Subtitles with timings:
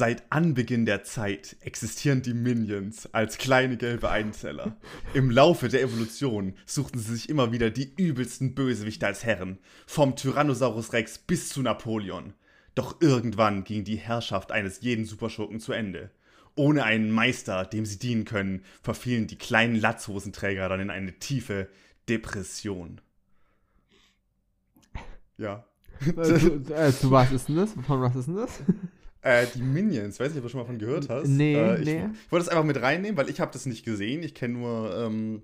[0.00, 4.78] Seit Anbeginn der Zeit existieren die Minions als kleine gelbe Einzeller.
[5.12, 10.16] Im Laufe der Evolution suchten sie sich immer wieder die übelsten Bösewichte als Herren, vom
[10.16, 12.32] Tyrannosaurus Rex bis zu Napoleon.
[12.74, 16.10] Doch irgendwann ging die Herrschaft eines jeden Superschurken zu Ende.
[16.56, 21.68] Ohne einen Meister, dem sie dienen können, verfielen die kleinen Latzhosenträger dann in eine tiefe
[22.08, 23.02] Depression.
[25.40, 25.64] Ja.
[26.04, 26.10] Äh,
[26.88, 27.72] äh, zu was ist denn das?
[27.86, 28.60] Von was ist denn das?
[29.22, 31.28] Äh, die Minions, weiß nicht, ob du schon mal von gehört hast.
[31.28, 32.08] Nee, äh, ich, nee.
[32.24, 34.22] Ich wollte das einfach mit reinnehmen, weil ich habe das nicht gesehen.
[34.22, 35.42] Ich kenne nur, ähm,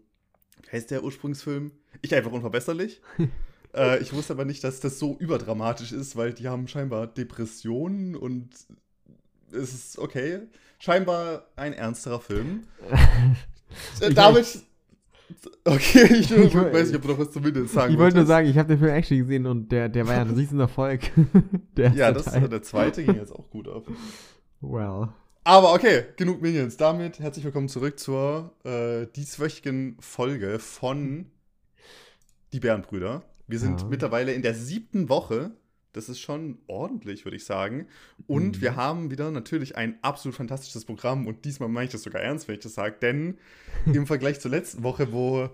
[0.63, 1.73] wie heißt der Ursprungsfilm?
[2.01, 3.03] Ich einfach unverbesserlich.
[3.75, 8.17] äh, ich wusste aber nicht, dass das so überdramatisch ist, weil die haben scheinbar Depressionen
[8.17, 8.49] und
[9.53, 10.41] es ist okay.
[10.79, 12.63] Scheinbar ein ernsterer Film.
[14.01, 14.63] Äh, damit.
[15.65, 18.27] Okay, ich, Ich weiß nicht, ob du noch was zum Minions sagen Ich wollte nur
[18.27, 21.01] sagen, ich habe den Film actually gesehen und der, der war ja ein Riesenerfolg.
[21.77, 22.49] der Ja, das, Teil.
[22.49, 23.85] der zweite ging jetzt auch gut ab.
[24.61, 25.09] Well.
[25.45, 26.77] Aber okay, genug Minions.
[26.77, 31.27] Damit herzlich willkommen zurück zur äh, dieswöchigen Folge von
[32.53, 33.23] Die Bärenbrüder.
[33.49, 33.87] Wir sind Ja.
[33.89, 35.53] mittlerweile in der siebten Woche.
[35.97, 37.87] Das ist schon ordentlich, würde ich sagen.
[38.27, 38.61] Und Mhm.
[38.61, 41.27] wir haben wieder natürlich ein absolut fantastisches Programm.
[41.27, 42.97] Und diesmal meine ich das sogar ernst, wenn ich das sage.
[43.01, 43.39] Denn
[43.87, 45.51] im Vergleich zur letzten Woche, wo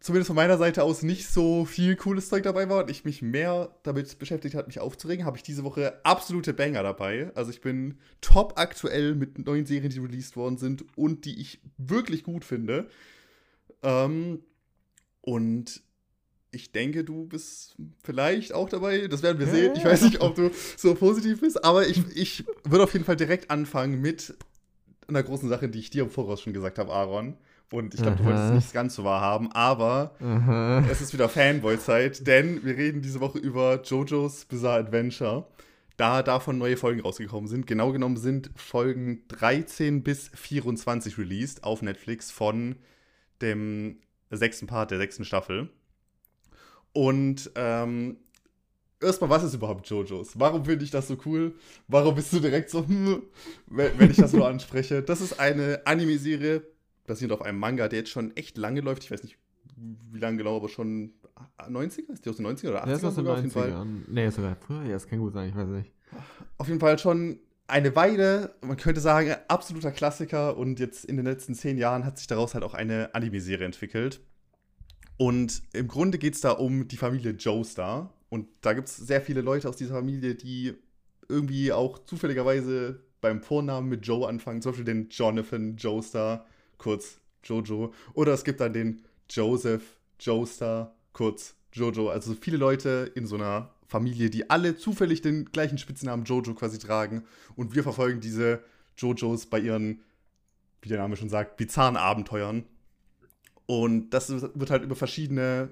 [0.00, 3.22] zumindest von meiner Seite aus nicht so viel cooles Zeug dabei war und ich mich
[3.22, 7.30] mehr damit beschäftigt hat, mich aufzuregen, habe ich diese Woche absolute Banger dabei.
[7.34, 11.60] Also ich bin top aktuell mit neuen Serien, die released worden sind und die ich
[11.78, 12.88] wirklich gut finde.
[13.82, 14.40] Ähm,
[15.22, 15.80] und
[16.54, 19.08] ich denke, du bist vielleicht auch dabei.
[19.08, 19.72] Das werden wir sehen.
[19.76, 23.16] Ich weiß nicht, ob du so positiv bist, aber ich, ich würde auf jeden Fall
[23.16, 24.34] direkt anfangen mit
[25.08, 27.36] einer großen Sache, die ich dir im Voraus schon gesagt habe, Aaron.
[27.72, 30.84] Und ich glaube, du wolltest es nicht ganz so wahrhaben, aber Aha.
[30.90, 35.46] es ist wieder Fanboy-Zeit, denn wir reden diese Woche über JoJo's Bizarre Adventure.
[35.96, 37.66] Da davon neue Folgen rausgekommen sind.
[37.66, 42.76] Genau genommen sind Folgen 13 bis 24 released auf Netflix von
[43.40, 43.98] dem
[44.30, 45.70] sechsten Part der sechsten Staffel.
[46.94, 48.16] Und ähm,
[49.00, 50.38] erstmal, was ist überhaupt JoJo's?
[50.38, 51.54] Warum finde ich das so cool?
[51.88, 53.22] Warum bist du direkt so, hm,
[53.66, 55.02] wenn, ich das nur anspreche?
[55.02, 56.62] Das ist eine Anime-Serie,
[57.06, 59.04] basierend auf einem Manga, der jetzt schon echt lange läuft.
[59.04, 59.36] Ich weiß nicht,
[59.76, 61.12] wie lange genau, aber schon
[61.58, 62.12] 90er?
[62.12, 63.72] Ist die aus den 90er oder 80er Der ist aus den sogar auf jeden Fall?
[63.72, 63.86] 90ern.
[64.08, 64.84] Nee, ist sogar früher.
[64.84, 65.92] Ja, das kann gut sein, ich weiß nicht.
[66.58, 71.26] Auf jeden Fall schon eine Weile, man könnte sagen, absoluter Klassiker und jetzt in den
[71.26, 74.20] letzten zehn Jahren hat sich daraus halt auch eine Anime-Serie entwickelt.
[75.16, 78.12] Und im Grunde geht es da um die Familie Joestar.
[78.28, 80.74] Und da gibt es sehr viele Leute aus dieser Familie, die
[81.28, 84.60] irgendwie auch zufälligerweise beim Vornamen mit Joe anfangen.
[84.60, 86.46] Zum Beispiel den Jonathan Joestar,
[86.78, 87.92] kurz Jojo.
[88.14, 89.82] Oder es gibt dann den Joseph
[90.20, 92.08] Joestar, kurz Jojo.
[92.08, 96.78] Also viele Leute in so einer Familie, die alle zufällig den gleichen Spitznamen Jojo quasi
[96.78, 97.24] tragen.
[97.56, 98.62] Und wir verfolgen diese
[98.96, 100.00] Jojos bei ihren,
[100.82, 102.64] wie der Name schon sagt, bizarren Abenteuern.
[103.66, 105.70] Und das wird halt über verschiedene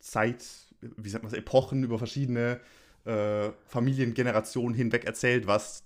[0.00, 0.44] Zeit,
[0.80, 2.60] wie sagt man das, Epochen, über verschiedene
[3.04, 5.82] äh, Familiengenerationen hinweg erzählt, was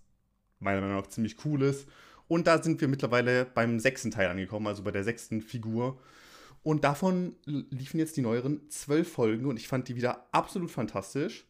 [0.60, 1.88] meiner Meinung nach ziemlich cool ist.
[2.28, 5.98] Und da sind wir mittlerweile beim sechsten Teil angekommen, also bei der sechsten Figur.
[6.62, 11.44] Und davon liefen jetzt die neueren zwölf Folgen und ich fand die wieder absolut fantastisch.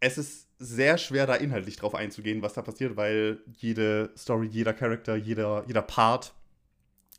[0.00, 4.74] Es ist sehr schwer, da inhaltlich drauf einzugehen, was da passiert, weil jede Story, jeder
[4.74, 6.34] Charakter, jeder, jeder Part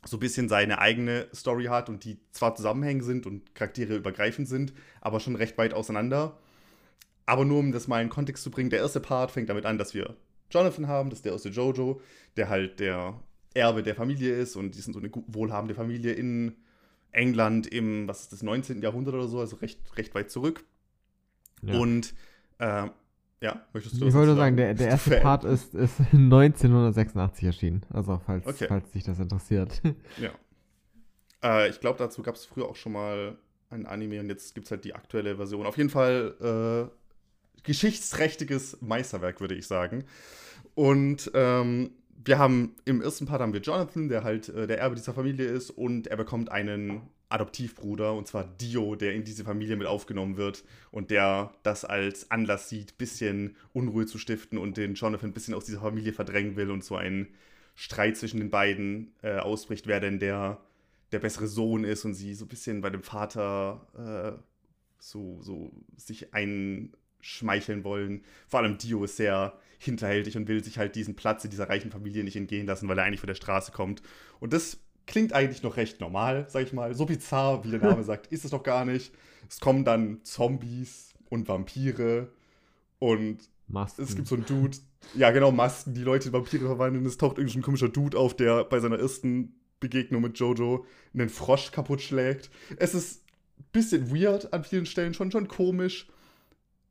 [0.06, 4.48] so ein bisschen seine eigene Story hat und die zwar zusammenhängend sind und Charaktere übergreifend
[4.48, 6.38] sind, aber schon recht weit auseinander.
[7.26, 9.78] Aber nur um das mal in Kontext zu bringen, der erste Part fängt damit an,
[9.78, 10.16] dass wir
[10.50, 12.00] Jonathan haben, das ist der erste Jojo,
[12.36, 13.20] der halt der
[13.54, 16.56] Erbe der Familie ist und die sind so eine wohlhabende Familie in
[17.10, 18.82] England im, was ist das, 19.
[18.82, 20.64] Jahrhundert oder so, also recht, recht weit zurück.
[21.62, 21.78] Ja.
[21.78, 22.14] Und
[22.58, 22.88] äh,
[23.40, 25.22] ja, möchtest du ich was wollte sagen, der, der erste Fan?
[25.22, 27.82] Part ist, ist 1986 erschienen.
[27.90, 28.66] Also, falls, Okay.
[28.68, 29.80] falls dich das interessiert.
[30.20, 30.30] Ja.
[31.42, 33.36] Äh, ich glaube, dazu gab es früher auch schon mal
[33.70, 35.66] ein Anime und jetzt gibt es halt die aktuelle Version.
[35.66, 40.04] Auf jeden Fall äh, geschichtsträchtiges Meisterwerk, würde ich sagen.
[40.74, 41.90] Und ähm,
[42.24, 45.46] wir haben im ersten Part haben wir Jonathan, der halt äh, der Erbe dieser Familie
[45.46, 50.36] ist und er bekommt einen Adoptivbruder und zwar Dio, der in diese Familie mit aufgenommen
[50.36, 55.34] wird und der das als Anlass sieht, bisschen Unruhe zu stiften und den Jonathan ein
[55.34, 57.28] bisschen aus dieser Familie verdrängen will und so ein
[57.74, 60.60] Streit zwischen den beiden äh, ausbricht, wer denn der,
[61.12, 64.42] der bessere Sohn ist und sie so ein bisschen bei dem Vater äh,
[64.98, 68.22] so, so sich einschmeicheln wollen.
[68.48, 71.90] Vor allem Dio ist sehr hinterhältig und will sich halt diesen Platz in dieser reichen
[71.90, 74.00] Familie nicht entgehen lassen, weil er eigentlich von der Straße kommt.
[74.40, 76.94] Und das klingt eigentlich noch recht normal, sag ich mal.
[76.94, 79.12] So bizarr, wie der Name sagt, ist es doch gar nicht.
[79.48, 82.28] Es kommen dann Zombies und Vampire
[82.98, 84.02] und Masken.
[84.02, 84.78] es gibt so einen Dude,
[85.14, 87.06] ja genau, Masken, die Leute in Vampire verwandeln.
[87.06, 91.72] Es taucht irgendein komischer Dude auf, der bei seiner ersten Begegnung mit Jojo einen Frosch
[91.72, 92.50] kaputt schlägt.
[92.78, 93.22] Es ist
[93.58, 96.08] ein bisschen weird an vielen Stellen, schon, schon komisch,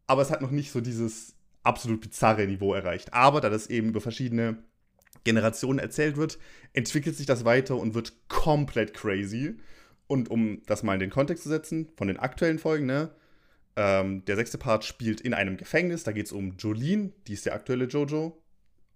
[0.08, 3.14] aber es hat noch nicht so dieses absolut bizarre Niveau erreicht.
[3.14, 4.64] Aber da das eben über verschiedene
[5.26, 6.40] Generationen erzählt wird,
[6.72, 9.58] entwickelt sich das weiter und wird komplett crazy.
[10.08, 13.12] Und um das mal in den Kontext zu setzen, von den aktuellen Folgen, ne?
[13.76, 16.04] Ähm, der sechste Part spielt in einem Gefängnis.
[16.04, 18.42] Da geht es um Jolene, die ist der aktuelle Jojo.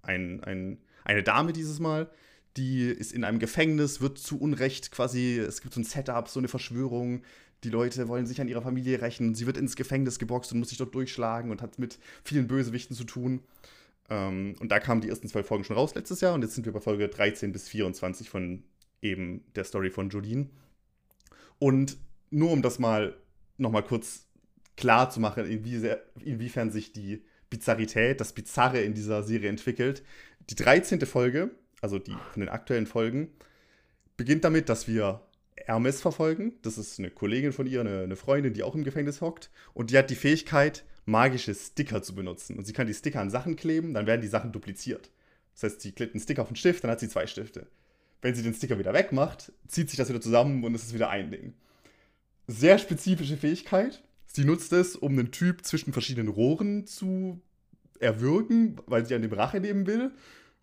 [0.01, 2.09] Ein, ein, eine Dame dieses Mal.
[2.55, 6.39] Die ist in einem Gefängnis, wird zu Unrecht quasi, es gibt so ein Setup, so
[6.39, 7.23] eine Verschwörung.
[7.63, 9.35] Die Leute wollen sich an ihrer Familie rächen.
[9.35, 12.95] Sie wird ins Gefängnis geboxt und muss sich dort durchschlagen und hat mit vielen Bösewichten
[12.95, 13.41] zu tun.
[14.09, 16.65] Ähm, und da kamen die ersten zwei Folgen schon raus letztes Jahr und jetzt sind
[16.65, 18.63] wir bei Folge 13 bis 24 von
[19.01, 20.49] eben der Story von Jolene.
[21.59, 21.97] Und
[22.31, 23.15] nur um das mal
[23.57, 24.27] nochmal kurz
[24.77, 30.03] klar zu machen, inwie inwiefern sich die Bizarrität, das Bizarre in dieser Serie entwickelt.
[30.49, 31.01] Die 13.
[31.01, 31.51] Folge,
[31.81, 33.29] also die von den aktuellen Folgen,
[34.17, 35.21] beginnt damit, dass wir
[35.57, 36.53] Hermes verfolgen.
[36.61, 39.49] Das ist eine Kollegin von ihr, eine, eine Freundin, die auch im Gefängnis hockt.
[39.73, 42.57] Und die hat die Fähigkeit, magische Sticker zu benutzen.
[42.57, 45.09] Und sie kann die Sticker an Sachen kleben, dann werden die Sachen dupliziert.
[45.53, 47.67] Das heißt, sie klebt einen Sticker auf einen Stift, dann hat sie zwei Stifte.
[48.21, 51.09] Wenn sie den Sticker wieder wegmacht, zieht sich das wieder zusammen und es ist wieder
[51.09, 51.53] ein Ding.
[52.47, 54.01] Sehr spezifische Fähigkeit.
[54.25, 57.41] Sie nutzt es, um einen Typ zwischen verschiedenen Rohren zu
[57.99, 60.11] erwürgen, weil sie an dem Rache nehmen will.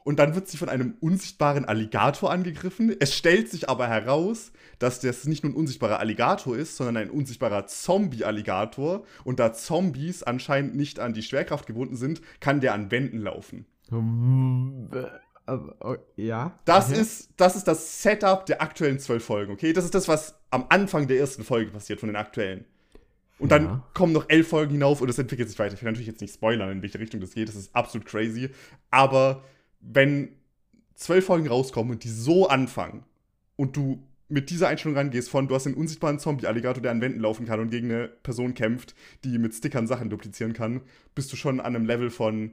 [0.07, 2.95] Und dann wird sie von einem unsichtbaren Alligator angegriffen.
[3.01, 7.11] Es stellt sich aber heraus, dass das nicht nur ein unsichtbarer Alligator ist, sondern ein
[7.11, 9.05] unsichtbarer Zombie-Alligator.
[9.25, 13.67] Und da Zombies anscheinend nicht an die Schwerkraft gebunden sind, kann der an Wänden laufen.
[16.15, 16.57] Ja.
[16.65, 17.01] Das, okay.
[17.01, 19.73] ist, das ist das Setup der aktuellen zwölf Folgen, okay?
[19.73, 22.65] Das ist das, was am Anfang der ersten Folge passiert, von den aktuellen.
[23.41, 23.83] Und dann ja.
[23.93, 25.75] kommen noch elf Folgen hinauf und es entwickelt sich weiter.
[25.75, 27.49] Ich will natürlich jetzt nicht spoilern, in welche Richtung das geht.
[27.49, 28.51] Das ist absolut crazy.
[28.93, 29.43] Aber
[29.93, 30.31] wenn
[30.95, 33.05] zwölf Folgen rauskommen und die so anfangen
[33.57, 37.21] und du mit dieser Einstellung rangehst von, du hast einen unsichtbaren Zombie-Alligator, der an Wänden
[37.21, 40.81] laufen kann und gegen eine Person kämpft, die mit Stickern Sachen duplizieren kann,
[41.15, 42.53] bist du schon an einem Level von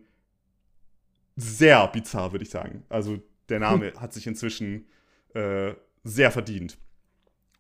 [1.35, 2.83] sehr bizarr, würde ich sagen.
[2.89, 3.19] Also
[3.50, 4.85] der Name hat sich inzwischen
[5.33, 6.77] äh, sehr verdient.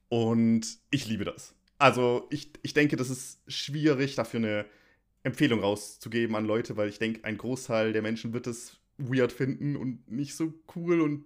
[0.09, 1.55] Und ich liebe das.
[1.79, 4.65] Also ich, ich denke, das ist schwierig, dafür eine
[5.23, 9.75] Empfehlung rauszugeben an Leute, weil ich denke, ein Großteil der Menschen wird es weird finden
[9.75, 11.25] und nicht so cool und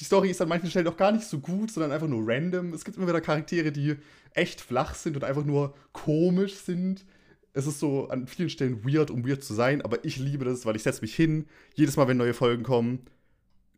[0.00, 2.72] die Story ist an manchen Stellen auch gar nicht so gut, sondern einfach nur random.
[2.72, 3.94] Es gibt immer wieder Charaktere, die
[4.32, 7.04] echt flach sind und einfach nur komisch sind.
[7.52, 10.66] Es ist so an vielen Stellen weird, um weird zu sein, aber ich liebe das,
[10.66, 13.06] weil ich setze mich hin, jedes Mal, wenn neue Folgen kommen,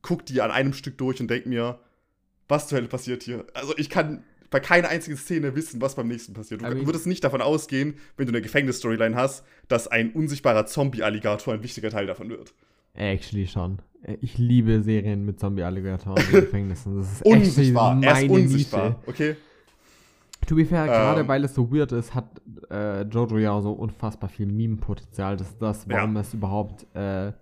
[0.01, 1.81] guck die an einem Stück durch und denke mir,
[2.49, 3.45] was zur Hölle passiert hier?
[3.53, 6.63] Also ich kann bei keiner einzigen Szene wissen, was beim nächsten passiert.
[6.63, 11.53] Du I würdest nicht davon ausgehen, wenn du eine Gefängnis-Storyline hast, dass ein unsichtbarer Zombie-Alligator
[11.53, 12.55] ein wichtiger Teil davon wird.
[12.97, 13.79] Actually schon.
[14.21, 16.97] Ich liebe Serien mit Zombie-Alligatoren in Gefängnissen.
[16.97, 18.01] Das ist unsichtbar.
[18.03, 19.01] Er ist unsichtbar, Nische.
[19.07, 19.37] okay?
[20.47, 20.89] To be fair, ähm.
[20.89, 22.41] gerade weil es so weird ist, hat
[22.71, 25.37] äh, Jojo ja so unfassbar viel Meme-Potenzial.
[25.37, 26.21] Das ist das, warum ja.
[26.21, 27.33] es überhaupt äh,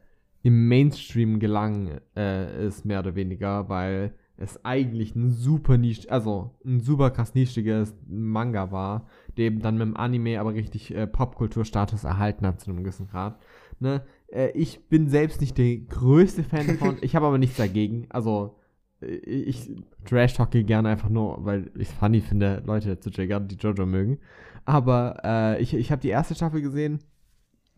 [0.43, 6.51] im Mainstream gelang äh, ist, mehr oder weniger, weil es eigentlich ein super nisch, also
[6.65, 9.07] ein super krass nischiges Manga war,
[9.37, 13.09] der eben dann mit dem Anime aber richtig äh, Popkulturstatus erhalten hat zu einem gewissen
[13.09, 13.39] Grad.
[13.81, 14.03] Ne?
[14.35, 18.07] Äh, ich bin selbst nicht der größte Fan davon, ich habe aber nichts dagegen.
[18.11, 18.57] Also,
[19.01, 19.71] äh, ich
[20.05, 24.19] trash-talke gerne einfach nur, weil ich es funny finde, Leute zu triggern, die Jojo mögen.
[24.65, 27.01] Aber äh, ich, ich habe die erste Staffel gesehen.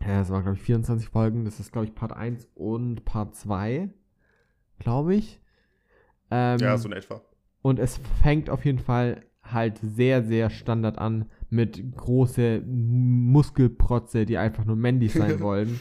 [0.01, 1.45] Ja, es waren, glaube ich, 24 Folgen.
[1.45, 3.91] Das ist, glaube ich, Part 1 und Part 2.
[4.79, 5.41] Glaube ich.
[6.31, 7.23] Ähm, ja, so in etwa.
[7.63, 14.39] Und es fängt auf jeden Fall halt sehr, sehr Standard an mit große Muskelprotze, die
[14.39, 15.81] einfach nur männlich sein wollen.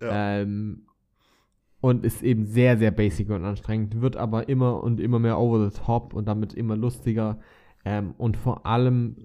[0.00, 0.40] Ja.
[0.40, 0.86] ähm,
[1.80, 5.70] und ist eben sehr, sehr basic und anstrengend, wird aber immer und immer mehr over
[5.70, 7.38] the top und damit immer lustiger.
[7.84, 9.16] Ähm, und vor allem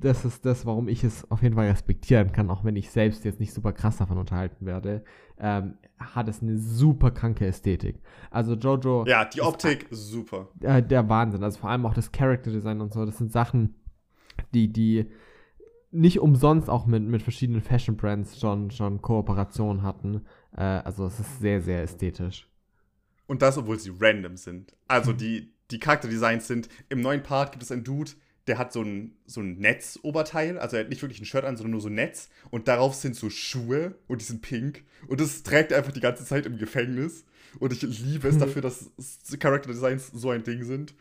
[0.00, 3.24] das ist das, warum ich es auf jeden Fall respektieren kann, auch wenn ich selbst
[3.24, 5.04] jetzt nicht super krass davon unterhalten werde,
[5.38, 8.00] ähm, hat es eine super kranke Ästhetik.
[8.30, 9.04] Also Jojo.
[9.06, 10.48] Ja, die Optik ist, super.
[10.60, 11.42] Äh, der Wahnsinn.
[11.42, 13.04] Also vor allem auch das Character Design und so.
[13.04, 13.74] Das sind Sachen,
[14.54, 15.10] die, die
[15.90, 20.26] nicht umsonst auch mit, mit verschiedenen Fashion Brands schon, schon Kooperationen hatten.
[20.56, 22.48] Äh, also es ist sehr, sehr ästhetisch.
[23.26, 24.74] Und das, obwohl sie random sind.
[24.86, 28.12] Also die, die Charakterdesigns sind, im neuen Part gibt es einen Dude,
[28.46, 31.56] der hat so ein, so ein Netzoberteil, also er hat nicht wirklich ein Shirt an,
[31.56, 35.20] sondern nur so ein Netz und darauf sind so Schuhe und die sind pink und
[35.20, 37.24] das trägt er einfach die ganze Zeit im Gefängnis.
[37.58, 38.90] Und ich liebe es dafür, dass
[39.38, 40.94] Character Designs so ein Ding sind.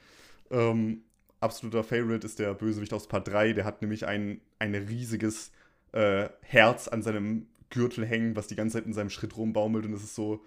[0.50, 1.03] Ähm,
[1.39, 3.53] absoluter Favorite ist der Bösewicht aus Part 3.
[3.53, 5.51] Der hat nämlich ein, ein riesiges
[5.91, 9.86] äh, Herz an seinem Gürtel hängen, was die ganze Zeit in seinem Schritt rumbaumelt.
[9.86, 10.44] Und es ist so.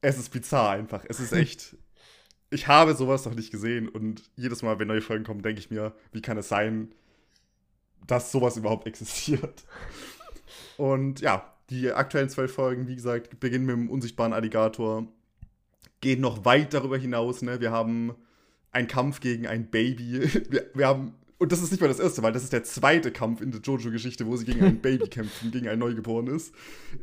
[0.00, 1.04] Es ist bizarr einfach.
[1.08, 1.76] Es ist echt.
[2.50, 3.88] ich habe sowas noch nicht gesehen.
[3.88, 6.94] Und jedes Mal, wenn neue Folgen kommen, denke ich mir, wie kann es sein,
[8.06, 9.64] dass sowas überhaupt existiert?
[10.76, 15.08] Und ja, die aktuellen zwölf Folgen, wie gesagt, beginnen mit dem unsichtbaren Alligator,
[16.00, 17.42] gehen noch weit darüber hinaus.
[17.42, 17.60] Ne?
[17.60, 18.14] Wir haben
[18.74, 20.20] einen Kampf gegen ein Baby.
[20.50, 23.12] Wir, wir haben, und das ist nicht mal das erste Mal, das ist der zweite
[23.12, 26.52] Kampf in der Jojo-Geschichte, wo sie gegen ein Baby kämpfen, gegen ein Neugeborenes.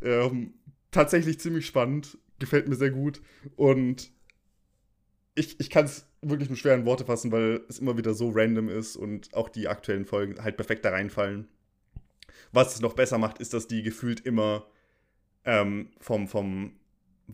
[0.01, 0.53] Ähm,
[0.91, 3.21] tatsächlich ziemlich spannend, gefällt mir sehr gut.
[3.55, 4.11] Und
[5.35, 8.29] ich, ich kann es wirklich nur schwer in Worte fassen, weil es immer wieder so
[8.29, 11.47] random ist und auch die aktuellen Folgen halt perfekt da reinfallen.
[12.51, 14.65] Was es noch besser macht, ist, dass die gefühlt immer
[15.45, 16.73] ähm, vom, vom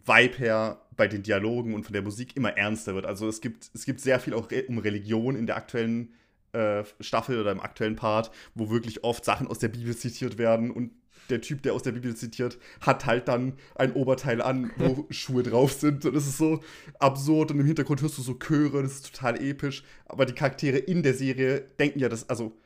[0.05, 3.05] Vibe her bei den Dialogen und von der Musik immer ernster wird.
[3.05, 6.13] Also es gibt, es gibt sehr viel auch um Religion in der aktuellen
[6.53, 10.71] äh, Staffel oder im aktuellen Part, wo wirklich oft Sachen aus der Bibel zitiert werden
[10.71, 10.91] und
[11.29, 15.43] der Typ, der aus der Bibel zitiert, hat halt dann ein Oberteil an, wo Schuhe
[15.43, 16.05] drauf sind.
[16.05, 16.61] Und das ist so
[16.99, 17.51] absurd.
[17.51, 19.83] Und im Hintergrund hörst du so Chöre, das ist total episch.
[20.05, 22.57] Aber die Charaktere in der Serie denken ja, dass, also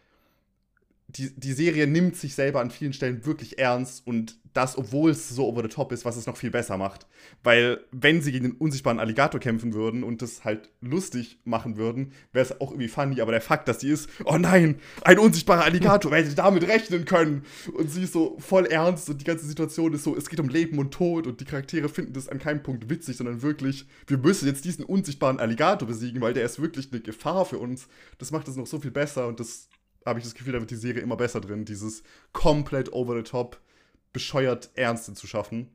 [1.17, 5.29] die, die Serie nimmt sich selber an vielen Stellen wirklich ernst und das, obwohl es
[5.29, 7.07] so over the top ist, was es noch viel besser macht.
[7.41, 12.11] Weil, wenn sie gegen den unsichtbaren Alligator kämpfen würden und das halt lustig machen würden,
[12.33, 13.21] wäre es auch irgendwie funny.
[13.21, 17.05] Aber der Fakt, dass sie ist, oh nein, ein unsichtbarer Alligator, wer hätte damit rechnen
[17.05, 17.45] können?
[17.73, 20.49] Und sie ist so voll ernst und die ganze Situation ist so, es geht um
[20.49, 24.17] Leben und Tod und die Charaktere finden das an keinem Punkt witzig, sondern wirklich, wir
[24.17, 27.87] müssen jetzt diesen unsichtbaren Alligator besiegen, weil der ist wirklich eine Gefahr für uns.
[28.17, 29.69] Das macht es noch so viel besser und das
[30.05, 32.03] habe ich das Gefühl, da wird die Serie immer besser drin, dieses
[32.33, 33.59] komplett over the top,
[34.13, 35.69] bescheuert Ernste zu schaffen.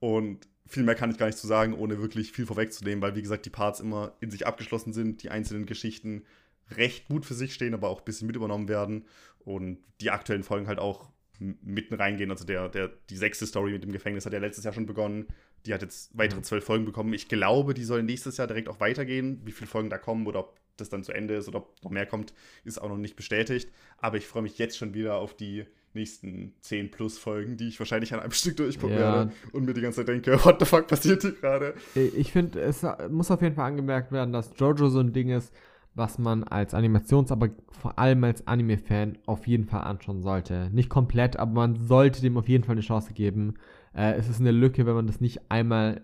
[0.00, 3.22] Und viel mehr kann ich gar nicht zu sagen, ohne wirklich viel vorwegzunehmen, weil, wie
[3.22, 6.24] gesagt, die Parts immer in sich abgeschlossen sind, die einzelnen Geschichten
[6.70, 9.04] recht gut für sich stehen, aber auch ein bisschen mit übernommen werden
[9.40, 12.30] und die aktuellen Folgen halt auch mitten reingehen.
[12.30, 15.26] Also der, der, die sechste Story mit dem Gefängnis hat ja letztes Jahr schon begonnen.
[15.66, 16.44] Die hat jetzt weitere mhm.
[16.44, 17.12] zwölf Folgen bekommen.
[17.12, 19.40] Ich glaube, die soll nächstes Jahr direkt auch weitergehen.
[19.44, 21.90] Wie viele Folgen da kommen oder ob das dann zu Ende ist oder ob noch
[21.90, 23.70] mehr kommt, ist auch noch nicht bestätigt.
[23.98, 27.78] Aber ich freue mich jetzt schon wieder auf die nächsten 10 plus Folgen, die ich
[27.78, 29.14] wahrscheinlich an einem Stück durchgucken ja.
[29.14, 31.74] werde und mir die ganze Zeit denke, what the fuck passiert hier gerade?
[31.94, 35.52] Ich finde, es muss auf jeden Fall angemerkt werden, dass Jojo so ein Ding ist,
[35.94, 37.50] was man als Animations-, aber
[37.80, 40.68] vor allem als Anime-Fan auf jeden Fall anschauen sollte.
[40.72, 43.54] Nicht komplett, aber man sollte dem auf jeden Fall eine Chance geben.
[43.94, 46.02] Äh, es ist eine Lücke, wenn man das nicht einmal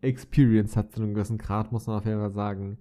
[0.00, 2.78] experienced hat zu einem gewissen Grad, muss man auf jeden Fall sagen.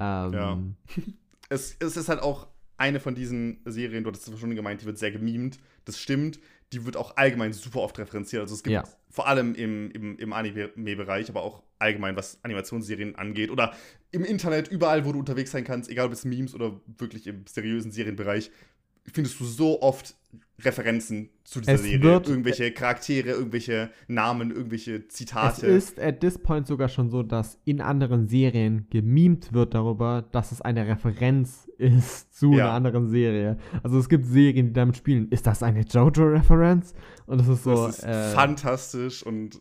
[0.00, 0.58] Ähm, ja.
[1.48, 4.86] es, es ist halt auch eine von diesen Serien, du hattest es schon gemeint, die
[4.86, 5.58] wird sehr gemimt.
[5.84, 6.38] Das stimmt.
[6.72, 8.42] Die wird auch allgemein super oft referenziert.
[8.42, 8.84] Also es gibt ja.
[9.10, 13.50] vor allem im, im, im Anime-Bereich, aber auch allgemein, was Animationsserien angeht.
[13.50, 13.74] Oder
[14.10, 17.46] im Internet, überall, wo du unterwegs sein kannst, egal ob es Memes oder wirklich im
[17.46, 18.50] seriösen Serienbereich,
[19.12, 20.14] findest du so oft
[20.60, 22.14] Referenzen zu dieser es Serie.
[22.14, 25.66] irgendwelche Charaktere, irgendwelche Namen, irgendwelche Zitate.
[25.68, 30.22] Es ist at this point sogar schon so, dass in anderen Serien gemimt wird darüber,
[30.32, 32.64] dass es eine Referenz ist zu ja.
[32.64, 33.56] einer anderen Serie.
[33.84, 35.28] Also es gibt Serien, die damit spielen.
[35.30, 36.92] Ist das eine JoJo-Referenz?
[37.26, 37.86] Und das ist so.
[37.86, 39.60] Das ist äh, fantastisch und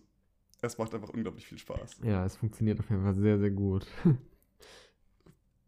[0.62, 2.00] es macht einfach unglaublich viel Spaß.
[2.04, 3.86] Ja, es funktioniert auf jeden Fall sehr, sehr gut.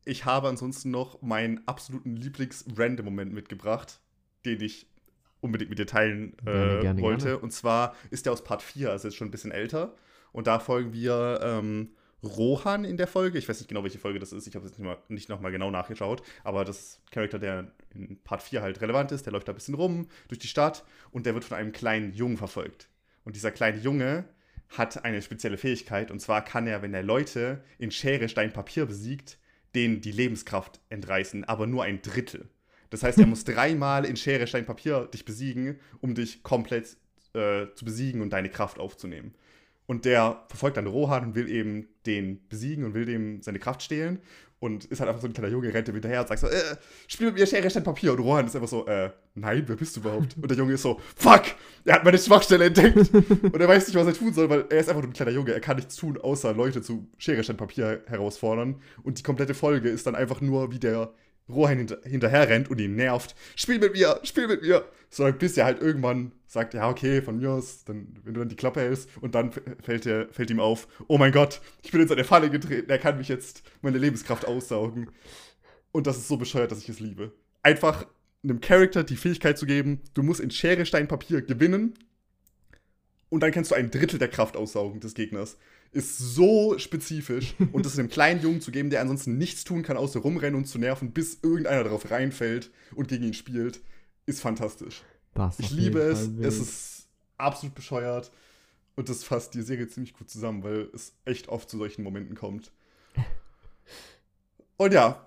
[0.06, 4.02] ich habe ansonsten noch meinen absoluten Lieblings-Random-Moment mitgebracht,
[4.56, 4.88] den ich
[5.42, 7.26] unbedingt mit dir teilen äh, gerne, gerne, wollte.
[7.26, 7.40] Gerne.
[7.40, 9.96] Und zwar ist der aus Part 4, also ist schon ein bisschen älter.
[10.32, 11.92] Und da folgen wir ähm,
[12.24, 13.38] Rohan in der Folge.
[13.38, 14.48] Ich weiß nicht genau, welche Folge das ist.
[14.48, 16.22] Ich habe es nicht, nicht nochmal genau nachgeschaut.
[16.44, 19.76] Aber das Charakter, der in Part 4 halt relevant ist, der läuft da ein bisschen
[19.76, 22.90] rum durch die Stadt und der wird von einem kleinen Jungen verfolgt.
[23.24, 24.26] Und dieser kleine Junge
[24.70, 26.12] hat eine spezielle Fähigkeit.
[26.12, 29.40] Und zwar kann er, wenn er Leute in Schere, Stein, Papier besiegt,
[29.76, 32.50] denen die Lebenskraft entreißen, aber nur ein Drittel.
[32.90, 36.98] Das heißt, er muss dreimal in Schere, Stein, Papier dich besiegen, um dich komplett
[37.34, 39.34] äh, zu besiegen und deine Kraft aufzunehmen.
[39.90, 43.82] Und der verfolgt dann Rohan und will eben den besiegen und will dem seine Kraft
[43.82, 44.20] stehlen.
[44.60, 46.76] Und ist halt einfach so ein kleiner Junge, rennt ihm hinterher und sagt so, äh,
[47.08, 48.12] spiel mit mir Schere, Stein, Papier.
[48.12, 50.36] Und Rohan ist einfach so, äh, nein, wer bist du überhaupt?
[50.36, 51.44] Und der Junge ist so, fuck,
[51.86, 52.98] er hat meine Schwachstelle entdeckt.
[53.14, 55.32] und er weiß nicht, was er tun soll, weil er ist einfach nur ein kleiner
[55.32, 55.54] Junge.
[55.54, 58.82] Er kann nichts tun, außer Leute zu Schere, Stein, Papier herausfordern.
[59.02, 61.14] Und die komplette Folge ist dann einfach nur, wie der
[61.50, 63.36] Rohan hinter, hinterher rennt und ihn nervt.
[63.56, 64.86] Spiel mit mir, spiel mit mir.
[65.10, 68.50] So, bis er halt irgendwann sagt, ja, okay, von mir aus, dann, wenn du dann
[68.50, 69.52] die Klappe hältst und dann
[69.84, 72.98] fällt, er, fällt ihm auf, oh mein Gott, ich bin in seine Falle getreten, er
[73.00, 75.10] kann mich jetzt meine Lebenskraft aussaugen.
[75.92, 77.32] Und das ist so bescheuert, dass ich es liebe.
[77.64, 78.06] Einfach
[78.44, 81.96] einem Charakter die Fähigkeit zu geben, du musst in Schere, Stein, Papier gewinnen
[83.30, 85.58] und dann kannst du ein Drittel der Kraft aussaugen des Gegners.
[85.92, 87.56] Ist so spezifisch.
[87.72, 90.66] und das einem kleinen Jungen zu geben, der ansonsten nichts tun kann, außer rumrennen und
[90.66, 93.82] zu nerven, bis irgendeiner darauf reinfällt und gegen ihn spielt,
[94.26, 95.04] ist fantastisch.
[95.58, 96.30] ich liebe es.
[96.42, 98.32] Es ist absolut bescheuert.
[98.96, 102.36] Und das fasst die Serie ziemlich gut zusammen, weil es echt oft zu solchen Momenten
[102.36, 102.72] kommt.
[104.76, 105.26] Und ja,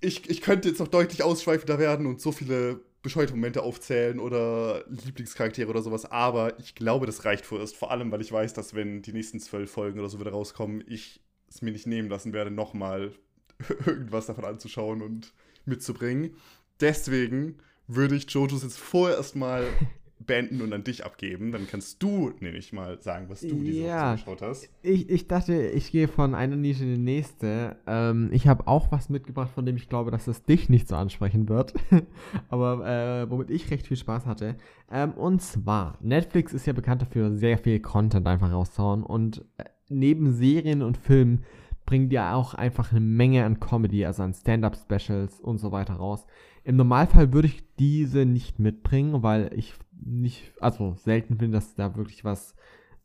[0.00, 4.84] ich, ich könnte jetzt noch deutlich ausschweifender werden und so viele bescheuerte Momente aufzählen oder
[4.88, 7.76] Lieblingscharaktere oder sowas, aber ich glaube, das reicht vorerst.
[7.76, 10.84] Vor allem, weil ich weiß, dass wenn die nächsten zwölf Folgen oder so wieder rauskommen,
[10.86, 13.12] ich es mir nicht nehmen lassen werde, nochmal
[13.86, 15.32] irgendwas davon anzuschauen und
[15.64, 16.36] mitzubringen.
[16.80, 19.66] Deswegen würde ich Jojos jetzt vorerst mal
[20.26, 21.50] beenden und an dich abgeben.
[21.50, 24.68] Dann kannst du nämlich mal sagen, was du diese ja, Woche geschaut hast.
[24.82, 27.76] Ich, ich dachte, ich gehe von einer Nische in die nächste.
[27.86, 30.96] Ähm, ich habe auch was mitgebracht, von dem ich glaube, dass es dich nicht so
[30.96, 31.74] ansprechen wird.
[32.48, 34.56] Aber äh, womit ich recht viel Spaß hatte.
[34.90, 39.02] Ähm, und zwar, Netflix ist ja bekannt dafür, sehr viel Content einfach rauszuhauen.
[39.02, 41.44] Und äh, neben Serien und Filmen
[41.86, 46.26] bringt ja auch einfach eine Menge an Comedy, also an Stand-Up-Specials und so weiter raus.
[46.62, 51.96] Im Normalfall würde ich diese nicht mitbringen, weil ich nicht, also selten finde, dass da
[51.96, 52.54] wirklich was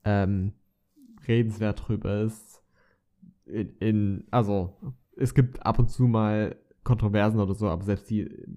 [0.04, 0.54] ähm,
[1.28, 2.64] redenswert drüber ist.
[3.46, 4.76] In, in, also,
[5.18, 8.48] es gibt ab und zu mal Kontroversen oder so, aber selbst die äh,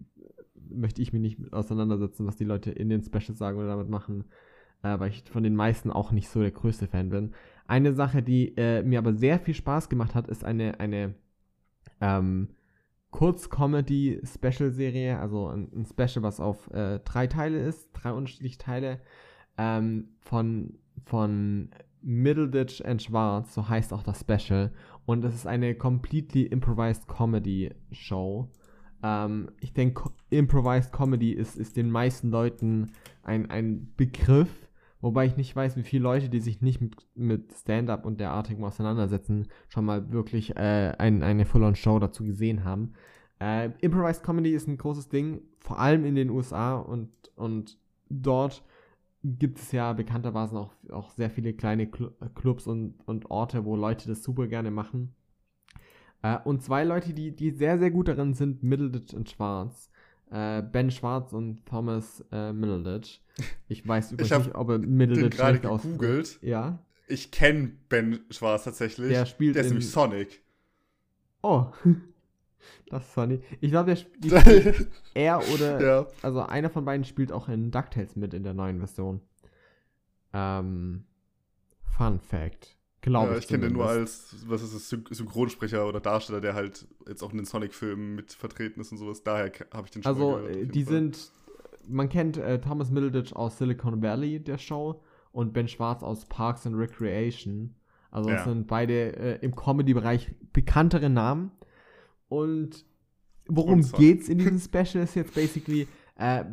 [0.70, 4.24] möchte ich mich nicht auseinandersetzen, was die Leute in den Specials sagen oder damit machen,
[4.82, 7.32] äh, weil ich von den meisten auch nicht so der größte Fan bin.
[7.66, 11.14] Eine Sache, die äh, mir aber sehr viel Spaß gemacht hat, ist eine, eine
[12.00, 12.48] ähm,
[13.10, 19.00] Kurz-Comedy-Special-Serie, also ein, ein, Special, was auf äh, drei Teile ist, drei unterschiedliche Teile,
[19.56, 21.70] ähm, von, von
[22.02, 24.72] Middleditch and Schwarz, so heißt auch das Special.
[25.06, 28.50] Und es ist eine completely improvised Comedy Show.
[29.02, 34.67] Ähm, ich denke, improvised Comedy ist, ist den meisten Leuten ein, ein Begriff,
[35.00, 38.64] Wobei ich nicht weiß, wie viele Leute, die sich nicht mit, mit Stand-up und derartigem
[38.64, 42.94] auseinandersetzen, schon mal wirklich äh, ein, eine Full-on-Show dazu gesehen haben.
[43.40, 47.78] Äh, Improvised Comedy ist ein großes Ding, vor allem in den USA und, und
[48.10, 48.64] dort
[49.22, 54.08] gibt es ja bekannterweise auch, auch sehr viele kleine Clubs und, und Orte, wo Leute
[54.08, 55.14] das super gerne machen.
[56.22, 59.90] Äh, und zwei Leute, die, die sehr, sehr gut darin sind, Middleditch und Schwarz
[60.30, 63.20] äh, Ben Schwarz und Thomas äh, Middleditch.
[63.68, 66.38] Ich weiß übrigens ich nicht, ob er Middleditch gerade gegoogelt.
[66.42, 66.78] Ja.
[67.06, 69.10] Ich kenne Ben Schwarz tatsächlich.
[69.10, 70.42] Der spielt Der ist nämlich Sonic.
[71.42, 71.66] Oh.
[72.90, 73.40] Das ist funny.
[73.60, 76.06] Ich glaube, der spielt er oder ja.
[76.22, 79.20] also einer von beiden spielt auch in DuckTales mit in der neuen Version.
[80.32, 81.04] Ähm,
[81.96, 82.76] Fun Fact.
[83.00, 83.46] Glaube ja, ich.
[83.46, 87.36] kenne den nur als, was ist das, Synchronsprecher oder Darsteller, der halt jetzt auch in
[87.36, 89.22] den Sonic-Filmen mit vertreten ist und sowas.
[89.22, 91.30] Daher habe ich den schon Also, gehört, äh, die sind,
[91.88, 96.66] man kennt äh, Thomas Middleditch aus Silicon Valley, der Show, und Ben Schwarz aus Parks
[96.66, 97.74] and Recreation.
[98.10, 98.52] Also, das ja.
[98.52, 101.50] sind beide äh, im Comedy-Bereich bekanntere Namen.
[102.28, 102.84] Und
[103.46, 106.44] worum und geht's in diesem Special ist jetzt basically, äh,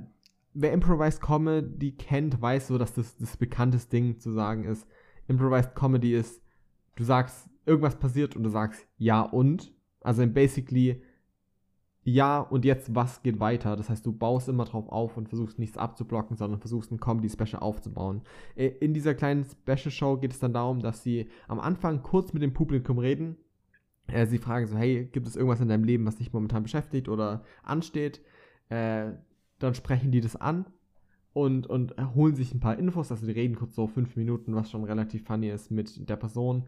[0.53, 4.87] wer Improvised Comedy kennt, weiß so, dass das das bekannteste Ding zu sagen ist,
[5.27, 6.41] Improvised Comedy ist,
[6.95, 9.73] du sagst, irgendwas passiert und du sagst ja und.
[10.01, 11.01] Also basically
[12.05, 13.75] ja und jetzt was geht weiter.
[13.75, 17.61] Das heißt, du baust immer drauf auf und versuchst nichts abzublocken, sondern versuchst ein Comedy-Special
[17.61, 18.21] aufzubauen.
[18.55, 22.53] In dieser kleinen Special-Show geht es dann darum, dass sie am Anfang kurz mit dem
[22.53, 23.37] Publikum reden.
[24.07, 27.09] Äh, sie fragen so, hey, gibt es irgendwas in deinem Leben, was dich momentan beschäftigt
[27.09, 28.21] oder ansteht?
[28.69, 29.13] Äh,
[29.57, 30.67] dann sprechen die das an
[31.33, 34.69] und, und holen sich ein paar Infos, also die reden kurz so fünf Minuten, was
[34.69, 36.65] schon relativ funny ist mit der Person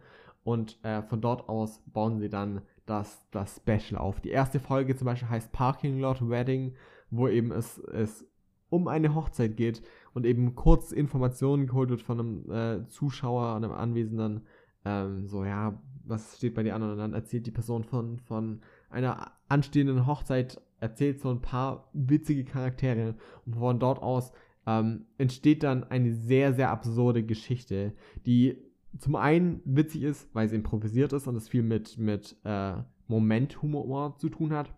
[0.47, 4.21] und äh, von dort aus bauen sie dann das, das Special auf.
[4.21, 6.73] Die erste Folge zum Beispiel heißt Parking Lot Wedding,
[7.09, 8.25] wo eben es, es
[8.69, 9.81] um eine Hochzeit geht
[10.13, 14.45] und eben kurz Informationen geholt wird von einem äh, Zuschauer, einem Anwesenden,
[14.85, 16.93] ähm, so ja, was steht bei den anderen?
[16.93, 22.45] Und dann erzählt die Person von, von einer anstehenden Hochzeit, erzählt so ein paar witzige
[22.45, 23.15] Charaktere.
[23.45, 24.31] Und von dort aus
[24.65, 27.91] ähm, entsteht dann eine sehr, sehr absurde Geschichte,
[28.25, 28.66] die
[28.99, 32.73] zum einen witzig ist, weil sie improvisiert ist und es viel mit, mit äh,
[33.07, 34.73] Momenthumor zu tun hat.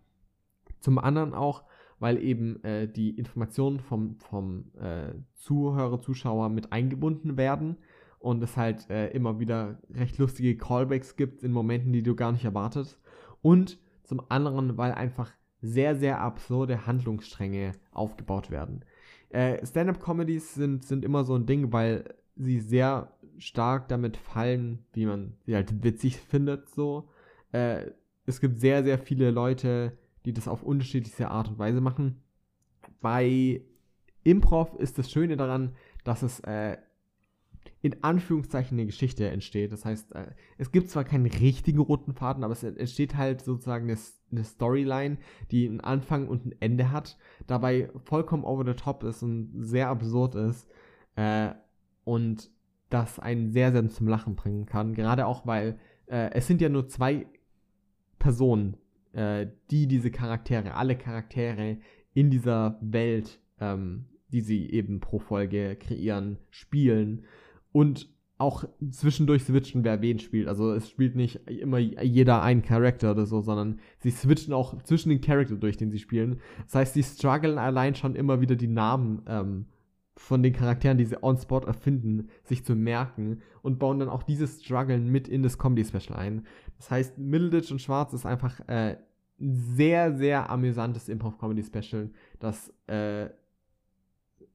[0.79, 1.63] Zum anderen auch,
[1.99, 7.77] weil eben äh, die Informationen vom, vom äh, Zuhörer, Zuschauer mit eingebunden werden
[8.19, 12.31] und es halt äh, immer wieder recht lustige Callbacks gibt in Momenten, die du gar
[12.31, 12.99] nicht erwartest.
[13.41, 18.85] Und zum anderen, weil einfach sehr, sehr absurde Handlungsstränge aufgebaut werden.
[19.29, 25.05] Äh, Stand-up-Comedies sind, sind immer so ein Ding, weil sie sehr stark damit fallen, wie
[25.05, 27.09] man sie halt witzig findet, so.
[27.51, 27.91] Äh,
[28.25, 32.21] es gibt sehr, sehr viele Leute, die das auf unterschiedlichste Art und Weise machen.
[33.01, 33.61] Bei
[34.23, 36.77] Improv ist das Schöne daran, dass es äh,
[37.81, 39.71] in Anführungszeichen eine Geschichte entsteht.
[39.71, 43.89] Das heißt, äh, es gibt zwar keinen richtigen roten Faden, aber es entsteht halt sozusagen
[43.89, 43.97] eine,
[44.31, 45.17] eine Storyline,
[45.51, 49.87] die einen Anfang und ein Ende hat, dabei vollkommen over the top ist und sehr
[49.87, 50.67] absurd ist
[51.15, 51.51] äh,
[52.03, 52.51] und
[52.89, 54.93] das einen sehr, sehr zum Lachen bringen kann.
[54.93, 57.27] Gerade auch, weil äh, es sind ja nur zwei
[58.17, 58.77] Personen,
[59.13, 61.77] äh, die diese Charaktere, alle Charaktere
[62.13, 67.25] in dieser Welt, ähm, die sie eben pro Folge kreieren, spielen
[67.71, 70.47] und auch zwischendurch switchen, wer wen spielt.
[70.47, 75.09] Also es spielt nicht immer jeder einen Charakter oder so, sondern sie switchen auch zwischen
[75.09, 76.39] den Charakter durch, den sie spielen.
[76.63, 79.65] Das heißt, sie strugglen allein schon immer wieder die Namen ähm,
[80.19, 84.21] von den Charakteren, die sie on spot erfinden, sich zu merken und bauen dann auch
[84.21, 86.45] dieses Struggeln mit in das Comedy-Special ein.
[86.77, 88.97] Das heißt, Middleditch und Schwarz ist einfach äh,
[89.39, 93.29] ein sehr, sehr amüsantes Improv-Comedy-Special, das äh,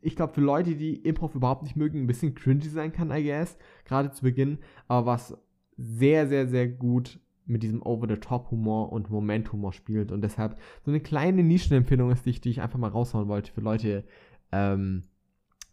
[0.02, 3.24] ich glaube, für Leute, die Improv überhaupt nicht mögen, ein bisschen cringy sein kann, I
[3.24, 5.38] guess, gerade zu Beginn, aber was
[5.78, 11.42] sehr, sehr, sehr gut mit diesem Over-the-Top-Humor und Moment-Humor spielt und deshalb so eine kleine
[11.42, 14.04] Nischenempfehlung ist, die ich, die ich einfach mal raushauen wollte für Leute,
[14.52, 15.04] ähm,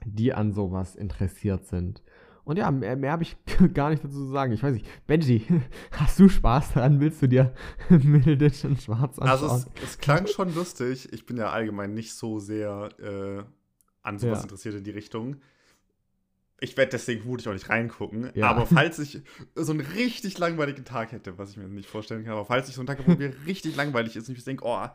[0.05, 2.01] die an sowas interessiert sind.
[2.43, 3.37] Und ja, mehr, mehr habe ich
[3.73, 4.51] gar nicht dazu zu sagen.
[4.53, 5.45] Ich weiß nicht, Benji,
[5.91, 6.99] hast du Spaß daran?
[6.99, 7.53] Willst du dir
[7.89, 9.49] Middleditch und Schwarz anschauen?
[9.49, 11.11] Also es, es, klang schon lustig.
[11.11, 13.43] Ich bin ja allgemein nicht so sehr äh,
[14.01, 14.43] an sowas ja.
[14.43, 15.37] interessiert in die Richtung.
[16.63, 18.29] Ich werde deswegen vermutlich auch nicht reingucken.
[18.35, 18.49] Ja.
[18.49, 19.21] Aber falls ich
[19.55, 22.75] so einen richtig langweiligen Tag hätte, was ich mir nicht vorstellen kann, aber falls ich
[22.75, 24.85] so einen Tag habe, wo mir richtig langweilig ist und ich denke, oh,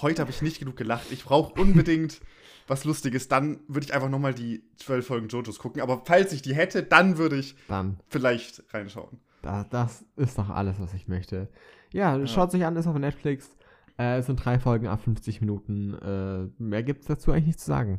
[0.00, 2.20] heute habe ich nicht genug gelacht, ich brauche unbedingt
[2.66, 5.82] was Lustiges, dann würde ich einfach nochmal die zwölf Folgen JoJo's gucken.
[5.82, 7.98] Aber falls ich die hätte, dann würde ich dann.
[8.08, 9.20] vielleicht reinschauen.
[9.42, 11.48] Da, das ist doch alles, was ich möchte.
[11.92, 12.26] Ja, ja.
[12.26, 13.56] schaut sich an, ist auf Netflix.
[13.98, 15.94] Äh, es sind drei Folgen ab 50 Minuten.
[15.94, 17.98] Äh, mehr gibt es dazu eigentlich nicht zu sagen.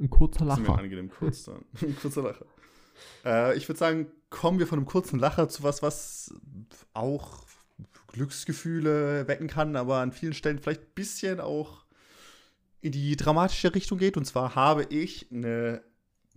[0.00, 0.60] Ein kurzer Lacher.
[0.60, 1.64] Das ist mir angenehm kurz dann.
[1.80, 2.46] Ein kurzer Lacher.
[3.24, 6.34] Äh, ich würde sagen, kommen wir von einem kurzen Lacher zu was, was
[6.92, 7.44] auch
[8.08, 11.84] Glücksgefühle wecken kann, aber an vielen Stellen vielleicht ein bisschen auch
[12.80, 14.16] in die dramatische Richtung geht.
[14.16, 15.82] Und zwar habe ich eine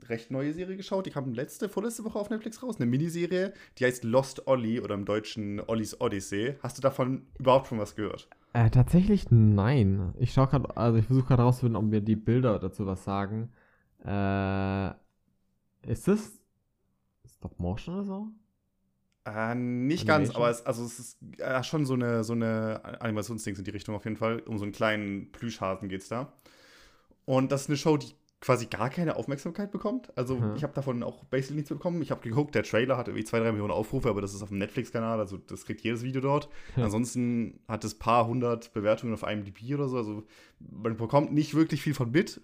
[0.09, 1.05] recht neue Serie geschaut.
[1.05, 2.77] Die kam letzte, vorletzte Woche auf Netflix raus.
[2.77, 6.55] Eine Miniserie, die heißt Lost Ollie oder im Deutschen Ollies Odyssey.
[6.63, 8.27] Hast du davon überhaupt schon was gehört?
[8.53, 10.13] Äh, tatsächlich nein.
[10.19, 13.51] Ich schaue gerade, also ich versuche gerade rauszufinden, ob mir die Bilder dazu was sagen.
[14.03, 14.89] Äh,
[15.87, 16.39] ist das
[17.25, 18.27] Stop Motion oder so?
[19.25, 20.07] Äh, nicht Animation?
[20.07, 23.71] ganz, aber es, also es ist äh, schon so eine, so eine Animationsdings in die
[23.71, 24.39] Richtung auf jeden Fall.
[24.41, 26.33] Um so einen kleinen Plüschhasen geht es da.
[27.25, 28.07] Und das ist eine Show, die
[28.41, 30.11] quasi gar keine Aufmerksamkeit bekommt.
[30.17, 30.55] Also mhm.
[30.55, 32.01] ich habe davon auch basically nichts bekommen.
[32.01, 34.49] Ich habe geguckt, der Trailer hat irgendwie zwei, drei Millionen Aufrufe, aber das ist auf
[34.49, 36.49] dem Netflix-Kanal, also das kriegt jedes Video dort.
[36.75, 36.83] Mhm.
[36.83, 39.97] Ansonsten hat es paar hundert Bewertungen auf IMDb oder so.
[39.97, 40.23] Also
[40.59, 42.41] man bekommt nicht wirklich viel von mit.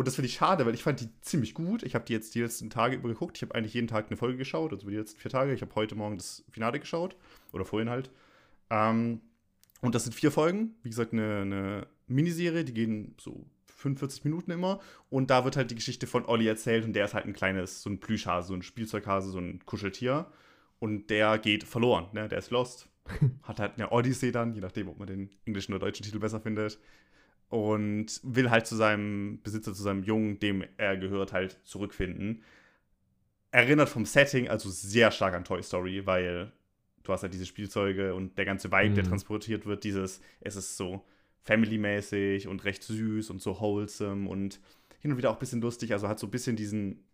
[0.00, 1.82] Und das finde ich schade, weil ich fand die ziemlich gut.
[1.82, 3.36] Ich habe die jetzt die letzten Tage über geguckt.
[3.36, 5.52] Ich habe eigentlich jeden Tag eine Folge geschaut, also die letzten vier Tage.
[5.52, 7.16] Ich habe heute Morgen das Finale geschaut.
[7.52, 8.10] Oder vorhin halt.
[8.70, 9.20] Ähm,
[9.82, 10.74] und das sind vier Folgen.
[10.82, 13.44] Wie gesagt, eine, eine Miniserie, die gehen so
[13.76, 14.80] 45 Minuten immer.
[15.10, 17.82] Und da wird halt die Geschichte von Olli erzählt und der ist halt ein kleines,
[17.82, 20.32] so ein Plüschhase, so ein Spielzeughase, so ein Kuscheltier.
[20.78, 22.26] Und der geht verloren, ne?
[22.26, 22.88] Der ist lost.
[23.42, 26.40] Hat halt eine Odyssee dann, je nachdem, ob man den englischen oder deutschen Titel besser
[26.40, 26.78] findet.
[27.50, 32.42] Und will halt zu seinem Besitzer, zu seinem Jungen, dem er gehört, halt zurückfinden.
[33.50, 36.52] Erinnert vom Setting also sehr stark an Toy Story, weil
[37.02, 38.94] du hast halt diese Spielzeuge und der ganze Vibe, mhm.
[38.94, 41.04] der transportiert wird, dieses, es ist so
[41.42, 44.60] family-mäßig und recht süß und so wholesome und
[45.00, 45.92] hin und wieder auch ein bisschen lustig.
[45.92, 47.04] Also hat so ein bisschen diesen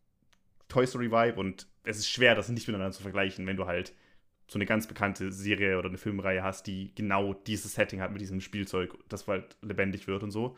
[0.68, 3.94] Toy Story-Vibe und es ist schwer, das nicht miteinander zu vergleichen, wenn du halt
[4.46, 8.20] so eine ganz bekannte Serie oder eine Filmreihe hast, die genau dieses Setting hat mit
[8.20, 10.56] diesem Spielzeug, das halt lebendig wird und so.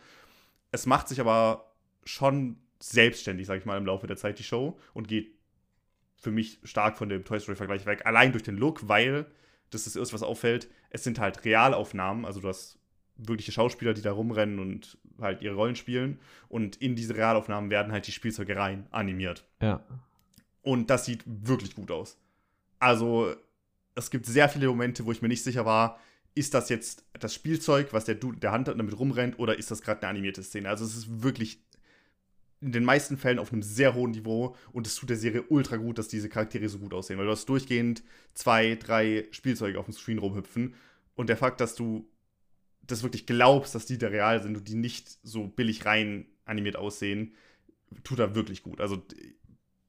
[0.72, 1.72] Es macht sich aber
[2.04, 5.32] schon selbstständig, sag ich mal, im Laufe der Zeit die Show und geht
[6.16, 8.04] für mich stark von dem Toy Story-Vergleich weg.
[8.04, 9.26] Allein durch den Look, weil,
[9.70, 12.78] das ist erst was auffällt, es sind halt Realaufnahmen, also du hast
[13.16, 16.20] wirkliche Schauspieler, die da rumrennen und halt ihre Rollen spielen.
[16.48, 19.44] Und in diese Realaufnahmen werden halt die Spielzeuge rein animiert.
[19.60, 19.84] Ja.
[20.62, 22.18] Und das sieht wirklich gut aus.
[22.78, 23.34] Also,
[23.98, 26.00] es gibt sehr viele Momente, wo ich mir nicht sicher war,
[26.34, 29.82] ist das jetzt das Spielzeug, was der Dude der Hand damit rumrennt, oder ist das
[29.82, 30.68] gerade eine animierte Szene?
[30.68, 31.64] Also, es ist wirklich
[32.60, 35.76] in den meisten Fällen auf einem sehr hohen Niveau und es tut der Serie ultra
[35.76, 38.02] gut, dass diese Charaktere so gut aussehen, weil du hast durchgehend
[38.34, 40.74] zwei, drei Spielzeuge auf dem Screen rumhüpfen
[41.14, 42.10] und der Fakt, dass du
[42.82, 46.76] das wirklich glaubst, dass die da real sind und die nicht so billig rein animiert
[46.76, 47.34] aussehen,
[48.02, 48.80] tut er wirklich gut.
[48.80, 49.04] Also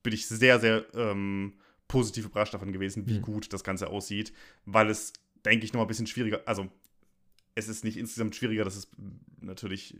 [0.03, 1.53] bin ich sehr, sehr ähm,
[1.89, 3.23] positiv überrascht davon gewesen, wie mhm.
[3.23, 4.31] gut das Ganze aussieht,
[4.65, 5.11] weil es,
[5.43, 6.69] denke ich, noch ein bisschen schwieriger, also
[7.55, 8.89] es ist nicht insgesamt schwieriger, das ist
[9.41, 9.97] natürlich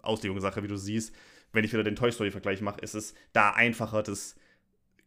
[0.00, 1.14] Auslegungssache, wie du siehst.
[1.52, 4.36] Wenn ich wieder den Toy Story-Vergleich mache, ist es da einfacher, das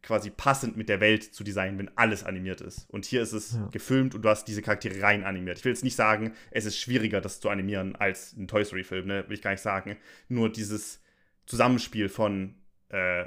[0.03, 2.89] quasi passend mit der Welt zu designen, wenn alles animiert ist.
[2.89, 3.67] Und hier ist es ja.
[3.67, 5.59] gefilmt und du hast diese Charaktere rein animiert.
[5.59, 9.07] Ich will jetzt nicht sagen, es ist schwieriger, das zu animieren als ein Toy Story-Film,
[9.07, 9.23] ne?
[9.27, 9.97] will ich gar nicht sagen.
[10.27, 11.01] Nur dieses
[11.45, 12.55] Zusammenspiel von
[12.89, 13.25] äh,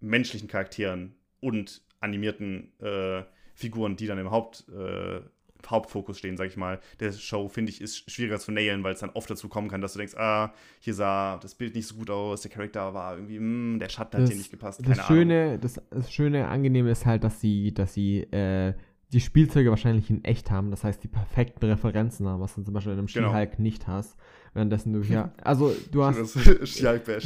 [0.00, 3.22] menschlichen Charakteren und animierten äh,
[3.54, 5.20] Figuren, die dann im Haupt, äh,
[5.68, 9.00] Hauptfokus stehen, sag ich mal, der Show, finde ich, ist schwieriger zu nailen, weil es
[9.00, 11.94] dann oft dazu kommen kann, dass du denkst, ah, hier sah das Bild nicht so
[11.94, 14.82] gut aus, der Charakter war irgendwie, mh, hm, der Schatten hat dir nicht gepasst.
[14.82, 18.74] Keine das Schöne, das, das, Schöne, Angenehme ist halt, dass sie, dass sie äh,
[19.12, 22.74] die Spielzeuge wahrscheinlich in echt haben, das heißt die perfekten Referenzen haben, was du zum
[22.74, 23.30] Beispiel in einem genau.
[23.30, 24.16] She-Hulk nicht hast.
[24.54, 26.36] Währenddessen du ja, also du hast.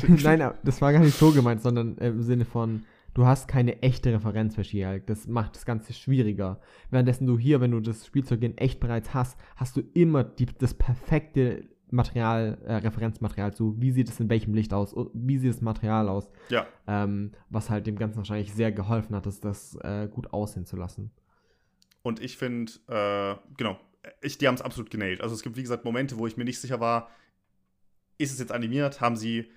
[0.23, 4.13] Nein, das war gar nicht so gemeint, sondern im Sinne von, du hast keine echte
[4.13, 5.07] Referenz für She-Hulk.
[5.07, 6.61] Das macht das Ganze schwieriger.
[6.91, 10.47] Währenddessen du hier, wenn du das Spielzeug in echt bereits hast, hast du immer die,
[10.47, 15.51] das perfekte Material, äh, Referenzmaterial zu, wie sieht es in welchem Licht aus, wie sieht
[15.51, 16.31] das Material aus.
[16.51, 16.67] Ja.
[16.87, 20.77] Ähm, was halt dem Ganzen wahrscheinlich sehr geholfen hat, das, das äh, gut aussehen zu
[20.77, 21.11] lassen.
[22.03, 23.79] Und ich finde, äh, genau,
[24.23, 25.21] ich, die haben es absolut genäht.
[25.21, 27.11] Also es gibt, wie gesagt, Momente, wo ich mir nicht sicher war,
[28.19, 29.01] ist es jetzt animiert?
[29.01, 29.51] Haben sie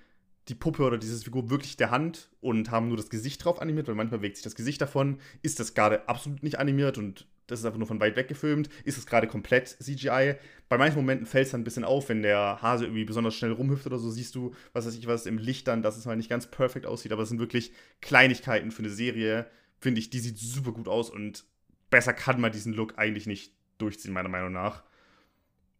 [0.48, 3.86] die Puppe oder diese Figur wirklich der Hand und haben nur das Gesicht drauf animiert,
[3.86, 5.18] weil manchmal bewegt sich das Gesicht davon.
[5.42, 8.68] Ist das gerade absolut nicht animiert und das ist einfach nur von weit weg gefilmt?
[8.84, 10.36] Ist es gerade komplett CGI?
[10.68, 13.52] Bei manchen Momenten fällt es dann ein bisschen auf, wenn der Hase irgendwie besonders schnell
[13.52, 16.16] rumhüpft oder so, siehst du, was weiß ich, was im Licht dann, dass es mal
[16.16, 19.46] nicht ganz perfekt aussieht, aber es sind wirklich Kleinigkeiten für eine Serie,
[19.78, 21.44] finde ich, die sieht super gut aus und
[21.90, 24.82] besser kann man diesen Look eigentlich nicht durchziehen, meiner Meinung nach.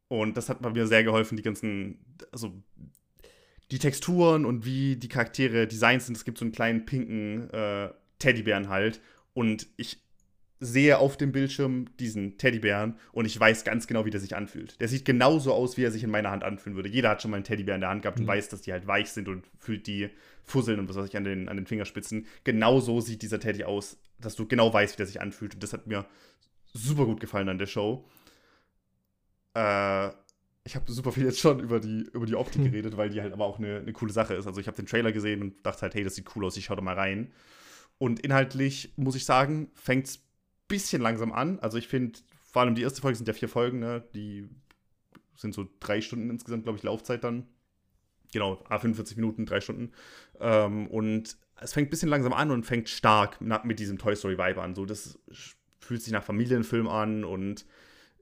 [0.08, 2.52] Und das hat mir sehr geholfen, die ganzen, also
[3.72, 6.16] die Texturen und wie die Charaktere designt sind.
[6.16, 9.00] Es gibt so einen kleinen pinken äh, Teddybären halt.
[9.32, 9.98] Und ich
[10.60, 14.80] sehe auf dem Bildschirm diesen Teddybären und ich weiß ganz genau, wie der sich anfühlt.
[14.80, 16.88] Der sieht genauso aus, wie er sich in meiner Hand anfühlen würde.
[16.88, 18.24] Jeder hat schon mal einen Teddybär in der Hand gehabt mhm.
[18.24, 20.10] und weiß, dass die halt weich sind und fühlt die
[20.44, 22.26] Fusseln und was weiß ich an den, an den Fingerspitzen.
[22.44, 25.54] Genauso sieht dieser Teddy aus, dass du genau weißt, wie der sich anfühlt.
[25.54, 26.06] Und das hat mir
[26.74, 28.06] super gut gefallen an der Show.
[29.54, 30.10] Äh,
[30.64, 32.70] ich habe super viel jetzt schon über die, über die Optik hm.
[32.70, 34.46] geredet, weil die halt aber auch eine, eine coole Sache ist.
[34.46, 36.66] Also ich habe den Trailer gesehen und dachte halt, hey, das sieht cool aus, ich
[36.66, 37.32] schaue da mal rein.
[37.98, 40.22] Und inhaltlich, muss ich sagen, fängt es ein
[40.68, 41.58] bisschen langsam an.
[41.60, 44.04] Also ich finde, vor allem die erste Folge sind ja vier Folgen, ne?
[44.14, 44.48] Die
[45.36, 47.46] sind so drei Stunden insgesamt, glaube ich, Laufzeit dann.
[48.32, 49.92] Genau, 45 Minuten, drei Stunden.
[50.40, 54.38] Ähm, und es fängt ein bisschen langsam an und fängt stark mit diesem Toy Story
[54.38, 54.74] Vibe an.
[54.74, 55.18] So, das
[55.80, 57.66] fühlt sich nach Familienfilm an und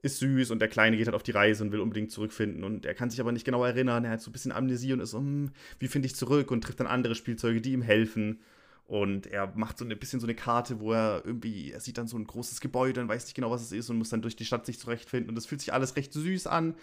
[0.01, 2.85] ist süß und der Kleine geht halt auf die Reise und will unbedingt zurückfinden und
[2.85, 4.03] er kann sich aber nicht genau erinnern.
[4.03, 6.63] Er hat so ein bisschen Amnesie und ist so, hm, wie finde ich zurück und
[6.63, 8.39] trifft dann andere Spielzeuge, die ihm helfen.
[8.85, 12.07] Und er macht so ein bisschen so eine Karte, wo er irgendwie, er sieht dann
[12.07, 14.35] so ein großes Gebäude und weiß nicht genau, was es ist und muss dann durch
[14.35, 15.29] die Stadt sich zurechtfinden.
[15.29, 16.75] Und es fühlt sich alles recht süß an.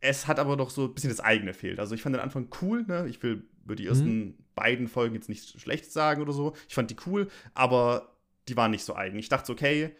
[0.00, 1.78] Es hat aber doch so ein bisschen das eigene fehlt.
[1.78, 3.06] Also ich fand den Anfang cool, ne?
[3.08, 4.34] Ich will über die ersten mhm.
[4.56, 6.54] beiden Folgen jetzt nicht schlecht sagen oder so.
[6.68, 8.16] Ich fand die cool, aber
[8.48, 9.18] die waren nicht so eigen.
[9.18, 9.94] Ich dachte so, okay,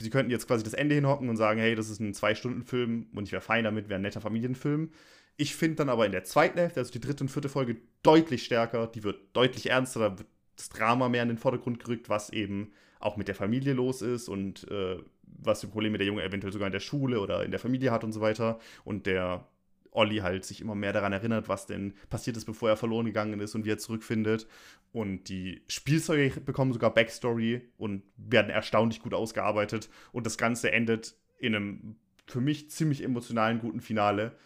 [0.00, 3.24] sie könnten jetzt quasi das Ende hinhocken und sagen, hey, das ist ein Zwei-Stunden-Film und
[3.24, 4.90] ich wäre fein damit, wäre ein netter Familienfilm.
[5.36, 8.44] Ich finde dann aber in der zweiten Hälfte, also die dritte und vierte Folge, deutlich
[8.44, 8.86] stärker.
[8.86, 12.72] Die wird deutlich ernster, da wird das Drama mehr in den Vordergrund gerückt, was eben
[13.00, 16.66] auch mit der Familie los ist und äh, was für Probleme der Junge eventuell sogar
[16.66, 18.58] in der Schule oder in der Familie hat und so weiter.
[18.84, 19.46] Und der
[19.94, 23.40] Olli halt sich immer mehr daran erinnert, was denn passiert ist, bevor er verloren gegangen
[23.40, 24.46] ist und wie er zurückfindet.
[24.92, 29.88] Und die Spielzeuge bekommen sogar Backstory und werden erstaunlich gut ausgearbeitet.
[30.12, 34.36] Und das Ganze endet in einem für mich ziemlich emotionalen, guten Finale.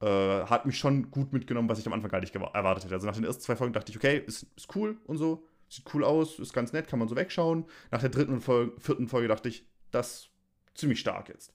[0.00, 2.94] Äh, hat mich schon gut mitgenommen, was ich am Anfang gar nicht erwartet hätte.
[2.94, 5.46] Also nach den ersten zwei Folgen dachte ich, okay, ist, ist cool und so.
[5.68, 7.64] Sieht cool aus, ist ganz nett, kann man so wegschauen.
[7.90, 10.30] Nach der dritten und Folge, vierten Folge dachte ich, das ist
[10.74, 11.54] ziemlich stark jetzt.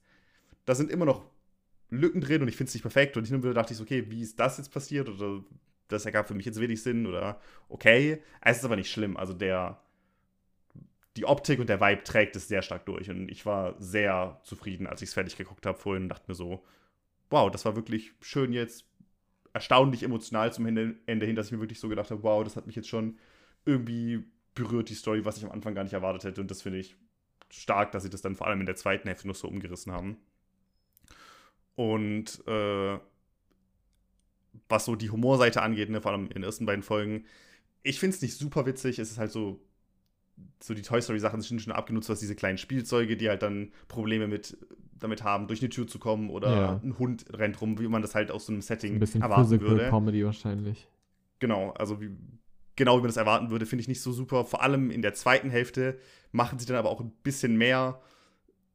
[0.66, 1.30] Da sind immer noch
[1.90, 3.18] Lücken drin und ich finde es nicht perfekt.
[3.18, 5.10] Und hin und wieder dachte ich so, okay, wie ist das jetzt passiert?
[5.10, 5.44] Oder
[5.88, 8.22] das ergab für mich jetzt wenig Sinn oder okay.
[8.42, 9.16] Es ist aber nicht schlimm.
[9.18, 9.82] Also der,
[11.16, 13.10] die Optik und der Vibe trägt es sehr stark durch.
[13.10, 16.36] Und ich war sehr zufrieden, als ich es fertig geguckt habe vorhin und dachte mir
[16.36, 16.64] so,
[17.30, 18.86] wow, das war wirklich schön jetzt,
[19.54, 22.68] erstaunlich emotional zum Ende, hin, dass ich mir wirklich so gedacht habe, wow, das hat
[22.68, 23.18] mich jetzt schon
[23.66, 24.24] irgendwie
[24.54, 26.42] berührt, die Story, was ich am Anfang gar nicht erwartet hätte.
[26.42, 26.96] Und das finde ich
[27.50, 30.18] stark, dass sie das dann vor allem in der zweiten Hälfte noch so umgerissen haben.
[31.78, 32.98] Und äh,
[34.68, 37.26] was so die Humorseite angeht, ne, vor allem in den ersten beiden Folgen,
[37.84, 38.98] ich finde es nicht super witzig.
[38.98, 39.62] Es ist halt so,
[40.60, 44.28] so die Toy Story-Sachen sind schon abgenutzt, was diese kleinen Spielzeuge, die halt dann Probleme
[44.28, 44.58] mit
[45.00, 46.82] damit haben, durch eine Tür zu kommen oder ja.
[46.84, 49.44] ein Hund rennt rum, wie man das halt aus so einem Setting ein bisschen erwarten
[49.44, 49.90] Physical würde.
[49.90, 50.88] Comedy wahrscheinlich.
[51.38, 52.10] Genau, also wie,
[52.76, 54.46] genau wie man das erwarten würde, finde ich nicht so super.
[54.46, 56.00] Vor allem in der zweiten Hälfte
[56.32, 58.02] machen sie dann aber auch ein bisschen mehr,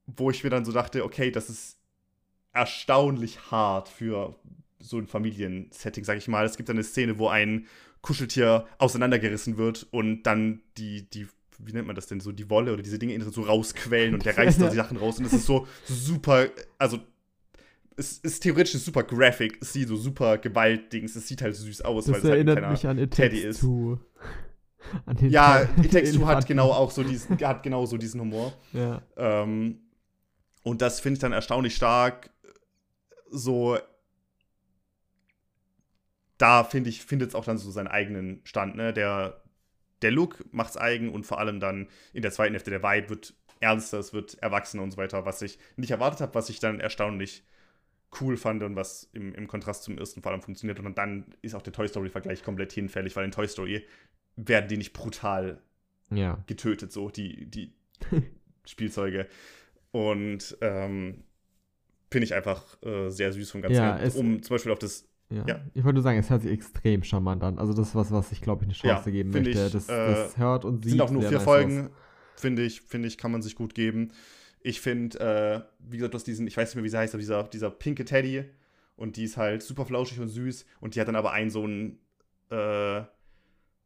[0.06, 1.81] wo ich mir dann so dachte, okay, das ist
[2.52, 4.36] erstaunlich hart für
[4.78, 6.44] so ein Familiensetting, sag ich mal.
[6.44, 7.66] Es gibt eine Szene, wo ein
[8.00, 12.72] Kuscheltier auseinandergerissen wird und dann die, die wie nennt man das denn, so die Wolle
[12.72, 15.46] oder diese Dinge so rausquellen und der reißt da die Sachen raus und es ist
[15.46, 16.98] so super, also
[17.96, 22.06] es ist theoretisch super graphic, es sieht so super Gewaltdings, es sieht halt süß aus,
[22.06, 23.62] das weil es halt erinnert mich an Teddy ist.
[25.20, 28.52] ja, It Takes Two hat genau auch so diesen, hat genau so diesen Humor.
[28.72, 29.02] Ja.
[29.16, 29.78] Ähm,
[30.64, 32.30] und das finde ich dann erstaunlich stark.
[33.32, 33.78] So,
[36.38, 38.92] da finde ich, findet es auch dann so seinen eigenen Stand, ne?
[38.92, 39.42] Der,
[40.02, 43.34] der Look macht's eigen und vor allem dann in der zweiten Hälfte der Vibe wird
[43.60, 46.80] ernster, es wird erwachsener und so weiter, was ich nicht erwartet habe, was ich dann
[46.80, 47.44] erstaunlich
[48.20, 50.78] cool fand und was im, im Kontrast zum ersten vor allem funktioniert.
[50.80, 53.86] Und dann ist auch der Toy Story-Vergleich komplett hinfällig, weil in Toy Story
[54.36, 55.62] werden die nicht brutal
[56.10, 56.42] ja.
[56.46, 57.72] getötet, so die, die
[58.66, 59.28] Spielzeuge.
[59.92, 61.24] Und ähm,
[62.12, 63.76] finde ich einfach äh, sehr süß vom Ganzen.
[63.76, 65.08] Ja, um zum Beispiel auf das.
[65.30, 65.44] Ja.
[65.46, 65.60] ja.
[65.74, 67.58] Ich wollte nur sagen, es hört sich extrem charmant an.
[67.58, 69.50] Also, das ist was, was ich glaube ich eine Chance ja, geben möchte.
[69.50, 70.92] Ich, das, das, äh, hört und sieht.
[70.92, 71.90] sind auch nur vier nice Folgen,
[72.36, 74.12] finde ich, finde ich, kann man sich gut geben.
[74.60, 77.20] Ich finde, äh, wie gesagt, aus diesen, ich weiß nicht mehr, wie sie heißt, aber
[77.20, 78.44] dieser, dieser pinke Teddy
[78.96, 81.64] und die ist halt super flauschig und süß und die hat dann aber einen so
[81.64, 81.98] einen,
[82.50, 83.00] äh,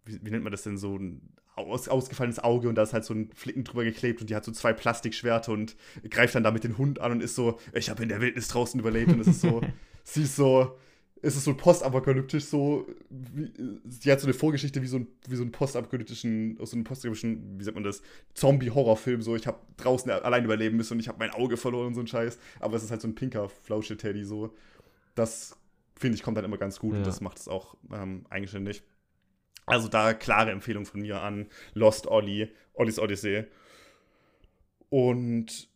[0.04, 3.04] wie, wie, nennt man das denn, so ein aus, ausgefallenes Auge und da ist halt
[3.04, 5.74] so ein Flicken drüber geklebt und die hat so zwei Plastikschwerter und
[6.10, 8.78] greift dann damit den Hund an und ist so, ich habe in der Wildnis draußen
[8.78, 9.62] überlebt und es ist so,
[10.04, 10.76] sie ist so,
[11.22, 13.50] es ist so postapokalyptisch so, wie,
[13.88, 16.84] sie hat so eine Vorgeschichte wie so ein, wie so ein postapokalyptischen, aus so einem
[16.84, 18.02] postapokalyptischen, wie sagt man das,
[18.34, 21.94] Zombie-Horrorfilm, so, ich habe draußen allein überleben müssen und ich habe mein Auge verloren und
[21.94, 24.54] so ein Scheiß, aber es ist halt so ein pinker Flausche-Teddy, so,
[25.14, 25.56] das,
[25.96, 26.98] finde ich, kommt dann immer ganz gut ja.
[26.98, 28.82] und das macht es auch ähm, eigenständig.
[29.66, 33.44] Also da klare Empfehlung von mir an Lost Ollie, Ollies Odyssey.
[34.88, 35.68] Und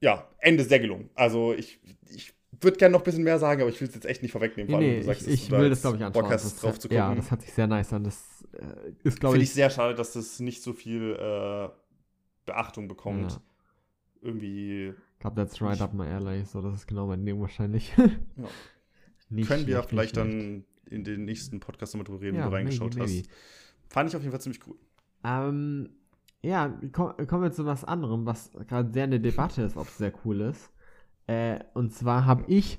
[0.00, 1.10] ja, Ende sehr gelungen.
[1.14, 1.78] Also ich,
[2.10, 4.32] ich würde gerne noch ein bisschen mehr sagen, aber ich will es jetzt echt nicht
[4.32, 6.22] vorwegnehmen, nee, nee, sagst, ich, ich will das, glaube ich, anschauen.
[6.22, 6.96] Bock hast, drauf zu gucken.
[6.96, 8.04] Ja, das hat sich sehr nice an.
[8.04, 9.40] Das äh, ist, glaube ich.
[9.40, 11.68] Finde ich sehr schade, dass das nicht so viel äh,
[12.46, 13.32] Beachtung bekommt.
[13.32, 13.40] Ja.
[14.22, 14.88] Irgendwie.
[14.88, 16.44] Ich glaube, that's right up my alley.
[16.44, 17.92] So, das ist genau mein Ding wahrscheinlich.
[17.96, 18.06] ja.
[19.46, 22.94] Können wir vielleicht dann in den nächsten Podcast nochmal drüber reden, ja, wo du reingeschaut
[22.94, 23.28] maybe, maybe.
[23.28, 23.30] hast.
[23.88, 24.76] Fand ich auf jeden Fall ziemlich cool.
[25.24, 25.90] Ähm,
[26.42, 29.98] ja, komm, kommen wir zu was anderem, was gerade sehr eine Debatte ist, ob es
[29.98, 30.70] sehr cool ist.
[31.26, 32.78] Äh, und zwar habe ich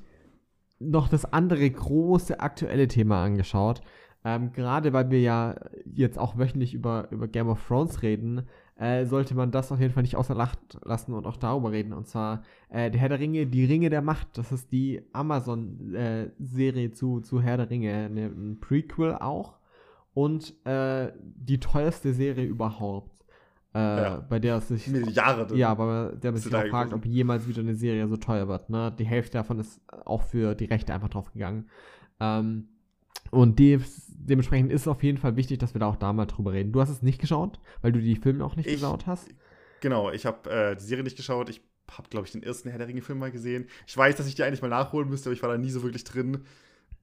[0.79, 3.81] noch das andere große aktuelle Thema angeschaut.
[4.23, 8.47] Ähm, gerade weil wir ja jetzt auch wöchentlich über, über Game of Thrones reden,
[8.79, 11.91] äh, sollte man das auf jeden Fall nicht außer Acht lassen und auch darüber reden.
[11.91, 14.37] Und zwar äh, der Herr der Ringe, die Ringe der Macht.
[14.37, 17.93] Das ist die Amazon-Serie äh, zu, zu Herr der Ringe.
[17.93, 19.57] Eine, ein Prequel auch.
[20.13, 23.25] Und äh, die teuerste Serie überhaupt.
[23.75, 24.25] Äh, ja.
[24.29, 24.87] Bei der es sich.
[24.87, 25.57] Milliarden.
[25.57, 28.69] Ja, bei der man sich auch fragt, ob jemals wieder eine Serie so teuer wird.
[28.69, 28.95] Ne?
[28.97, 31.69] Die Hälfte davon ist auch für die Rechte einfach drauf gegangen.
[32.21, 32.69] Ähm,
[33.29, 33.79] und die,
[34.29, 36.71] dementsprechend ist es auf jeden Fall wichtig, dass wir da auch da mal drüber reden.
[36.71, 39.29] Du hast es nicht geschaut, weil du die Filme auch nicht ich, geschaut hast.
[39.81, 41.49] Genau, ich habe äh, die Serie nicht geschaut.
[41.49, 41.61] Ich
[41.91, 43.67] habe, glaube ich, den ersten Herr der Ringe-Film mal gesehen.
[43.87, 45.83] Ich weiß, dass ich die eigentlich mal nachholen müsste, aber ich war da nie so
[45.83, 46.43] wirklich drin.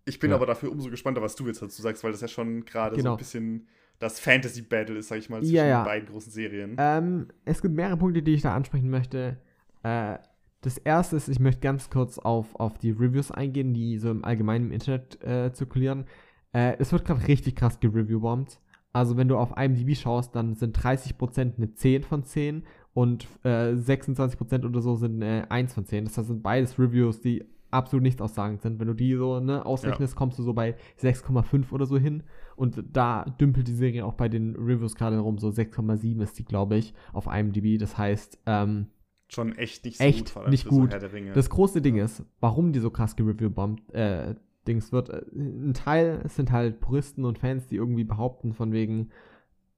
[0.04, 0.36] Ich bin ja.
[0.36, 3.10] aber dafür umso gespannter, was du jetzt dazu sagst, weil das ja schon gerade genau.
[3.10, 5.82] so ein bisschen das Fantasy-Battle ist, sag ich mal, zwischen ja, ja.
[5.82, 6.76] den beiden großen Serien.
[6.78, 9.38] Ähm, es gibt mehrere Punkte, die ich da ansprechen möchte.
[9.82, 10.18] Äh,
[10.60, 14.24] das erste ist, ich möchte ganz kurz auf, auf die Reviews eingehen, die so im
[14.24, 16.06] allgemeinen im Internet äh, zirkulieren.
[16.52, 18.60] Äh, es wird gerade richtig krass gereviewbombt.
[18.92, 23.72] Also wenn du auf IMDb schaust, dann sind 30% eine 10 von 10 und äh,
[23.74, 26.06] 26% oder so sind eine 1 von 10.
[26.06, 28.80] Das sind beides Reviews, die absolut nichts aussagend sind.
[28.80, 30.18] Wenn du die so ne, ausrechnest, ja.
[30.18, 32.22] kommst du so bei 6,5 oder so hin.
[32.56, 35.38] Und da dümpelt die Serie auch bei den Reviews gerade rum.
[35.38, 37.78] So 6,7 ist die, glaube ich, auf IMDb.
[37.78, 38.86] Das heißt, ähm,
[39.28, 40.48] schon echt nicht so echt gut.
[40.48, 40.92] Nicht gut.
[40.92, 45.10] So das große Ding ist, warum die so krass gereviewbombt äh, Dings wird.
[45.10, 49.10] Äh, ein Teil sind halt Puristen und Fans, die irgendwie behaupten, von wegen,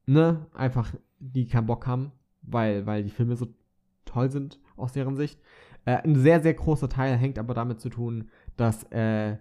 [0.07, 3.49] ne, einfach, die keinen Bock haben, weil, weil die Filme so
[4.05, 5.41] toll sind aus deren Sicht.
[5.85, 9.37] Äh, ein sehr, sehr großer Teil hängt aber damit zu tun, dass äh,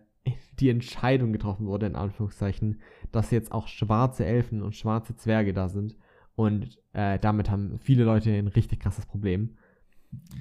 [0.59, 2.81] die Entscheidung getroffen wurde, in Anführungszeichen,
[3.11, 5.95] dass jetzt auch schwarze Elfen und schwarze Zwerge da sind.
[6.35, 9.57] Und äh, damit haben viele Leute ein richtig krasses Problem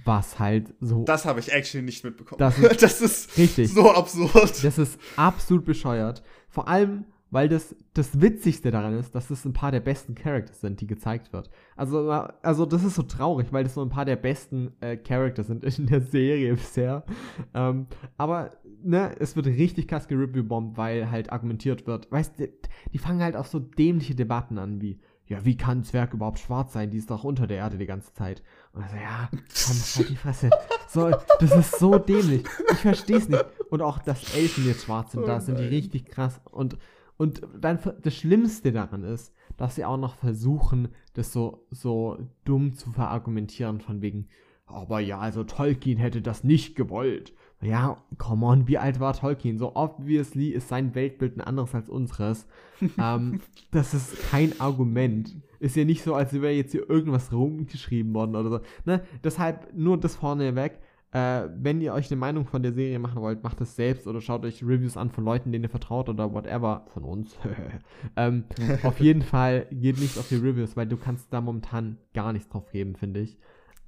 [0.05, 1.05] was halt so.
[1.05, 2.39] Das habe ich actually nicht mitbekommen.
[2.39, 3.73] Das ist, das ist richtig.
[3.73, 4.65] so absurd.
[4.65, 6.23] Das ist absolut bescheuert.
[6.49, 10.61] Vor allem, weil das, das Witzigste daran ist, dass es ein paar der besten Characters
[10.61, 11.51] sind, die gezeigt wird.
[11.75, 15.49] Also, also das ist so traurig, weil das so ein paar der besten äh, Characters
[15.49, 17.05] sind in der Serie bisher.
[17.53, 18.53] Ähm, aber,
[18.83, 22.11] ne, es wird richtig krass gereviewbombt, weil halt argumentiert wird.
[22.13, 22.49] Weißt du,
[22.93, 26.39] die fangen halt auch so dämliche Debatten an, wie, ja, wie kann ein Zwerg überhaupt
[26.39, 26.91] schwarz sein?
[26.91, 28.45] Die ist doch unter der Erde die ganze Zeit.
[28.77, 30.51] Und er so, ja, komm, halt die Fresse.
[30.89, 31.11] So,
[31.41, 32.45] das ist so dämlich.
[32.71, 33.45] Ich verstehe es nicht.
[33.71, 36.41] Und auch, dass Elfen jetzt schwarz sind, oh da sind die richtig krass.
[36.51, 36.77] Und,
[37.17, 42.75] Und dann das Schlimmste daran ist, dass sie auch noch versuchen, das so, so dumm
[42.75, 44.29] zu verargumentieren, von wegen,
[44.67, 47.33] aber ja, also Tolkien hätte das nicht gewollt.
[47.63, 49.57] Ja, come on, wie alt war Tolkien?
[49.57, 52.47] So obviously ist sein Weltbild ein anderes als unseres.
[52.99, 55.35] ähm, das ist kein Argument.
[55.61, 58.61] Ist ja nicht so, als wäre jetzt hier irgendwas rumgeschrieben worden oder so.
[58.85, 59.03] Ne?
[59.23, 60.81] Deshalb nur das vorneweg.
[61.13, 64.21] Äh, wenn ihr euch eine Meinung von der Serie machen wollt, macht es selbst oder
[64.21, 66.85] schaut euch Reviews an von Leuten, denen ihr vertraut oder whatever.
[66.93, 67.39] Von uns.
[68.17, 68.45] ähm,
[68.83, 72.49] auf jeden Fall geht nicht auf die Reviews, weil du kannst da momentan gar nichts
[72.49, 73.39] drauf geben, finde ich.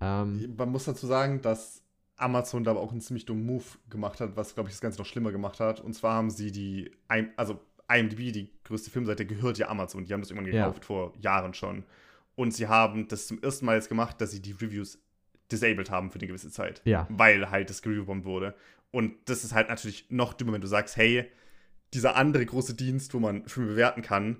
[0.00, 1.82] Ähm, Man muss dazu sagen, dass
[2.16, 4.98] Amazon da aber auch einen ziemlich dummen Move gemacht hat, was, glaube ich, das Ganze
[4.98, 5.80] noch schlimmer gemacht hat.
[5.80, 6.90] Und zwar haben sie die,
[7.36, 7.60] also
[7.90, 10.04] IMDb, die größte Filmseite, gehört ja Amazon.
[10.04, 10.86] Die haben das irgendwann gekauft ja.
[10.86, 11.84] vor Jahren schon.
[12.34, 14.98] Und sie haben das zum ersten Mal jetzt gemacht, dass sie die Reviews
[15.50, 16.82] disabled haben für eine gewisse Zeit.
[16.84, 17.06] Ja.
[17.10, 18.54] Weil halt das gereviewbombt wurde.
[18.90, 21.26] Und das ist halt natürlich noch dümmer, wenn du sagst, hey,
[21.94, 24.36] dieser andere große Dienst, wo man Filme bewerten kann,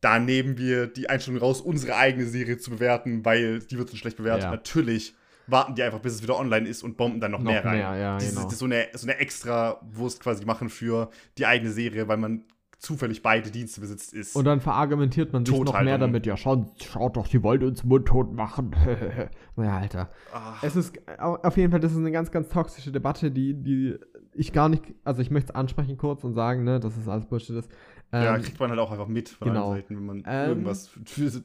[0.00, 3.96] da nehmen wir die Einstellung raus, unsere eigene Serie zu bewerten, weil die wird so
[3.96, 4.44] schlecht bewertet.
[4.44, 4.50] Ja.
[4.50, 5.14] Natürlich
[5.46, 7.78] warten die einfach, bis es wieder online ist und bomben dann noch, noch mehr rein.
[7.78, 8.48] Mehr, ja, Diese, genau.
[8.50, 12.44] So eine, so eine extra Wurst quasi machen für die eigene Serie, weil man
[12.78, 14.36] zufällig beide Dienste besitzt ist.
[14.36, 17.84] Und dann verargumentiert man sich noch mehr damit, ja, schaut, schaut doch, die wollen uns
[17.84, 18.74] mundtot machen.
[19.56, 20.10] naja, Alter.
[20.32, 20.62] Ach.
[20.62, 23.98] Es ist auf jeden Fall, das ist eine ganz, ganz toxische Debatte, die, die
[24.34, 27.26] ich gar nicht, also ich möchte es ansprechen kurz und sagen, ne, dass es alles
[27.26, 27.70] Bullshit ist.
[28.12, 29.72] Ähm, ja, kriegt man halt auch einfach mit von genau.
[29.72, 30.90] Seiten, wenn man ähm, irgendwas.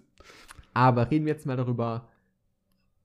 [0.74, 2.10] aber reden wir jetzt mal darüber,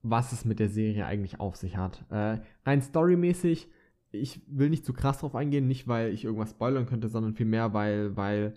[0.03, 2.05] was es mit der Serie eigentlich auf sich hat.
[2.11, 3.69] Äh, rein storymäßig,
[4.11, 7.73] ich will nicht zu krass drauf eingehen, nicht weil ich irgendwas spoilern könnte, sondern vielmehr,
[7.73, 8.53] weil, weil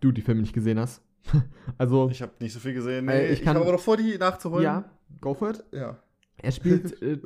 [0.00, 1.02] du die Filme nicht gesehen hast.
[1.78, 2.08] also.
[2.10, 3.06] Ich habe nicht so viel gesehen.
[3.06, 4.64] Nee, ich, ich habe aber noch vor, die nachzuholen.
[4.64, 4.90] Ja,
[5.20, 5.64] go for it.
[5.72, 5.98] Ja.
[6.36, 7.18] Er spielt äh,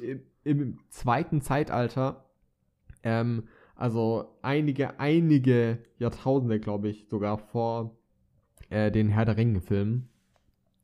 [0.00, 2.24] im, im, zweiten Zeitalter.
[3.02, 3.44] Ähm,
[3.76, 7.96] also einige, einige Jahrtausende, glaube ich, sogar vor
[8.70, 10.08] äh, den Herr der Ringe-Filmen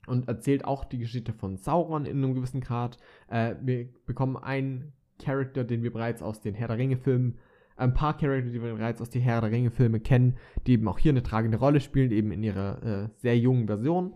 [0.07, 2.99] und erzählt auch die Geschichte von Sauron in einem gewissen Grad.
[3.29, 7.39] Äh, wir bekommen einen Charakter, den wir bereits aus den Herr der Ringe-Filmen,
[7.77, 10.99] ein paar Charakter, die wir bereits aus den Herr der Ringe-Filmen kennen, die eben auch
[10.99, 14.15] hier eine tragende Rolle spielen, eben in ihrer äh, sehr jungen Version.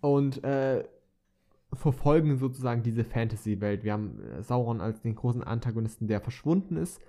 [0.00, 0.84] Und äh,
[1.72, 3.84] verfolgen sozusagen diese Fantasy-Welt.
[3.84, 7.00] Wir haben äh, Sauron als den großen Antagonisten, der verschwunden ist.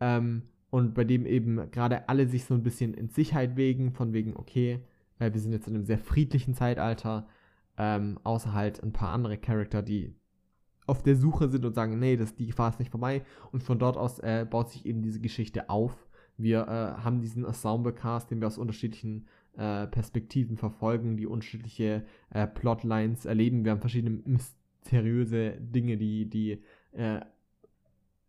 [0.00, 4.12] Ähm, und bei dem eben gerade alle sich so ein bisschen in Sicherheit wägen, von
[4.12, 4.80] wegen, okay,
[5.18, 7.28] äh, wir sind jetzt in einem sehr friedlichen Zeitalter,
[7.76, 10.14] ähm, außer halt ein paar andere Charakter, die
[10.86, 13.22] auf der Suche sind und sagen, nee, das, die Gefahr ist nicht vorbei.
[13.52, 16.08] Und von dort aus äh, baut sich eben diese Geschichte auf.
[16.36, 19.26] Wir äh, haben diesen Ensemble-Cast, den wir aus unterschiedlichen
[19.56, 23.64] äh, Perspektiven verfolgen, die unterschiedliche äh, Plotlines erleben.
[23.64, 26.62] Wir haben verschiedene mysteriöse Dinge, die, die
[26.92, 27.20] äh,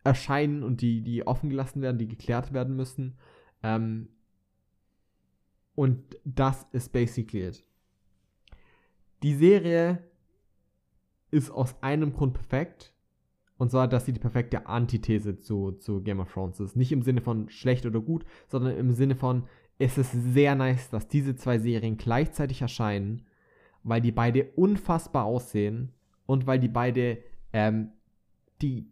[0.03, 3.17] erscheinen und die, die offen gelassen werden, die geklärt werden müssen.
[3.63, 4.09] Ähm,
[5.75, 7.63] und das ist basically it.
[9.23, 10.03] Die Serie
[11.31, 12.93] ist aus einem Grund perfekt.
[13.57, 16.75] Und zwar, dass sie die perfekte Antithese zu, zu Game of Thrones ist.
[16.75, 19.43] Nicht im Sinne von schlecht oder gut, sondern im Sinne von,
[19.77, 23.23] es ist sehr nice, dass diese zwei Serien gleichzeitig erscheinen,
[23.83, 25.91] weil die beide unfassbar aussehen
[26.25, 27.19] und weil die beide
[27.53, 27.91] ähm,
[28.61, 28.91] die,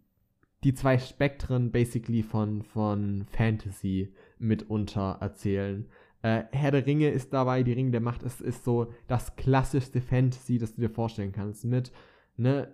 [0.63, 5.87] die zwei Spektren basically von, von Fantasy mitunter erzählen.
[6.21, 10.01] Äh, Herr der Ringe ist dabei, die Ringe der Macht ist, ist so das klassischste
[10.01, 11.65] Fantasy, das du dir vorstellen kannst.
[11.65, 11.91] Mit
[12.39, 12.73] ne,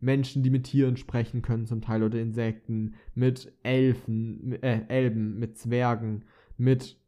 [0.00, 5.58] Menschen, die mit Tieren sprechen können, zum Teil oder Insekten, mit Elfen, äh, Elben, mit
[5.58, 6.24] Zwergen,
[6.56, 6.98] mit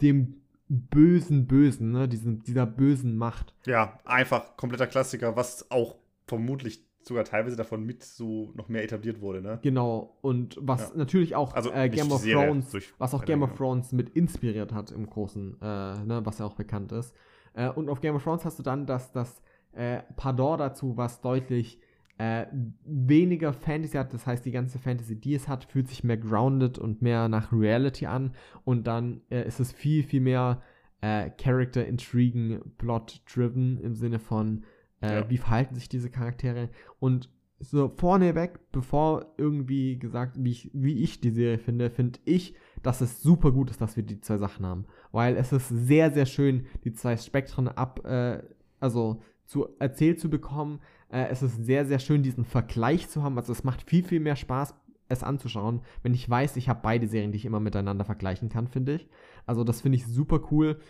[0.00, 3.54] dem bösen Bösen, ne, diesen, dieser bösen Macht.
[3.66, 5.96] Ja, einfach kompletter Klassiker, was auch
[6.26, 9.58] vermutlich sogar teilweise davon mit so noch mehr etabliert wurde, ne?
[9.62, 10.96] Genau, und was ja.
[10.96, 14.92] natürlich auch also äh, Game of Thrones, was auch Game of Thrones mit inspiriert hat
[14.92, 17.14] im Großen, äh, ne, was ja auch bekannt ist.
[17.54, 19.42] Äh, und auf Game of Thrones hast du dann das, das
[19.72, 21.80] äh, Pardon dazu, was deutlich
[22.18, 22.46] äh,
[22.84, 26.78] weniger Fantasy hat, das heißt, die ganze Fantasy, die es hat, fühlt sich mehr grounded
[26.78, 30.62] und mehr nach Reality an und dann äh, ist es viel, viel mehr
[31.00, 34.64] äh, Character Intrigen, Plot driven im Sinne von
[35.02, 35.30] äh, ja.
[35.30, 36.70] Wie verhalten sich diese Charaktere?
[36.98, 42.54] Und so vorneweg, bevor irgendwie gesagt, wie ich, wie ich die Serie finde, finde ich,
[42.82, 44.86] dass es super gut ist, dass wir die zwei Sachen haben.
[45.12, 48.42] Weil es ist sehr, sehr schön, die zwei Spektren ab, äh,
[48.80, 50.80] also zu erzählt zu bekommen.
[51.10, 53.36] Äh, es ist sehr, sehr schön, diesen Vergleich zu haben.
[53.36, 54.74] Also es macht viel, viel mehr Spaß,
[55.08, 58.66] es anzuschauen, wenn ich weiß, ich habe beide Serien, die ich immer miteinander vergleichen kann,
[58.66, 59.08] finde ich.
[59.44, 60.80] Also das finde ich super cool.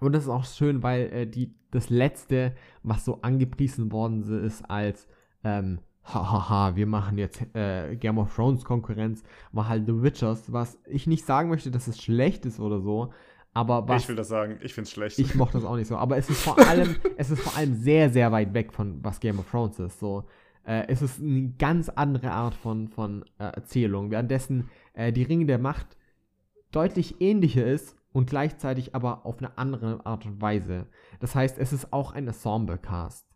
[0.00, 4.68] Und das ist auch schön, weil äh, die, das letzte, was so angepriesen worden ist
[4.70, 5.06] als
[5.44, 9.22] ähm, hahaha, wir machen jetzt äh, Game of Thrones Konkurrenz,
[9.52, 13.12] war halt The Witchers, was ich nicht sagen möchte, dass es schlecht ist oder so,
[13.56, 15.18] aber was, ich will das sagen, ich finde es schlecht.
[15.18, 17.74] Ich mochte das auch nicht so, aber es ist vor allem, es ist vor allem
[17.74, 19.98] sehr, sehr weit weg von was Game of Thrones ist.
[19.98, 20.24] So,
[20.66, 25.46] äh, es ist eine ganz andere Art von, von äh, Erzählung, währenddessen äh, die Ringe
[25.46, 25.96] der Macht
[26.70, 30.84] deutlich ähnlicher ist und gleichzeitig aber auf eine andere Art und Weise.
[31.20, 33.26] Das heißt, es ist auch ein Ensemble-Cast.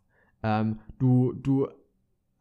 [0.43, 1.67] Ähm, du, du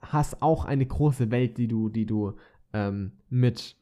[0.02, 2.34] hast auch eine große Welt, die du, die du
[2.74, 3.74] ähm, mit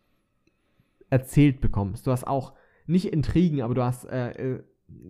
[1.11, 2.07] erzählt bekommst.
[2.07, 2.53] Du hast auch
[2.89, 4.63] nicht Intrigen, aber du hast äh, äh,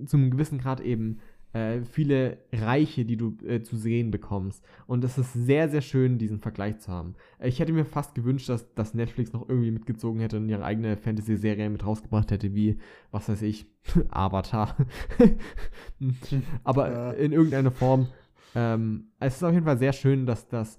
[0.07, 1.19] zum gewissen Grad eben
[1.53, 4.63] äh, viele Reiche, die du äh, zu sehen bekommst.
[4.87, 7.15] Und es ist sehr, sehr schön, diesen Vergleich zu haben.
[7.43, 10.97] Ich hätte mir fast gewünscht, dass, dass Netflix noch irgendwie mitgezogen hätte und ihre eigene
[10.97, 12.79] Fantasy-Serie mit rausgebracht hätte, wie,
[13.11, 13.67] was weiß ich,
[14.11, 14.77] Avatar.
[16.65, 18.09] aber in irgendeiner Form.
[18.55, 20.79] Ähm, es ist auf jeden Fall sehr schön, dass das.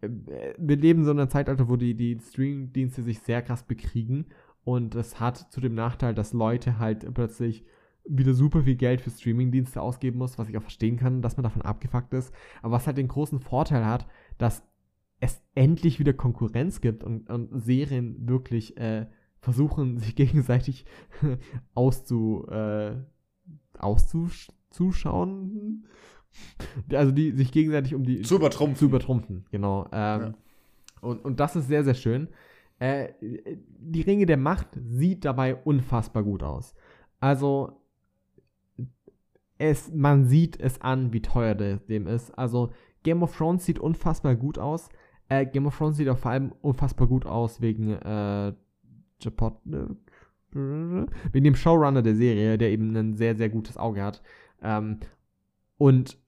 [0.00, 0.08] Äh,
[0.56, 4.26] wir leben so in einem Zeitalter, wo die, die Streaming-Dienste sich sehr krass bekriegen
[4.66, 7.64] und es hat zu dem Nachteil, dass Leute halt plötzlich
[8.04, 11.44] wieder super viel Geld für Streamingdienste ausgeben muss, was ich auch verstehen kann, dass man
[11.44, 12.34] davon abgefuckt ist.
[12.62, 14.08] Aber was halt den großen Vorteil hat,
[14.38, 14.64] dass
[15.20, 19.06] es endlich wieder Konkurrenz gibt und, und Serien wirklich äh,
[19.38, 20.84] versuchen, sich gegenseitig
[21.74, 22.96] auszu, äh,
[23.78, 25.86] auszuschauen.
[26.92, 28.76] Also die sich gegenseitig um die zu übertrumpfen.
[28.76, 29.86] Zu übertrumpfen, genau.
[29.92, 30.34] Ähm, ja.
[31.02, 32.26] und, und das ist sehr, sehr schön.
[32.78, 36.74] Äh, die Ringe der Macht sieht dabei unfassbar gut aus.
[37.20, 37.80] Also,
[39.58, 42.36] es, man sieht es an, wie teuer der, dem ist.
[42.38, 42.72] Also,
[43.02, 44.88] Game of Thrones sieht unfassbar gut aus.
[45.28, 48.52] Äh, Game of Thrones sieht auch vor allem unfassbar gut aus wegen äh,
[49.20, 49.58] Japot,
[50.52, 54.22] wegen dem Showrunner der Serie, der eben ein sehr, sehr gutes Auge hat.
[54.62, 55.00] Ähm,
[55.78, 56.18] und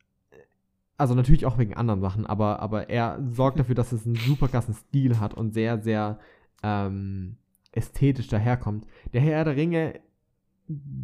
[0.96, 4.48] also natürlich auch wegen anderen Sachen, aber, aber er sorgt dafür, dass es einen super
[4.48, 6.18] krassen Stil hat und sehr, sehr
[6.62, 7.36] ähm,
[7.72, 8.86] ästhetisch daherkommt.
[9.12, 10.00] Der Herr der Ringe,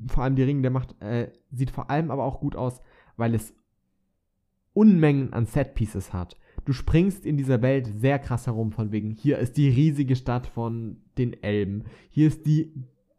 [0.08, 2.80] vor allem die Ringe der Macht, äh, sieht vor allem aber auch gut aus,
[3.16, 3.54] weil es
[4.72, 6.36] Unmengen an Setpieces hat.
[6.64, 10.46] Du springst in dieser Welt sehr krass herum, von wegen, hier ist die riesige Stadt
[10.46, 12.72] von den Elben, hier ist die,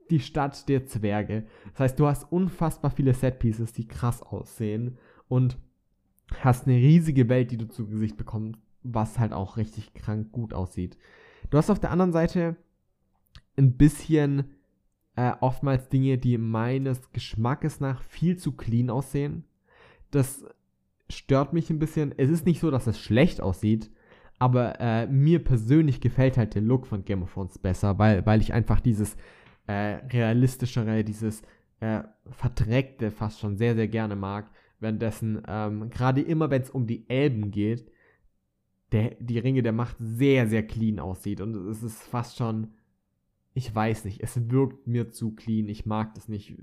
[0.10, 1.46] die Stadt der Zwerge.
[1.72, 5.58] Das heißt, du hast unfassbar viele Setpieces, die krass aussehen und
[6.40, 10.54] hast eine riesige Welt, die du zu Gesicht bekommst, was halt auch richtig krank gut
[10.54, 10.98] aussieht.
[11.50, 12.56] Du hast auf der anderen Seite
[13.58, 14.56] ein bisschen
[15.16, 19.46] äh, oftmals Dinge, die meines Geschmackes nach viel zu clean aussehen.
[20.12, 20.46] Das
[21.10, 22.14] stört mich ein bisschen.
[22.18, 23.92] Es ist nicht so, dass es schlecht aussieht,
[24.40, 28.42] aber äh, mir persönlich gefällt halt der Look von Game of Thrones besser, weil, weil
[28.42, 29.16] ich einfach dieses
[29.68, 31.42] äh, realistischere, dieses
[31.80, 34.50] äh, verdreckte fast schon sehr, sehr gerne mag.
[34.80, 37.90] Währenddessen, ähm, gerade immer wenn es um die Elben geht,
[38.92, 41.42] der, die Ringe der Macht sehr, sehr clean aussieht.
[41.42, 42.74] Und es ist fast schon,
[43.54, 45.68] ich weiß nicht, es wirkt mir zu clean.
[45.70, 46.58] Ich mag das nicht.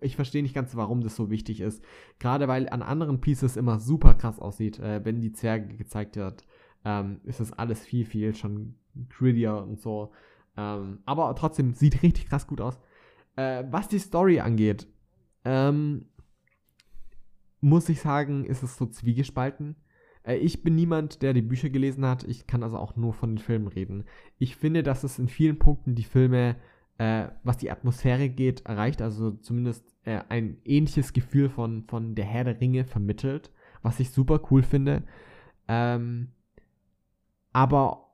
[0.00, 1.82] Ich verstehe nicht ganz, warum das so wichtig ist.
[2.18, 4.78] Gerade weil an anderen Pieces immer super krass aussieht.
[4.78, 6.44] Äh, wenn die Zwerge gezeigt wird,
[6.84, 8.76] ähm, ist das alles viel, viel schon
[9.08, 10.12] grittier und so.
[10.56, 12.78] Ähm, aber trotzdem sieht richtig krass gut aus.
[13.36, 14.88] Äh, was die Story angeht,
[15.44, 16.06] ähm,
[17.60, 19.76] muss ich sagen, ist es so zwiegespalten.
[20.28, 22.24] Äh, ich bin niemand, der die Bücher gelesen hat.
[22.24, 24.04] Ich kann also auch nur von den Filmen reden.
[24.38, 26.56] Ich finde, dass es in vielen Punkten die Filme,
[26.98, 29.02] äh, was die Atmosphäre geht, erreicht.
[29.02, 33.50] Also zumindest äh, ein ähnliches Gefühl von, von der Herr der Ringe vermittelt,
[33.82, 35.02] was ich super cool finde.
[35.66, 36.28] Ähm,
[37.52, 38.04] aber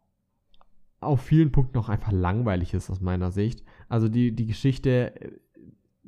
[1.01, 3.63] auf vielen Punkten auch einfach langweilig ist aus meiner Sicht.
[3.89, 5.33] Also die, die Geschichte äh,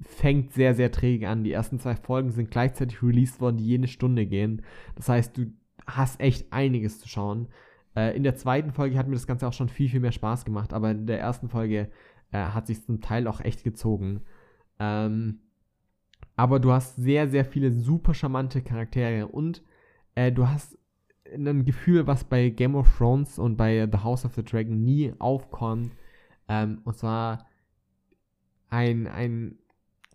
[0.01, 1.45] fängt sehr, sehr träge an.
[1.45, 4.63] Die ersten zwei Folgen sind gleichzeitig released worden, die jede Stunde gehen.
[4.95, 5.53] Das heißt, du
[5.87, 7.49] hast echt einiges zu schauen.
[7.95, 10.45] Äh, in der zweiten Folge hat mir das Ganze auch schon viel, viel mehr Spaß
[10.45, 11.91] gemacht, aber in der ersten Folge
[12.33, 14.23] äh, hat sich zum Teil auch echt gezogen.
[14.79, 15.41] Ähm,
[16.37, 19.63] aber du hast sehr, sehr viele super charmante Charaktere und
[20.15, 20.79] äh, du hast
[21.35, 25.13] ein Gefühl, was bei Game of Thrones und bei The House of the Dragon nie
[25.19, 25.93] aufkommt.
[26.49, 27.47] Ähm, und zwar
[28.69, 29.59] ein, ein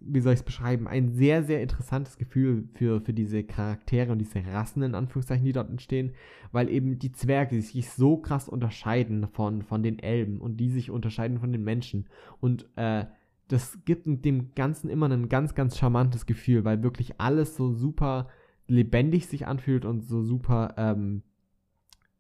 [0.04, 4.20] wie soll ich es beschreiben, ein sehr, sehr interessantes Gefühl für, für diese Charaktere und
[4.20, 6.14] diese Rassen, in Anführungszeichen, die dort entstehen,
[6.52, 10.89] weil eben die Zwerge sich so krass unterscheiden von, von den Elben und die sich
[10.89, 12.08] unterscheiden von den Menschen.
[12.39, 13.06] Und äh,
[13.47, 18.30] das gibt dem Ganzen immer ein ganz, ganz charmantes Gefühl, weil wirklich alles so super
[18.68, 21.24] lebendig sich anfühlt und so super ähm,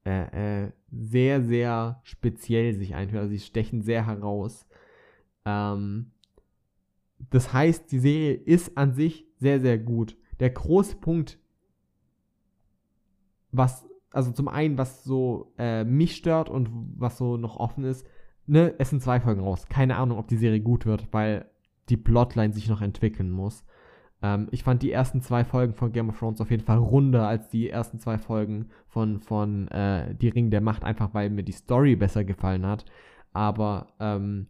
[0.05, 3.21] äh, äh, sehr, sehr speziell sich einfühlt.
[3.21, 4.67] Also sie stechen sehr heraus.
[5.45, 6.11] Ähm,
[7.29, 10.17] das heißt, die Serie ist an sich sehr, sehr gut.
[10.39, 11.37] Der große Punkt,
[13.51, 18.05] was also zum einen, was so äh, mich stört und was so noch offen ist,
[18.45, 19.67] ne, es sind zwei Folgen raus.
[19.69, 21.45] Keine Ahnung, ob die Serie gut wird, weil
[21.89, 23.63] die Plotline sich noch entwickeln muss.
[24.21, 27.27] Ähm, ich fand die ersten zwei Folgen von Game of Thrones auf jeden Fall runder
[27.27, 31.43] als die ersten zwei Folgen von, von äh, Die Ring der Macht, einfach weil mir
[31.43, 32.85] die Story besser gefallen hat.
[33.33, 34.47] Aber ähm,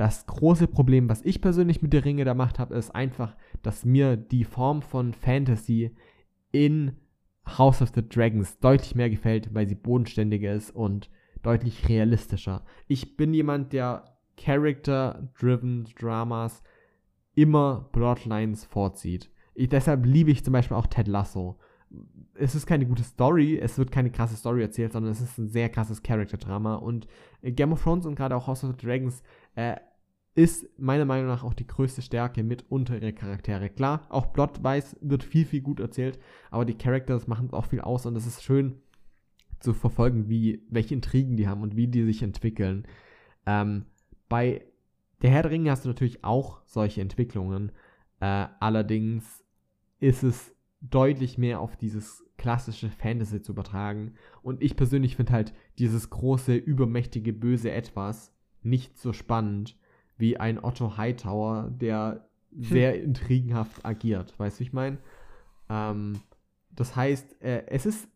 [0.00, 3.84] das große Problem, was ich persönlich mit der Ringe der Macht habe, ist einfach, dass
[3.84, 5.94] mir die Form von Fantasy
[6.52, 6.96] in
[7.46, 11.10] House of the Dragons deutlich mehr gefällt, weil sie bodenständiger ist und
[11.42, 12.64] deutlich realistischer.
[12.88, 16.62] Ich bin jemand, der Character-driven Dramas
[17.34, 19.30] immer Plotlines vorzieht.
[19.52, 21.58] Ich, deshalb liebe ich zum Beispiel auch Ted Lasso.
[22.32, 25.50] Es ist keine gute Story, es wird keine krasse Story erzählt, sondern es ist ein
[25.50, 26.76] sehr krasses Character-Drama.
[26.76, 27.06] Und
[27.42, 29.22] Game of Thrones und gerade auch House of the Dragons
[29.56, 29.76] äh,
[30.34, 33.68] ist meiner Meinung nach auch die größte Stärke mit unter ihre Charaktere.
[33.68, 36.18] Klar, auch Plot-wise wird viel, viel gut erzählt,
[36.50, 38.76] aber die Characters machen auch viel aus und es ist schön
[39.58, 42.86] zu verfolgen, wie, welche Intrigen die haben und wie die sich entwickeln.
[43.44, 43.86] Ähm,
[44.28, 44.64] bei
[45.22, 47.72] der Herr der Ringe hast du natürlich auch solche Entwicklungen.
[48.20, 49.44] Äh, allerdings
[49.98, 54.14] ist es deutlich mehr auf dieses klassische Fantasy zu übertragen.
[54.42, 59.76] Und ich persönlich finde halt dieses große, übermächtige, böse Etwas nicht so spannend
[60.20, 62.62] wie ein Otto Hightower, der hm.
[62.62, 64.38] sehr intrigenhaft agiert.
[64.38, 64.98] Weißt du, ich meine?
[65.68, 66.20] Ähm,
[66.70, 68.08] das heißt, äh, es ist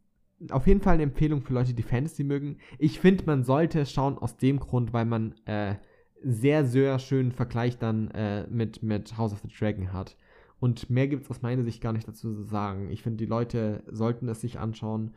[0.51, 2.59] auf jeden Fall eine Empfehlung für Leute, die Fantasy mögen.
[2.79, 5.77] Ich finde, man sollte es schauen aus dem Grund, weil man äh,
[6.23, 10.17] sehr, sehr schönen Vergleich dann äh, mit, mit House of the Dragon hat.
[10.61, 12.91] Und mehr gibt es aus meiner Sicht gar nicht dazu zu sagen.
[12.91, 15.15] Ich finde, die Leute sollten es sich anschauen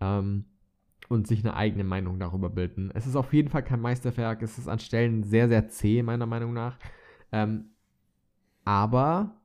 [0.00, 0.44] ähm,
[1.08, 2.90] und sich eine eigene Meinung darüber bilden.
[2.94, 4.42] Es ist auf jeden Fall kein Meisterwerk.
[4.42, 6.78] Es ist an Stellen sehr, sehr zäh, meiner Meinung nach.
[7.32, 7.70] Ähm,
[8.64, 9.36] aber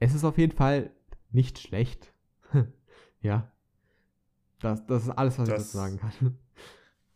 [0.00, 0.90] es ist auf jeden Fall
[1.30, 2.12] nicht schlecht.
[3.20, 3.50] ja.
[4.60, 6.36] Das, das ist alles, was das, ich dazu sagen kann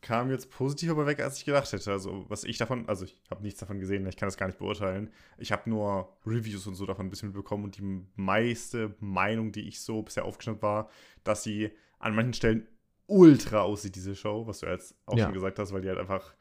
[0.03, 1.91] kam jetzt positiver weg, als ich gedacht hätte.
[1.91, 4.59] Also, was ich davon, also ich habe nichts davon gesehen, ich kann das gar nicht
[4.59, 5.11] beurteilen.
[5.39, 9.69] Ich habe nur Reviews und so davon ein bisschen mitbekommen und die meiste Meinung, die
[9.69, 10.91] ich so bisher aufgeschnappt war,
[11.23, 11.71] dass sie
[12.01, 12.67] an manchen Stellen
[13.07, 15.25] ultra aussieht, diese Show, was du jetzt auch ja.
[15.25, 16.35] schon gesagt hast, weil die halt einfach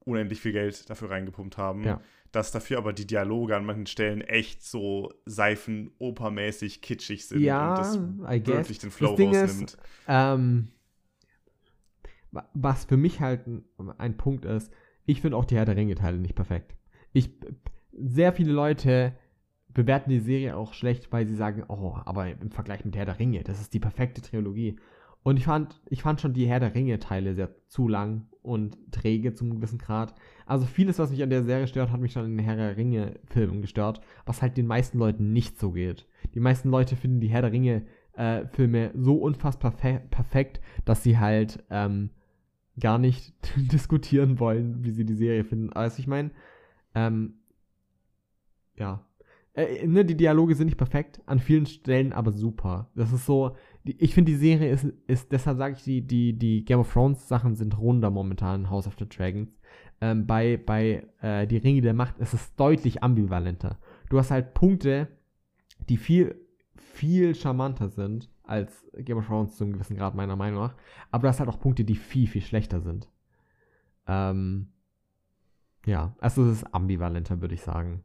[0.00, 1.84] unendlich viel Geld dafür reingepumpt haben.
[1.84, 2.00] Ja.
[2.32, 7.78] Dass dafür aber die Dialoge an manchen Stellen echt so seifenopermäßig kitschig sind ja, und
[7.78, 9.72] das wirklich den Flow rausnimmt.
[9.72, 10.68] Ist, ähm
[12.52, 13.64] was für mich halt ein,
[13.98, 14.72] ein Punkt ist,
[15.04, 16.76] ich finde auch die Herr der Ringe-Teile nicht perfekt.
[17.12, 17.30] Ich,
[17.92, 19.16] sehr viele Leute
[19.68, 23.18] bewerten die Serie auch schlecht, weil sie sagen, oh, aber im Vergleich mit Herr der
[23.18, 24.76] Ringe, das ist die perfekte Trilogie.
[25.22, 29.34] Und ich fand, ich fand schon die Herr der Ringe-Teile sehr zu lang und träge
[29.34, 30.14] zum gewissen Grad.
[30.46, 32.76] Also vieles, was mich an der Serie stört, hat mich schon in den Herr der
[32.76, 36.06] Ringe-Filmen gestört, was halt den meisten Leuten nicht so geht.
[36.34, 42.10] Die meisten Leute finden die Herr der Ringe-Filme so unfassbar perfekt, dass sie halt ähm,
[42.78, 43.34] gar nicht
[43.72, 45.72] diskutieren wollen, wie sie die Serie finden.
[45.72, 46.30] Also ich meine,
[46.94, 47.34] ähm,
[48.76, 49.06] ja.
[49.52, 52.90] Äh, ne, die Dialoge sind nicht perfekt, an vielen Stellen aber super.
[52.94, 56.64] Das ist so, ich finde die Serie ist, ist deshalb sage ich, die, die, die
[56.64, 59.58] Game of Thrones Sachen sind runder momentan in House of the Dragons.
[60.00, 63.78] Ähm, bei bei äh, Die Ringe der Macht ist es deutlich ambivalenter.
[64.08, 65.08] Du hast halt Punkte,
[65.88, 66.34] die viel,
[66.76, 70.74] viel charmanter sind als Game of Thrones zu einem gewissen Grad, meiner Meinung nach.
[71.10, 73.08] Aber das hat auch Punkte, die viel, viel schlechter sind.
[74.06, 74.72] Ähm,
[75.86, 78.04] ja, also es ist ambivalenter, würde ich sagen.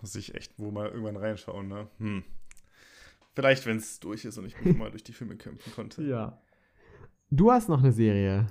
[0.00, 1.88] Muss ich echt wo mal irgendwann reinschauen, ne?
[1.98, 2.24] Hm.
[3.36, 6.02] Vielleicht, wenn es durch ist und ich mich mal durch die Filme kämpfen konnte.
[6.02, 6.40] Ja.
[7.30, 8.46] Du hast noch eine Serie.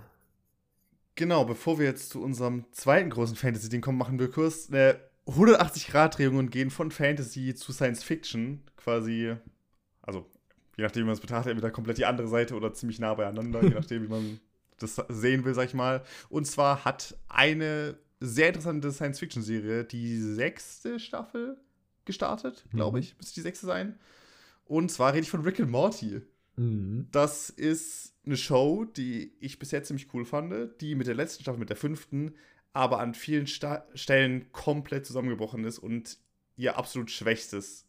[1.15, 6.37] Genau, bevor wir jetzt zu unserem zweiten großen Fantasy-Ding kommen, machen wir kurz eine 180-Grad-Drehung
[6.37, 8.61] und gehen von Fantasy zu Science Fiction.
[8.77, 9.35] Quasi,
[10.03, 10.29] also
[10.77, 13.63] je nachdem, wie man es betrachtet, entweder komplett die andere Seite oder ziemlich nah beieinander,
[13.63, 14.39] je nachdem, wie man
[14.77, 16.03] das sehen will, sag ich mal.
[16.29, 21.57] Und zwar hat eine sehr interessante Science-Fiction-Serie die sechste Staffel
[22.03, 23.03] gestartet, glaube mhm.
[23.03, 23.17] ich.
[23.17, 23.97] Müsste die sechste sein.
[24.65, 26.21] Und zwar rede ich von Rick and Morty.
[26.57, 27.07] Mhm.
[27.11, 31.59] Das ist eine Show, die ich bisher ziemlich cool fand, die mit der letzten Staffel,
[31.59, 32.35] mit der fünften,
[32.73, 36.17] aber an vielen Sta Stellen komplett zusammengebrochen ist und
[36.57, 37.85] ihr absolut Schwächstes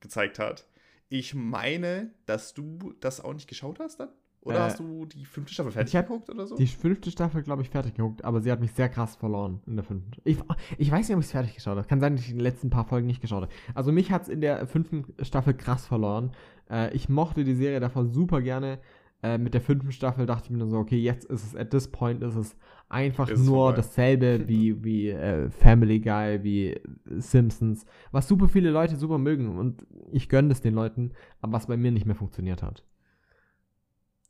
[0.00, 0.66] gezeigt hat.
[1.08, 4.10] Ich meine, dass du das auch nicht geschaut hast dann?
[4.42, 6.56] Oder äh, hast du die fünfte Staffel fertig geguckt oder so?
[6.56, 9.76] Die fünfte Staffel, glaube ich, fertig geguckt, aber sie hat mich sehr krass verloren in
[9.76, 10.12] der fünften.
[10.24, 10.38] Ich,
[10.78, 11.86] ich weiß nicht, ob ich es fertig geschaut habe.
[11.86, 13.52] Kann sein, dass ich in den letzten paar Folgen nicht geschaut habe.
[13.74, 16.32] Also mich hat es in der fünften Staffel krass verloren.
[16.70, 18.78] Äh, ich mochte die Serie davor super gerne.
[19.22, 21.88] Äh, mit der fünften Staffel dachte ich mir so, okay, jetzt ist es, at this
[21.88, 22.56] point ist es
[22.88, 23.76] einfach ist nur vorbei.
[23.76, 29.86] dasselbe wie, wie äh, Family Guy, wie Simpsons, was super viele Leute super mögen und
[30.10, 31.12] ich gönne es den Leuten,
[31.42, 32.82] aber was bei mir nicht mehr funktioniert hat.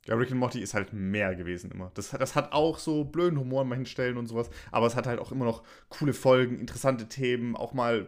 [0.07, 1.91] Ja, Rick and Morty ist halt mehr gewesen immer.
[1.93, 5.05] Das, das hat auch so blöden Humor an manchen Stellen und sowas, aber es hat
[5.05, 8.07] halt auch immer noch coole Folgen, interessante Themen, auch mal ein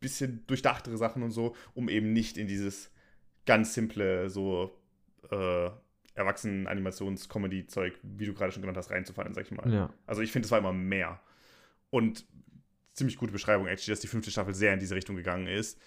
[0.00, 2.92] bisschen durchdachtere Sachen und so, um eben nicht in dieses
[3.46, 4.78] ganz simple, so
[5.30, 5.70] äh,
[6.14, 9.72] Erwachsenen-Animations-Comedy-Zeug, wie du gerade schon genannt hast, reinzufallen, sag ich mal.
[9.72, 9.92] Ja.
[10.06, 11.20] Also ich finde, es war immer mehr.
[11.90, 12.26] Und
[12.92, 15.80] ziemlich gute Beschreibung, actually, dass die fünfte Staffel sehr in diese Richtung gegangen ist.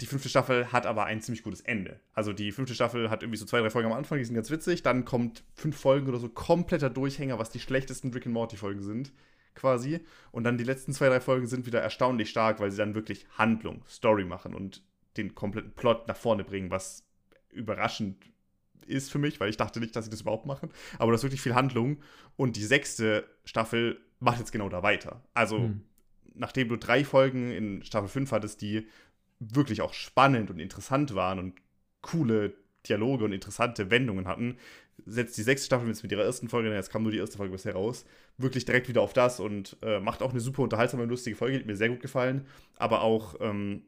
[0.00, 2.00] Die fünfte Staffel hat aber ein ziemlich gutes Ende.
[2.14, 4.50] Also die fünfte Staffel hat irgendwie so zwei, drei Folgen am Anfang, die sind ganz
[4.50, 4.82] witzig.
[4.82, 8.82] Dann kommt fünf Folgen oder so kompletter Durchhänger, was die schlechtesten Rick and Morty Folgen
[8.82, 9.12] sind,
[9.54, 10.00] quasi.
[10.32, 13.26] Und dann die letzten zwei, drei Folgen sind wieder erstaunlich stark, weil sie dann wirklich
[13.36, 14.82] Handlung, Story machen und
[15.18, 17.04] den kompletten Plot nach vorne bringen, was
[17.50, 18.24] überraschend
[18.86, 20.70] ist für mich, weil ich dachte nicht, dass sie das überhaupt machen.
[20.98, 21.98] Aber das ist wirklich viel Handlung.
[22.36, 25.22] Und die sechste Staffel macht jetzt genau da weiter.
[25.34, 25.82] Also, hm.
[26.34, 28.86] nachdem du drei Folgen in Staffel 5 hattest, die
[29.40, 31.54] wirklich auch spannend und interessant waren und
[32.02, 32.54] coole
[32.88, 34.56] Dialoge und interessante Wendungen hatten,
[35.06, 37.52] setzt die sechste Staffel jetzt mit ihrer ersten Folge, jetzt kam nur die erste Folge
[37.52, 38.04] bisher raus,
[38.38, 41.54] wirklich direkt wieder auf das und äh, macht auch eine super unterhaltsame und lustige Folge,
[41.54, 43.82] die hat mir sehr gut gefallen, aber auch ähm,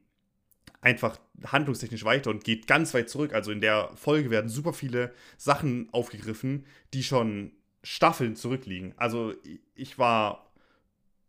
[0.81, 3.33] einfach handlungstechnisch weiter und geht ganz weit zurück.
[3.33, 8.93] Also in der Folge werden super viele Sachen aufgegriffen, die schon Staffeln zurückliegen.
[8.97, 9.35] Also
[9.75, 10.53] ich war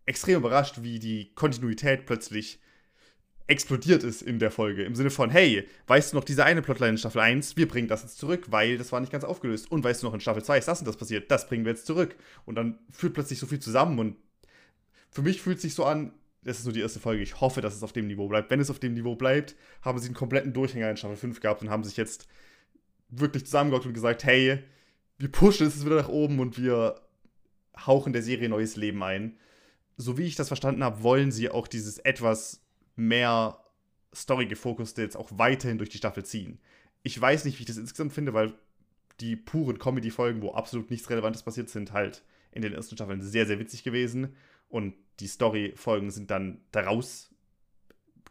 [0.05, 2.59] extrem überrascht, wie die Kontinuität plötzlich
[3.47, 4.83] explodiert ist in der Folge.
[4.83, 7.57] Im Sinne von, hey, weißt du noch diese eine Plotline in Staffel 1?
[7.57, 9.69] Wir bringen das jetzt zurück, weil das war nicht ganz aufgelöst.
[9.71, 11.29] Und weißt du noch, in Staffel 2 ist das und das passiert?
[11.29, 12.15] Das bringen wir jetzt zurück.
[12.45, 14.15] Und dann führt plötzlich so viel zusammen und
[15.09, 16.13] für mich fühlt es sich so an,
[16.43, 17.21] das ist nur die erste Folge.
[17.21, 18.49] Ich hoffe, dass es auf dem Niveau bleibt.
[18.49, 21.61] Wenn es auf dem Niveau bleibt, haben sie einen kompletten Durchhänger in Staffel 5 gehabt
[21.61, 22.27] und haben sich jetzt
[23.09, 24.63] wirklich zusammengehockt und gesagt, hey,
[25.17, 26.99] wir pushen es wieder nach oben und wir
[27.85, 29.37] hauchen der Serie neues Leben ein.
[29.95, 32.62] So wie ich das verstanden habe, wollen sie auch dieses etwas
[32.95, 33.59] mehr
[34.13, 36.59] Story-gefokuste jetzt auch weiterhin durch die Staffel ziehen.
[37.01, 38.53] Ich weiß nicht, wie ich das insgesamt finde, weil
[39.19, 43.45] die puren Comedy-Folgen, wo absolut nichts Relevantes passiert, sind halt in den ersten Staffeln sehr,
[43.45, 44.35] sehr witzig gewesen.
[44.69, 47.29] Und die Story-Folgen sind dann daraus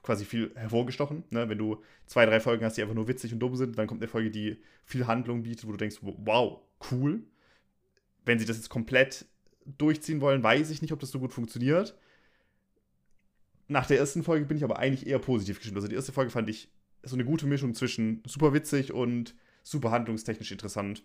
[0.02, 1.24] quasi viel hervorgestochen.
[1.30, 1.48] Ne?
[1.48, 4.00] Wenn du zwei, drei Folgen hast, die einfach nur witzig und dumm sind, dann kommt
[4.00, 6.60] eine Folge, die viel Handlung bietet, wo du denkst, wow,
[6.90, 7.22] cool.
[8.24, 9.26] Wenn sie das jetzt komplett
[9.64, 11.96] durchziehen wollen, weiß ich nicht, ob das so gut funktioniert.
[13.72, 15.76] Nach der ersten Folge bin ich aber eigentlich eher positiv gestimmt.
[15.76, 16.70] Also die erste Folge fand ich
[17.02, 21.02] so eine gute Mischung zwischen super witzig und super handlungstechnisch interessant.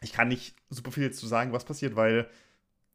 [0.00, 2.28] Ich kann nicht super viel jetzt zu sagen, was passiert, weil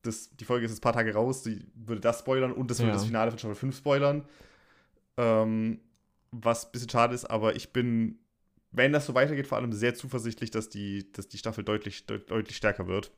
[0.04, 2.80] das, die Folge ist jetzt ein paar Tage raus, die würde das spoilern und das
[2.80, 2.94] würde ja.
[2.94, 4.26] das Finale von Staffel 5 spoilern.
[5.18, 5.82] Ähm,
[6.32, 8.20] was ein bisschen schade ist, aber ich bin,
[8.72, 12.32] wenn das so weitergeht, vor allem sehr zuversichtlich, dass die, dass die Staffel deutlich, deut
[12.32, 13.12] deutlich stärker wird.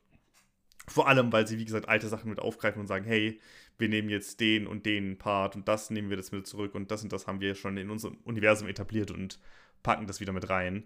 [0.88, 3.40] Vor allem, weil sie, wie gesagt, alte Sachen mit aufgreifen und sagen, hey,
[3.78, 6.92] wir nehmen jetzt den und den Part und das nehmen wir das mit zurück und
[6.92, 9.40] das und das haben wir schon in unserem Universum etabliert und
[9.84, 10.84] packen das wieder mit rein.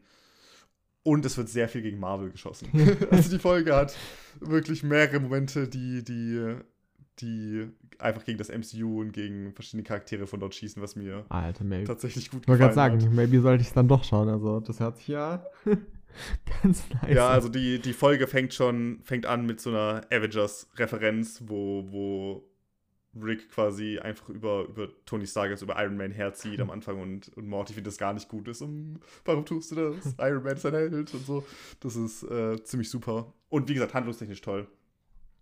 [1.04, 2.70] Und es wird sehr viel gegen Marvel geschossen.
[3.12, 3.98] also die Folge hat
[4.40, 6.56] wirklich mehrere Momente, die, die,
[7.20, 7.68] die
[8.00, 12.32] einfach gegen das MCU und gegen verschiedene Charaktere von dort schießen, was mir Alter, tatsächlich
[12.32, 14.30] gut gefallen Ich wollte gerade sagen, maybe sollte ich es dann doch schauen.
[14.30, 15.46] Also das hört sich ja
[16.64, 21.44] ganz nice Ja, also die, die Folge fängt schon, fängt an mit so einer Avengers-Referenz,
[21.46, 22.50] wo, wo
[23.16, 27.30] Rick quasi einfach über, über Tony Stark, also über Iron Man herzieht am Anfang und,
[27.38, 28.62] und Morty findet das gar nicht gut ist.
[28.62, 30.16] Und, warum tust du das?
[30.20, 31.46] Iron Man ist ein Held und so.
[31.80, 33.34] Das ist äh, ziemlich super.
[33.50, 34.68] Und wie gesagt, handlungstechnisch toll.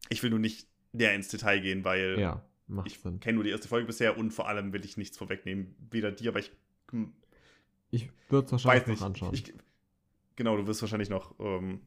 [0.09, 2.43] Ich will nur nicht näher ins Detail gehen, weil ja,
[2.85, 5.75] ich kenne nur die erste Folge bisher und vor allem will ich nichts vorwegnehmen.
[5.89, 6.51] Weder dir, aber ich.
[6.91, 7.13] Hm,
[7.89, 9.33] ich würde es wahrscheinlich noch anschauen.
[9.33, 9.53] Ich,
[10.41, 11.81] genau, du wirst wahrscheinlich noch ähm,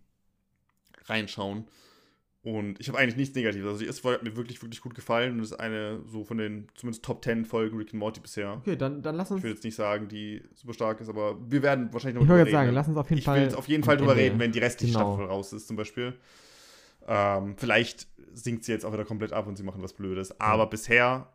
[1.07, 1.67] reinschauen.
[2.45, 3.67] Und ich habe eigentlich nichts Negatives.
[3.67, 6.37] Also die erste Folge hat mir wirklich, wirklich gut gefallen und ist eine so von
[6.37, 8.59] den zumindest Top 10 Folgen Rick and Morty bisher.
[8.59, 9.39] Okay, dann, dann lass uns.
[9.39, 12.29] Ich will jetzt nicht sagen, die super stark ist, aber wir werden wahrscheinlich noch Ich
[12.29, 13.37] wollte jetzt sagen, lass uns auf jeden ich Fall.
[13.37, 15.15] Ich will jetzt auf jeden Fall drüber reden, wenn die restliche genau.
[15.15, 16.15] Staffel raus ist, zum Beispiel.
[17.07, 20.39] Ähm, vielleicht sinkt sie jetzt auch wieder komplett ab und sie machen was Blödes.
[20.39, 20.69] Aber ja.
[20.69, 21.33] bisher,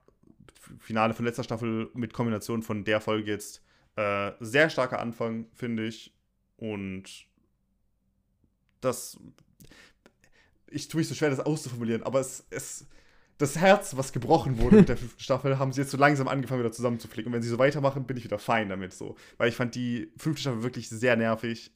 [0.78, 3.64] Finale von letzter Staffel mit Kombination von der Folge jetzt,
[3.96, 6.14] äh, sehr starker Anfang, finde ich.
[6.60, 7.26] Und
[8.82, 9.18] das
[10.72, 12.88] ich tue mich so schwer, das auszuformulieren, aber es, es,
[13.38, 16.62] das Herz, was gebrochen wurde mit der fünften Staffel, haben sie jetzt so langsam angefangen,
[16.62, 17.30] wieder zusammenzuflicken.
[17.30, 19.16] Und wenn sie so weitermachen, bin ich wieder fein damit so.
[19.38, 21.72] Weil ich fand die fünfte Staffel wirklich sehr nervig.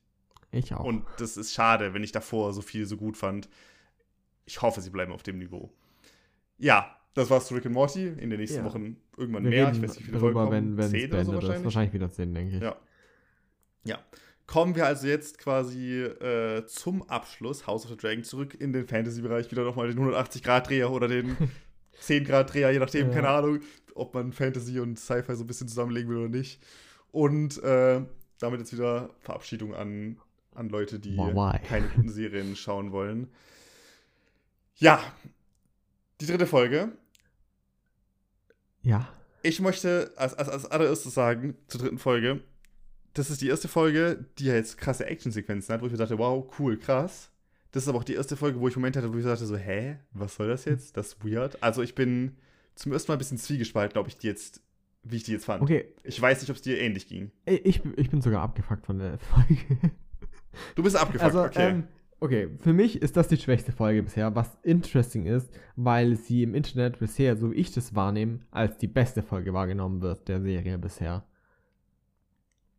[0.52, 0.84] Ich auch.
[0.84, 3.50] Und das ist schade, wenn ich davor so viel so gut fand.
[4.46, 5.72] Ich hoffe, sie bleiben auf dem Niveau.
[6.58, 8.08] Ja, das war's zu Rick and Morty.
[8.08, 8.66] In den nächsten ja.
[8.66, 9.72] Wochen irgendwann Wir mehr.
[9.72, 10.52] Ich weiß nicht, wie viele Folgen kommen.
[10.52, 11.64] Wenn, wenn zehn oder so wahrscheinlich.
[11.64, 12.62] wahrscheinlich wieder zehn, denke ich.
[12.62, 12.76] Ja.
[13.86, 14.00] Ja.
[14.54, 18.88] Kommen wir also jetzt quasi äh, zum Abschluss House of the Dragon zurück in den
[18.88, 19.50] Fantasy-Bereich.
[19.50, 21.36] Wieder nochmal den 180-Grad-Dreher oder den
[22.04, 23.16] 10-Grad-Dreher, je nachdem, ja.
[23.16, 23.62] keine Ahnung,
[23.96, 26.62] ob man Fantasy und Sci-Fi so ein bisschen zusammenlegen will oder nicht.
[27.12, 28.02] Und äh,
[28.38, 30.20] damit jetzt wieder Verabschiedung an
[30.54, 31.58] an Leute, die Why?
[31.68, 33.32] keine guten Serien schauen wollen.
[34.76, 35.02] Ja,
[36.22, 36.92] die dritte Folge.
[38.84, 39.10] Ja.
[39.42, 42.44] Ich möchte als, als, als allererstes sagen, zur dritten Folge,
[43.14, 46.18] das ist die erste Folge, die ja jetzt krasse Actionsequenzen hat, wo ich mir dachte,
[46.18, 47.32] wow, cool, krass.
[47.72, 49.58] Das ist aber auch die erste Folge, wo ich Momente hatte, wo ich dachte so,
[49.58, 50.96] hä, was soll das jetzt?
[50.98, 51.62] Das ist weird.
[51.62, 52.38] Also ich bin
[52.76, 54.62] zum ersten Mal ein bisschen zwiegespalten, ob ich die jetzt,
[55.04, 55.62] wie ich die jetzt fand.
[55.62, 57.32] Okay, Ich weiß nicht, ob es dir ähnlich ging.
[57.46, 59.92] ich, ich bin sogar abgefuckt von der Folge.
[60.76, 61.70] Du bist abgefuckt, Also, okay.
[61.70, 61.84] ähm,
[62.20, 66.54] okay, für mich ist das die schwächste Folge bisher, was interesting ist, weil sie im
[66.54, 70.78] Internet bisher, so wie ich das wahrnehme, als die beste Folge wahrgenommen wird der Serie
[70.78, 71.26] bisher.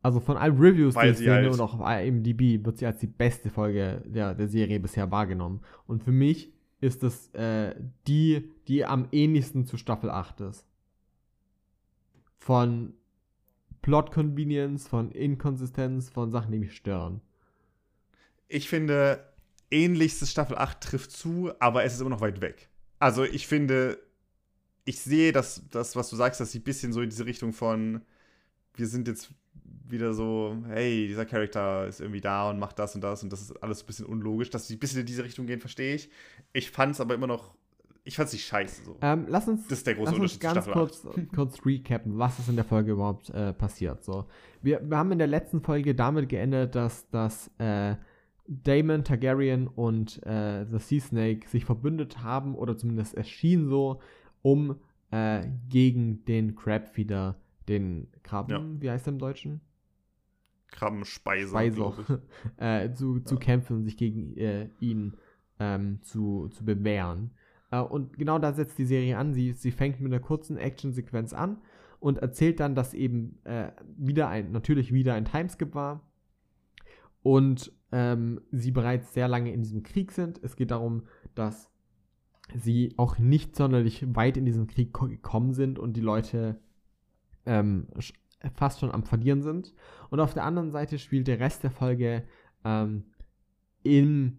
[0.04, 2.84] Also von allen Reviews, Weil die ich sehe halt- und auch auf IMDb wird sie
[2.84, 5.62] als die beste Folge der, der Serie bisher wahrgenommen.
[5.86, 6.52] Und für mich
[6.82, 7.74] ist das äh,
[8.06, 10.66] die, die am ähnlichsten zu Staffel 8 ist.
[12.36, 12.92] Von
[13.80, 17.22] Plot Convenience, von Inkonsistenz, von Sachen, die mich stören.
[18.48, 19.32] ich finde,
[19.70, 22.68] ähnlichstes Staffel 8 trifft zu, aber es ist immer noch weit weg.
[22.98, 23.98] Also ich finde,
[24.84, 27.54] ich sehe das, das was du sagst, dass sie ein bisschen so in diese Richtung
[27.54, 28.02] von,
[28.74, 29.30] wir sind jetzt
[29.88, 33.42] wieder so, hey, dieser Charakter ist irgendwie da und macht das und das und das
[33.42, 36.10] ist alles ein bisschen unlogisch, dass sie ein bisschen in diese Richtung gehen, verstehe ich.
[36.52, 37.54] Ich fand es aber immer noch,
[38.04, 38.96] ich fand es nicht scheiße so.
[39.02, 42.18] Ähm, lass uns, Das ist der große lass uns Unterschied zu ganz kurz, kurz recappen,
[42.18, 44.04] was ist in der Folge überhaupt äh, passiert.
[44.04, 44.26] So,
[44.62, 47.96] wir, wir haben in der letzten Folge damit geendet, dass, dass äh,
[48.46, 54.00] Daemon Targaryen und äh, The Sea Snake sich verbündet haben, oder zumindest erschien so,
[54.42, 54.76] um
[55.10, 57.36] äh, gegen den Crabfeeder,
[57.68, 59.60] den Krabben, wie heißt er im Deutschen?
[60.74, 61.94] Krabbenspeiser,
[62.56, 63.40] äh, zu, zu Ja.
[63.40, 65.14] kämpfen und sich gegen äh, ihn
[65.60, 67.30] ähm, zu, zu bewähren.
[67.70, 69.32] Äh, und genau da setzt die Serie an.
[69.34, 71.58] Sie, sie fängt mit einer kurzen Actionsequenz an
[72.00, 76.00] und erzählt dann, dass eben äh, wieder ein, natürlich wieder ein Timeskip war
[77.22, 80.40] und ähm, sie bereits sehr lange in diesem Krieg sind.
[80.42, 81.04] Es geht darum,
[81.34, 81.70] dass
[82.54, 86.58] sie auch nicht sonderlich weit in diesem Krieg ko- gekommen sind und die Leute
[87.46, 87.86] ähm,
[88.54, 89.74] fast schon am Verlieren sind.
[90.10, 92.24] Und auf der anderen Seite spielt der Rest der Folge
[92.64, 93.04] ähm,
[93.82, 94.38] im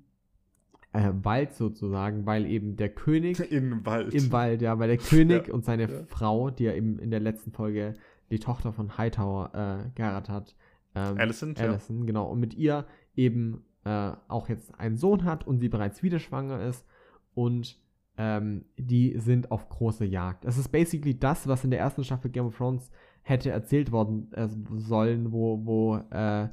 [0.93, 4.13] äh, Wald sozusagen, weil eben der König In Wald.
[4.13, 6.05] im Wald, ja, weil der König Ja, und seine ja.
[6.07, 7.95] Frau, die ja eben in der letzten Folge
[8.31, 10.55] die Tochter von Hightower äh, geheiratet hat,
[10.95, 11.65] ähm, Alicent, ja.
[11.65, 12.85] Alicent, genau, und mit ihr
[13.15, 16.85] eben äh, auch jetzt einen Sohn hat und sie bereits wieder schwanger ist
[17.33, 17.79] und
[18.17, 20.45] ähm, die sind auf große Jagd.
[20.45, 22.89] Es ist basically das, was in der ersten Staffel Game of Thrones
[23.25, 24.47] hätte erzählt worden äh,
[24.77, 26.47] sollen, wo, wo äh,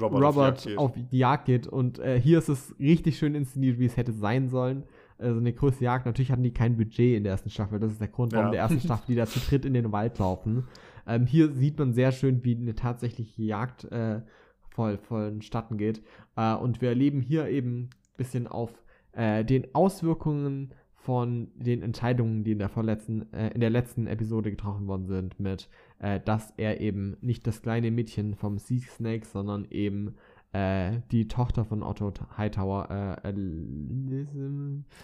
[0.00, 1.68] Robert, Robert, auf die Jagd geht.
[1.68, 4.82] Und äh, hier ist es richtig schön inszeniert, wie es hätte sein sollen.
[5.18, 6.06] Also eine größte Jagd.
[6.06, 7.78] Natürlich hatten die kein Budget in der ersten Staffel.
[7.78, 8.50] Das ist der Grund, warum Ja.
[8.50, 10.66] der ersten Staffel die da zu dritt in den Wald laufen.
[11.06, 14.22] Ähm, hier sieht man sehr schön, wie eine tatsächliche Jagd äh,
[14.70, 16.02] voll, vonstatten geht.
[16.34, 18.70] Äh, und wir erleben hier eben ein bisschen auf
[19.12, 20.74] äh, den Auswirkungen
[21.04, 25.38] von den Entscheidungen, die in der vorletzten, äh, in der letzten Episode getroffen worden sind,
[25.38, 30.14] mit, äh, dass er eben nicht das kleine Mädchen vom Sea Snake, sondern eben
[30.52, 33.28] äh, die Tochter von Otto Hightower, äh,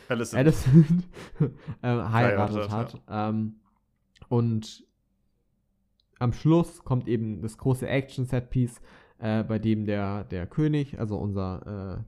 [0.08, 0.34] Alicent.
[0.34, 1.08] Alicent
[1.82, 2.98] äh, heiratet hat.
[3.06, 3.56] Ähm,
[4.30, 4.86] und
[6.18, 8.80] am Schluss kommt eben das große Action-Set-Piece,
[9.18, 12.04] äh, bei dem der, der König, also unser äh,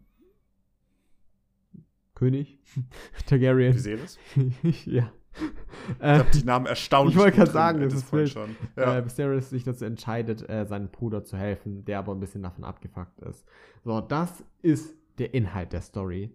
[2.23, 2.61] König,
[3.27, 4.16] Targaryen, Wie sehen es?
[4.87, 5.12] ja.
[5.35, 8.29] Ich Äh, habe die Namen erstaunlich Ich wollte gerade sagen, das at ist wild.
[8.31, 8.57] schon.
[8.77, 8.99] Ja.
[8.99, 12.62] äh, Viserys sich dazu entscheidet, äh, seinem Bruder zu helfen, der aber ein bisschen davon
[12.62, 13.45] abgefuckt ist.
[13.83, 16.31] So, das ist der Inhalt der Story.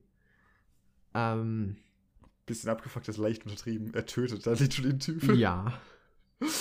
[1.13, 1.77] Ähm,
[2.45, 3.93] Bisschen abgefuckt ist leicht untertrieben.
[3.93, 5.35] Er tötet da literally den Typen.
[5.37, 5.71] ja.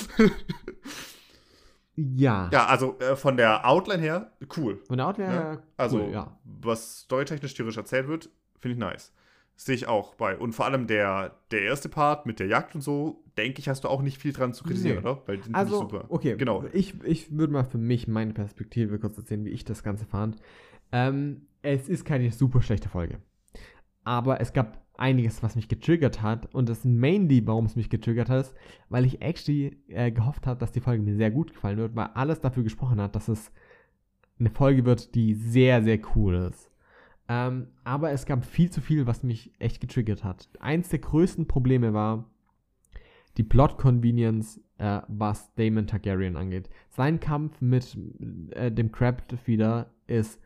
[1.96, 2.48] ja.
[2.52, 4.78] Ja, also äh, von der Outline her, cool.
[4.86, 5.40] Von der Outline Ja.
[5.40, 6.38] her, Also, cool, ja.
[6.44, 8.30] was storytechnisch theoretisch erzählt wird,
[8.74, 9.12] finde ich nice.
[9.58, 10.36] Sehe ich auch bei.
[10.36, 13.84] Und vor allem der, der erste Part mit der Jagd und so, denke ich, hast
[13.84, 15.08] du auch nicht viel dran zu kritisieren, Nee.
[15.10, 15.22] oder?
[15.26, 16.04] Weil den Also, super.
[16.10, 16.64] okay, Genau.
[16.72, 20.36] ich, ich würde mal für mich meine Perspektive kurz erzählen, wie ich das Ganze fand.
[20.92, 23.18] Ähm, es ist keine super schlechte Folge.
[24.04, 26.54] Aber es gab einiges, was mich getriggert hat.
[26.54, 28.54] Und das mainly, warum es mich getriggert hat, ist,
[28.90, 32.08] weil ich actually äh, gehofft habe, dass die Folge mir sehr gut gefallen wird, weil
[32.14, 33.50] alles dafür gesprochen hat, dass es
[34.38, 36.65] eine Folge wird, die sehr, sehr cool ist.
[37.28, 40.48] Ähm, aber es gab viel zu viel, was mich echt getriggert hat.
[40.60, 42.24] Eins der größten Probleme war
[43.36, 46.70] die Plot-Convenience, äh, was Damon Targaryen angeht.
[46.90, 47.96] Sein Kampf mit
[48.50, 50.40] äh, dem Crab-Feeder ist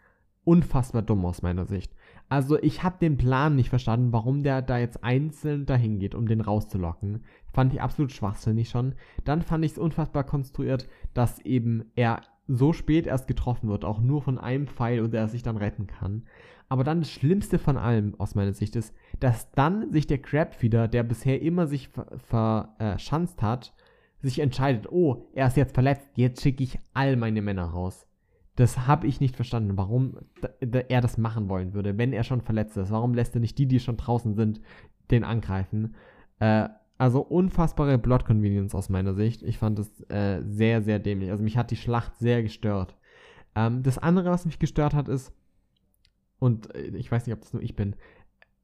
[0.44, 1.94] unfassbar dumm aus meiner Sicht.
[2.28, 6.26] Also ich habe den Plan nicht verstanden, warum der da jetzt einzeln dahin geht, um
[6.26, 7.24] den rauszulocken.
[7.52, 8.94] Fand ich absolut schwachsinnig schon.
[9.24, 14.00] Dann fand ich es unfassbar konstruiert, dass eben er so spät erst getroffen wird, auch
[14.00, 16.24] nur von einem Pfeil und er sich dann retten kann.
[16.70, 20.62] Aber dann das Schlimmste von allem aus meiner Sicht ist, dass dann sich der Crab
[20.62, 21.90] wieder, der bisher immer sich
[22.28, 23.74] verschanzt hat,
[24.22, 28.06] sich entscheidet, oh, er ist jetzt verletzt, jetzt schicke ich all meine Männer raus.
[28.54, 30.18] Das habe ich nicht verstanden, warum
[30.60, 32.92] er das machen wollen würde, wenn er schon verletzt ist.
[32.92, 34.60] Warum lässt er nicht die, die schon draußen sind,
[35.10, 35.96] den angreifen?
[36.38, 36.68] Äh,
[36.98, 39.42] also unfassbare Blood Convenience aus meiner Sicht.
[39.42, 41.32] Ich fand es äh, sehr, sehr dämlich.
[41.32, 42.96] Also mich hat die Schlacht sehr gestört.
[43.56, 45.32] Ähm, das andere, was mich gestört hat, ist,
[46.40, 47.94] und äh, ich weiß nicht, ob das nur ich bin,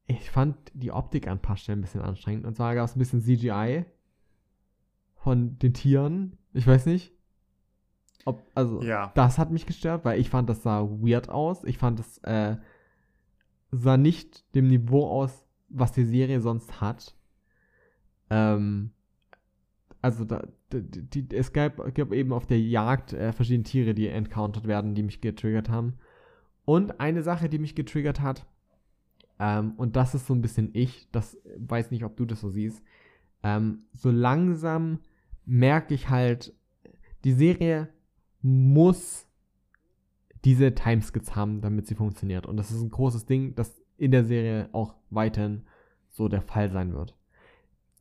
[0.07, 2.45] ich fand die Optik an ein paar Stellen ein bisschen anstrengend.
[2.45, 3.85] Und zwar gab es ein bisschen CGI
[5.15, 6.37] von den Tieren.
[6.53, 7.13] Ich weiß nicht.
[8.25, 9.11] Ob, also, ja.
[9.15, 11.63] das hat mich gestört, weil ich fand, das sah weird aus.
[11.63, 12.57] Ich fand, das äh,
[13.71, 17.15] sah nicht dem Niveau aus, was die Serie sonst hat.
[18.29, 18.91] Ähm,
[20.01, 24.07] also da, die, die, es gab, gab eben auf der Jagd äh, verschiedene Tiere, die
[24.07, 25.95] encountered werden, die mich getriggert haben.
[26.67, 28.45] Und eine Sache, die mich getriggert hat,
[29.39, 32.49] ähm, und das ist so ein bisschen ich, das weiß nicht, ob du das so
[32.49, 32.83] siehst,
[33.41, 34.99] ähm, so langsam
[35.45, 36.53] merke ich halt,
[37.23, 37.87] die Serie
[38.41, 39.25] muss
[40.43, 42.45] diese Timeskips haben, damit sie funktioniert.
[42.45, 45.63] Und das ist ein großes Ding, das in der Serie auch weiterhin
[46.09, 47.15] so der Fall sein wird.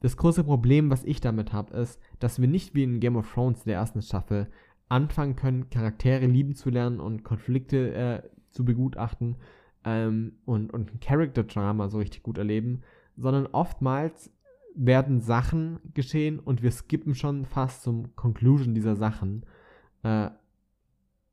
[0.01, 3.33] Das große Problem, was ich damit habe, ist, dass wir nicht wie in Game of
[3.33, 4.51] Thrones der ersten Staffel
[4.89, 9.37] anfangen können, Charaktere lieben zu lernen und Konflikte äh, zu begutachten
[9.85, 12.83] ähm, und, und ein Character-Drama so richtig gut erleben,
[13.17, 14.33] sondern oftmals
[14.75, 19.47] werden Sachen geschehen und wir skippen schon fast zum Conclusion dieser Sachen,
[20.03, 20.31] äh,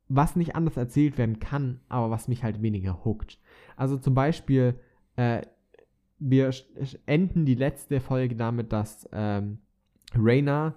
[0.08, 3.38] was nicht anders erzählt werden kann, aber was mich halt weniger hookt.
[3.76, 4.78] Also zum Beispiel
[5.16, 5.42] äh,
[6.18, 6.50] wir
[7.06, 9.58] enden die letzte Folge damit, dass ähm,
[10.14, 10.74] Raina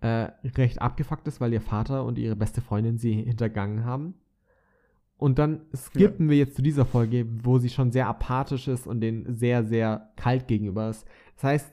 [0.00, 4.14] äh, recht abgefuckt ist, weil ihr Vater und ihre beste Freundin sie hintergangen haben.
[5.18, 6.30] Und dann skippen ja.
[6.30, 10.10] wir jetzt zu dieser Folge, wo sie schon sehr apathisch ist und den sehr, sehr
[10.16, 11.06] kalt gegenüber ist.
[11.36, 11.72] Das heißt,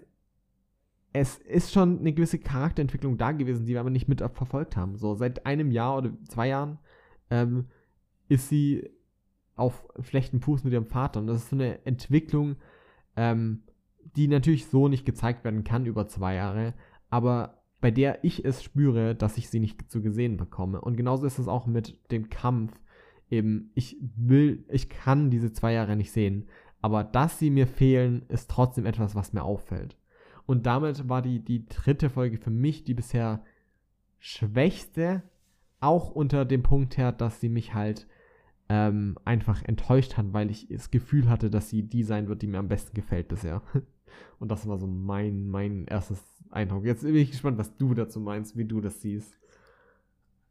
[1.11, 4.95] es ist schon eine gewisse Charakterentwicklung da gewesen, die wir aber nicht mit verfolgt haben.
[4.97, 6.79] So seit einem Jahr oder zwei Jahren
[7.29, 7.65] ähm,
[8.29, 8.89] ist sie
[9.55, 11.19] auf schlechten Fuß mit ihrem Vater.
[11.19, 12.55] Und das ist so eine Entwicklung,
[13.15, 13.63] ähm,
[14.15, 16.73] die natürlich so nicht gezeigt werden kann über zwei Jahre,
[17.09, 20.81] aber bei der ich es spüre, dass ich sie nicht zu gesehen bekomme.
[20.81, 22.73] Und genauso ist es auch mit dem Kampf.
[23.33, 26.45] Eben, ich will, ich kann diese zwei Jahre nicht sehen,
[26.83, 29.97] aber dass sie mir fehlen, ist trotzdem etwas, was mir auffällt.
[30.45, 33.43] Und damit war die, die dritte Folge für mich die bisher
[34.19, 35.23] schwächste,
[35.79, 38.07] auch unter dem Punkt her, dass sie mich halt
[38.69, 42.47] ähm, einfach enttäuscht hat, weil ich das Gefühl hatte, dass sie die sein wird, die
[42.47, 43.63] mir am besten gefällt bisher.
[44.39, 46.85] Und das war so mein, mein erstes Eindruck.
[46.85, 49.39] Jetzt bin ich gespannt, was du dazu meinst, wie du das siehst.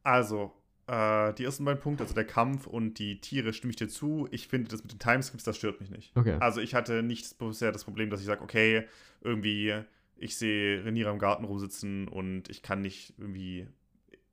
[0.03, 0.51] Also,
[0.93, 4.29] äh, die ersten beiden Punkte, also der Kampf und die Tiere, stimme ich dir zu.
[4.31, 6.15] Ich finde, das mit den Timescripts, das stört mich nicht.
[6.15, 6.37] Okay.
[6.39, 8.85] Also, ich hatte nicht bisher das Problem, dass ich sage, okay,
[9.23, 9.75] irgendwie,
[10.17, 13.67] ich sehe Reniere im Garten rumsitzen und ich kann nicht irgendwie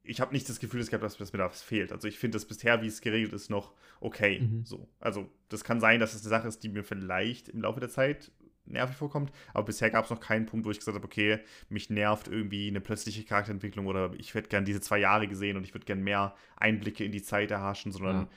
[0.10, 1.92] ich habe nicht das Gefühl gehabt, dass, dass mir da was fehlt.
[1.92, 4.40] Also ich finde das bisher, wie es geregelt ist, noch okay.
[4.40, 4.66] Mhm.
[4.66, 4.90] So.
[5.00, 7.90] Also das kann sein, dass es eine Sache ist, die mir vielleicht im Laufe der
[7.90, 8.32] Zeit
[8.70, 11.40] nervig vorkommt, aber bisher gab es noch keinen Punkt, wo ich gesagt habe, okay,
[11.70, 15.64] mich nervt irgendwie eine plötzliche Charakterentwicklung oder ich hätte gern diese zwei Jahre gesehen und
[15.64, 18.28] ich würde gern mehr Einblicke in die Zeit erhaschen, sondern ja.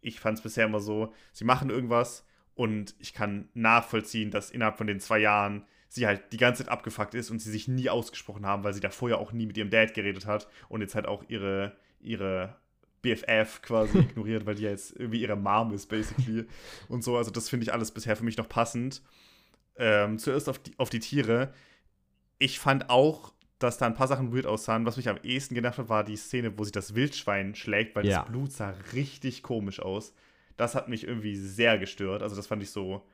[0.00, 4.76] ich fand es bisher immer so, sie machen irgendwas und ich kann nachvollziehen, dass innerhalb
[4.76, 7.90] von den zwei Jahren sie halt die ganze Zeit abgefuckt ist und sie sich nie
[7.90, 10.94] ausgesprochen haben, weil sie da vorher auch nie mit ihrem Dad geredet hat und jetzt
[10.94, 12.56] halt auch ihre, ihre
[13.02, 16.46] BFF quasi ignoriert, weil die ja jetzt irgendwie ihre Mom ist, basically.
[16.88, 19.02] Und so, also das finde ich alles bisher für mich noch passend.
[19.80, 21.54] Ähm, zuerst auf die, auf die Tiere.
[22.38, 24.84] Ich fand auch, dass da ein paar Sachen weird aussahen.
[24.84, 28.06] Was mich am ehesten genervt hat, war die Szene, wo sich das Wildschwein schlägt, weil
[28.06, 28.20] ja.
[28.20, 30.12] das Blut sah richtig komisch aus.
[30.58, 32.22] Das hat mich irgendwie sehr gestört.
[32.22, 33.06] Also das fand ich so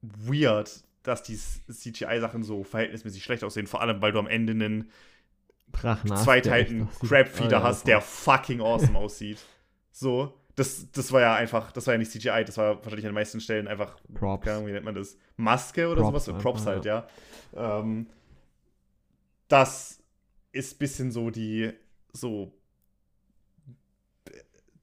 [0.00, 3.66] weird, dass die CGI-Sachen so verhältnismäßig schlecht aussehen.
[3.66, 4.90] Vor allem, weil du am Ende einen
[5.72, 9.38] Drachen zweiteilten Crabfeeder oh, hast, der fucking awesome aussieht.
[9.92, 13.10] So, das, das war ja einfach, das war ja nicht CGI, das war wahrscheinlich an
[13.10, 14.48] den meisten Stellen einfach, Props.
[14.48, 15.16] Ahnung, wie nennt man das?
[15.36, 16.42] Maske oder Props, sowas?
[16.42, 17.06] Props halt, ja.
[17.54, 17.80] ja.
[17.80, 18.08] Ähm,
[19.46, 20.02] das
[20.50, 21.70] ist ein bisschen so die,
[22.12, 22.52] so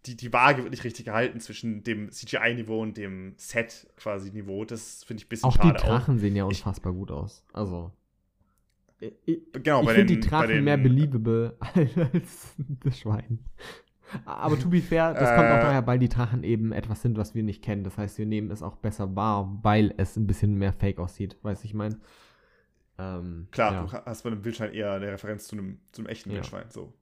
[0.05, 4.63] die, die Waage wird nicht richtig gehalten zwischen dem CGI-Niveau und dem Set quasi Niveau.
[4.63, 5.73] Das finde ich ein bisschen auch schade.
[5.73, 6.19] Die Drachen auch.
[6.19, 7.43] sehen ja unfassbar ich, gut aus.
[7.51, 7.91] Also.
[8.99, 13.39] Ich, genau, ich finde die Drachen mehr believable als das Schwein.
[14.25, 15.61] Aber to be fair, das äh, kommt auch äh.
[15.61, 17.83] daher, weil die Drachen eben etwas sind, was wir nicht kennen.
[17.83, 21.37] Das heißt, wir nehmen es auch besser wahr, weil es ein bisschen mehr fake aussieht.
[21.41, 21.99] Weißt du, ich meine?
[22.97, 23.83] Ähm, Klar, ja.
[23.83, 26.35] du hast bei einem Wildschwein eher eine Referenz zu einem, zu einem echten ja.
[26.35, 26.69] Wildschwein.
[26.69, 26.93] So.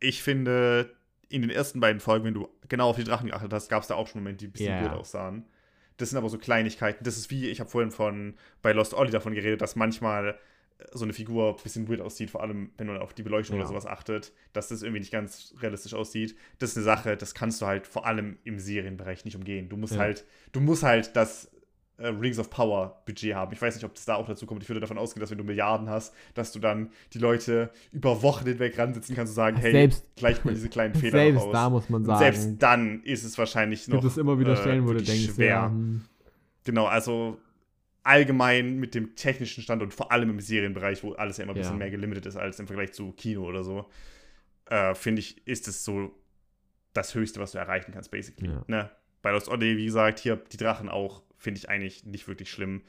[0.00, 0.96] ich finde,
[1.28, 3.88] in den ersten beiden Folgen, wenn du genau auf die Drachen geachtet hast, gab es
[3.88, 4.82] da auch schon Momente, die ein bisschen yeah.
[4.82, 5.46] weird aussahen.
[5.96, 7.04] Das sind aber so Kleinigkeiten.
[7.04, 10.38] Das ist wie, ich habe vorhin von bei Lost Ollie davon geredet, dass manchmal
[10.92, 13.62] so eine Figur ein bisschen weird aussieht, vor allem wenn man auf die Beleuchtung ja.
[13.62, 16.36] oder sowas achtet, dass das irgendwie nicht ganz realistisch aussieht.
[16.58, 19.68] Das ist eine Sache, das kannst du halt vor allem im Serienbereich nicht umgehen.
[19.68, 20.00] Du musst ja.
[20.00, 21.50] halt, du musst halt das
[22.00, 23.52] äh, Rings of Power Budget haben.
[23.52, 24.62] Ich weiß nicht, ob das da auch dazu kommt.
[24.62, 28.22] Ich würde davon ausgehen, dass wenn du Milliarden hast, dass du dann die Leute über
[28.22, 31.52] Wochen hinweg ransitzen kannst und sagen, hey, selbst, gleich mal diese kleinen Fehler selbst raus.
[31.52, 32.18] da muss man sagen.
[32.18, 35.34] selbst dann ist es wahrscheinlich noch gibt es immer wieder Stellen, äh, wo du denkst,
[35.34, 35.46] schwer.
[35.46, 36.02] Ja, hm.
[36.64, 37.38] Genau, also
[38.02, 41.58] allgemein mit dem technischen Stand und vor allem im Serienbereich, wo alles ja immer ein
[41.58, 43.88] bisschen mehr gelimitet ist als im Vergleich zu Kino oder so,
[44.66, 46.14] äh, finde ich, ist es so
[46.92, 48.50] das Höchste, was du erreichen kannst, basically.
[48.50, 48.64] Ja.
[48.66, 48.90] Ne?
[49.22, 52.82] Bei Lost Odyssey, wie gesagt, hier die Drachen auch, finde ich eigentlich nicht wirklich schlimm.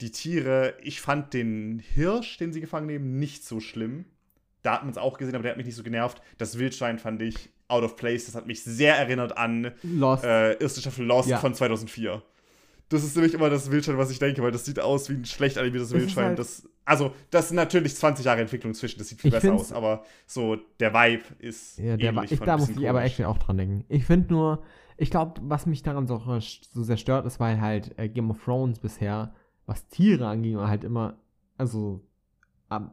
[0.00, 4.06] Die Tiere, ich fand den Hirsch, den sie gefangen nehmen, nicht so schlimm.
[4.62, 6.20] Da hat man es auch gesehen, aber der hat mich nicht so genervt.
[6.38, 8.26] Das Wildschwein fand ich out of place.
[8.26, 10.24] Das hat mich sehr erinnert an Lost.
[10.24, 11.38] Äh, erste Staffel Lost ja.
[11.38, 12.22] von 2004.
[12.88, 15.24] Das ist nämlich immer das Wildschwein, was ich denke, weil das sieht aus wie ein
[15.24, 16.26] schlecht animiertes Wildschwein.
[16.26, 19.72] Halt das, also, das sind natürlich 20 Jahre Entwicklung zwischen, das sieht viel besser aus,
[19.72, 21.78] aber so der Vibe ist.
[21.78, 23.84] Ja, der ähnlich ich, da muss ich aber echt auch dran denken.
[23.88, 24.62] Ich finde nur,
[24.96, 28.44] ich glaube, was mich daran so, so sehr stört, ist, weil halt äh, Game of
[28.44, 29.34] Thrones bisher,
[29.66, 31.18] was Tiere anging, halt immer,
[31.56, 32.04] also,
[32.70, 32.90] ähm,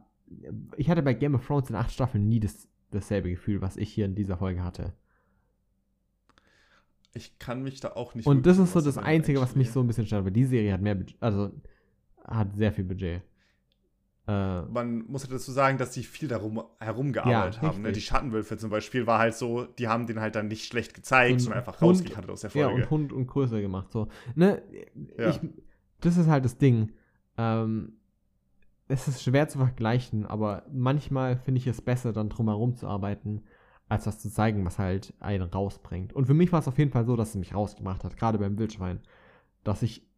[0.78, 3.92] ich hatte bei Game of Thrones in acht Staffeln nie das, dasselbe Gefühl, was ich
[3.92, 4.94] hier in dieser Folge hatte.
[7.14, 8.26] Ich kann mich da auch nicht.
[8.26, 10.72] Und das ist so das Einzige, was mich so ein bisschen stört, weil die Serie
[10.72, 11.50] hat mehr, Budget, also
[12.24, 13.22] hat sehr viel Budget.
[14.26, 17.82] Äh, Man muss halt dazu sagen, dass die viel darum herumgearbeitet ja, haben.
[17.82, 17.92] Ne?
[17.92, 21.40] Die Schattenwölfe zum Beispiel war halt so, die haben den halt dann nicht schlecht gezeigt,
[21.40, 22.68] sondern einfach Hund, rausgekantet aus der Folge.
[22.68, 23.90] Ja, und Hund und größer gemacht.
[23.90, 24.08] So.
[24.34, 24.62] Ne?
[25.18, 25.30] Ja.
[25.30, 25.40] Ich,
[26.00, 26.92] das ist halt das Ding.
[27.36, 27.94] Ähm,
[28.88, 33.42] es ist schwer zu vergleichen, aber manchmal finde ich es besser, dann drumherum zu arbeiten,
[33.92, 36.14] als das zu zeigen, was halt einen rausbringt.
[36.14, 38.38] Und für mich war es auf jeden Fall so, dass es mich rausgemacht hat, gerade
[38.38, 39.00] beim Wildschwein,
[39.64, 40.08] dass ich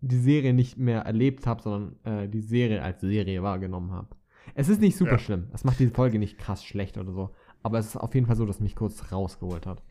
[0.00, 4.14] die Serie nicht mehr erlebt habe, sondern äh, die Serie als Serie wahrgenommen habe.
[4.54, 5.18] Es ist nicht super ja.
[5.18, 5.48] schlimm.
[5.52, 7.34] Es macht diese Folge nicht krass schlecht oder so.
[7.64, 9.82] Aber es ist auf jeden Fall so, dass mich kurz rausgeholt hat.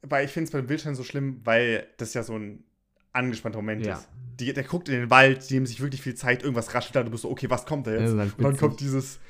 [0.00, 2.64] Weil ich finde es beim Wildschwein so schlimm, weil das ja so ein
[3.12, 3.96] angespannter Moment ja.
[3.96, 4.08] ist.
[4.40, 7.02] Die, der guckt in den Wald, die nehmen sich wirklich viel Zeit, irgendwas raschelt da,
[7.02, 8.16] du bist so, okay, was kommt da jetzt?
[8.16, 9.20] Halt und dann kommt dieses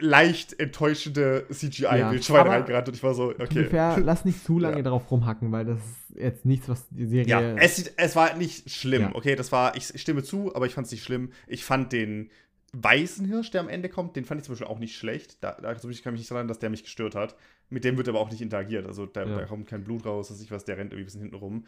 [0.00, 3.58] leicht enttäuschende CGI-Wildschwein ja, reingerannt und ich war so, okay.
[3.58, 4.82] Ungefähr, lass nicht zu lange ja.
[4.82, 7.28] darauf rumhacken, weil das ist jetzt nichts, was die Serie.
[7.28, 9.14] Ja, es, es war nicht schlimm, ja.
[9.14, 11.30] okay, das war, ich stimme zu, aber ich fand es nicht schlimm.
[11.46, 12.30] Ich fand den
[12.72, 15.42] weißen Hirsch, der am Ende kommt, den fand ich zum Beispiel auch nicht schlecht.
[15.42, 17.36] Da, da kann ich mich nicht daran, dass der mich gestört hat.
[17.68, 18.86] Mit dem wird aber auch nicht interagiert.
[18.86, 21.20] Also da, da kommt kein Blut raus, dass ich was, der rennt irgendwie ein bisschen
[21.22, 21.64] hinten rum.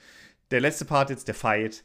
[0.50, 1.82] Der letzte Part jetzt, der Fight,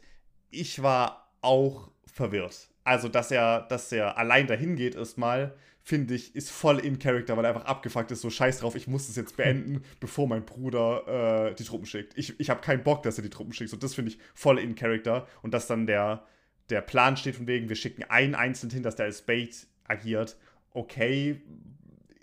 [0.50, 2.68] ich war auch verwirrt.
[2.84, 5.54] Also, dass er, dass er allein dahin geht erstmal
[5.86, 8.88] finde ich, ist voll in Character, weil er einfach abgefuckt ist, so scheiß drauf, ich
[8.88, 12.16] muss es jetzt beenden, bevor mein Bruder äh, die Truppen schickt.
[12.16, 13.70] Ich, ich habe keinen Bock, dass er die Truppen schickt.
[13.70, 15.28] So, das finde ich voll in Character.
[15.42, 16.24] Und dass dann der,
[16.70, 20.38] der Plan steht von wegen, wir schicken einen Einzelnen hin, dass der als Bait agiert.
[20.70, 21.42] Okay,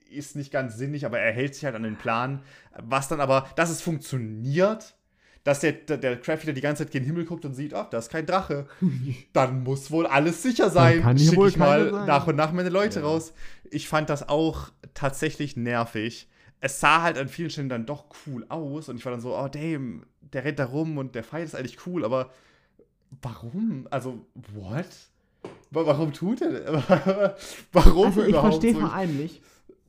[0.09, 2.41] ist nicht ganz sinnig, aber er hält sich halt an den Plan.
[2.74, 4.95] Was dann aber, dass es funktioniert,
[5.44, 7.98] dass der, der, der Crafter die ganze Zeit gen Himmel guckt und sieht, ach, da
[7.98, 8.68] ist kein Drache.
[9.34, 11.02] Dann muss wohl alles sicher sein.
[11.02, 12.08] Kann Schicke ich mal sein.
[12.08, 13.06] nach und nach meine Leute ja.
[13.06, 13.34] raus.
[13.70, 16.28] Ich fand das auch tatsächlich nervig.
[16.60, 19.36] Es sah halt an vielen Stellen dann doch cool aus und ich war dann so,
[19.36, 22.30] oh damn, der rennt da rum und der Fight ist eigentlich cool, aber
[23.22, 23.88] warum?
[23.89, 24.86] Also, what?
[25.72, 27.36] Warum tut er?
[27.72, 28.82] warum also ich verstehe so?
[28.82, 29.41] vor allem nicht.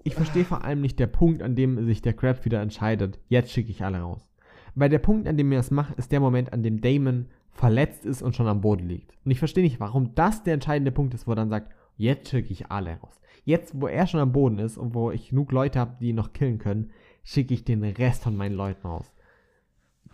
[0.05, 3.21] Ich verstehe vor allem nicht der Punkt, an dem sich der Crab wieder entscheidet.
[3.29, 4.27] Jetzt schicke ich alle raus.
[4.75, 8.07] Weil der Punkt, an dem er das macht, ist der Moment, an dem Damon verletzt
[8.07, 9.15] ist und schon am Boden liegt.
[9.25, 12.31] Und ich verstehe nicht, warum das der entscheidende Punkt ist, wo er dann sagt, jetzt
[12.31, 13.21] schicke ich alle raus.
[13.45, 16.17] Jetzt, wo er schon am Boden ist und wo ich genug Leute habe, die ihn
[16.17, 16.91] noch killen können,
[17.25, 19.13] schicke ich den Rest von meinen Leuten raus.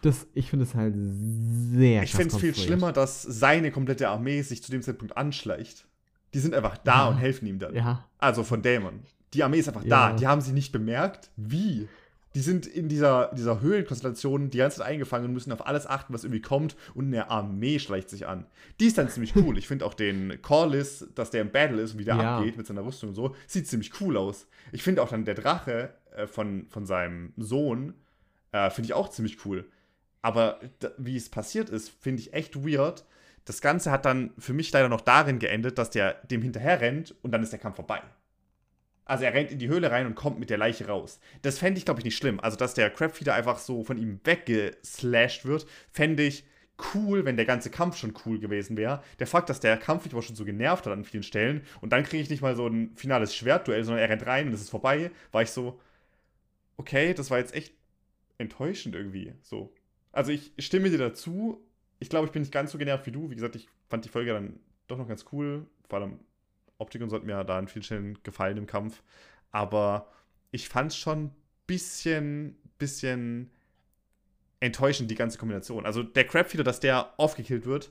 [0.03, 4.43] Das, ich finde es halt sehr Ich finde es viel schlimmer, dass seine komplette Armee
[4.43, 5.87] sich zu dem Zeitpunkt anschleicht.
[6.35, 7.09] Die sind einfach da ja.
[7.09, 7.75] und helfen ihm dann.
[7.75, 8.05] Ja.
[8.19, 9.01] Also von Damon.
[9.35, 10.11] Die Armee ist einfach ja.
[10.11, 10.17] da.
[10.17, 11.31] Die haben sie nicht bemerkt.
[11.37, 11.89] Wie?
[12.39, 16.15] Die sind in dieser, dieser Höhlenkonstellation die ganze Zeit eingefangen und müssen auf alles achten,
[16.15, 18.47] was irgendwie kommt und eine Armee schleicht sich an.
[18.79, 19.59] Die ist dann ziemlich cool.
[19.59, 22.39] Ich finde auch den Corliss, dass der im Battle ist und wie der ja.
[22.39, 24.47] abgeht mit seiner Rüstung und so, sieht ziemlich cool aus.
[24.71, 27.95] Ich finde auch dann der Drache äh, von, von seinem Sohn,
[28.53, 29.69] äh, finde ich auch ziemlich cool.
[30.23, 30.61] Aber
[30.97, 33.05] wie es passiert ist, finde ich echt weird.
[33.47, 37.17] Das Ganze hat dann für mich leider noch darin geendet, dass der dem hinterher rennt
[37.23, 38.01] und dann ist der Kampf vorbei.
[39.09, 41.19] Also er rennt in die Höhle rein und kommt mit der Leiche raus.
[41.43, 42.39] Das fände ich, glaube ich, nicht schlimm.
[42.39, 46.45] Also, dass der Crabfeeder einfach so von ihm weggeslasht wird, fände ich
[46.95, 49.03] cool, wenn der ganze Kampf schon cool gewesen wäre.
[49.19, 51.93] Der Fakt, dass der Kampf mich aber schon so genervt hat an vielen Stellen und
[51.93, 54.61] dann kriege ich nicht mal so ein finales Schwertduell, sondern er rennt rein und es
[54.61, 55.81] ist vorbei, war ich so,
[56.77, 57.75] okay, das war jetzt echt
[58.37, 59.33] enttäuschend irgendwie.
[59.43, 59.75] So.
[60.13, 61.65] Also ich stimme dir dazu.
[61.99, 63.31] Ich glaube, ich bin nicht ganz so genervt wie du.
[63.31, 65.67] Wie gesagt, ich fand die Folge dann doch noch ganz cool.
[65.89, 66.21] Vor allem
[66.79, 69.03] Optik und so hat mir da an vielen Stellen gefallen im Kampf.
[69.51, 70.09] Aber
[70.51, 71.35] ich fand es schon ein
[71.67, 73.51] bisschen, bisschen
[74.61, 75.87] enttäuschend, die ganze Kombination.
[75.87, 77.91] Also der Crabfeeder, dass der aufgekillt wird,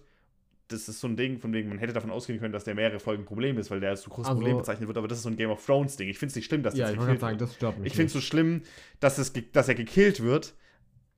[0.68, 3.00] das ist so ein Ding, von dem man hätte davon ausgehen können, dass der mehrere
[3.00, 5.24] Folgen Problem ist, weil der als so großes also, Problem bezeichnet wird, aber das ist
[5.24, 6.10] so ein Game of Thrones Ding.
[6.10, 8.08] Ich finde es nicht schlimm, dass ja, ich gekillt sagen, das stört mich Ich finde
[8.08, 8.64] es so schlimm,
[9.00, 10.54] dass, es, dass er gekillt wird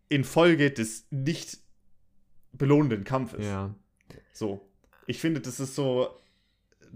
[0.07, 1.59] infolge des nicht
[2.53, 3.45] belohnenden Kampfes.
[3.45, 3.73] Ja.
[4.33, 4.67] So.
[5.07, 6.19] Ich finde, das ist so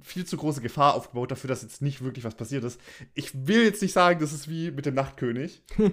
[0.02, 2.80] viel zu große Gefahr aufgebaut dafür, dass jetzt nicht wirklich was passiert ist.
[3.14, 5.64] Ich will jetzt nicht sagen, das ist wie mit dem Nachtkönig.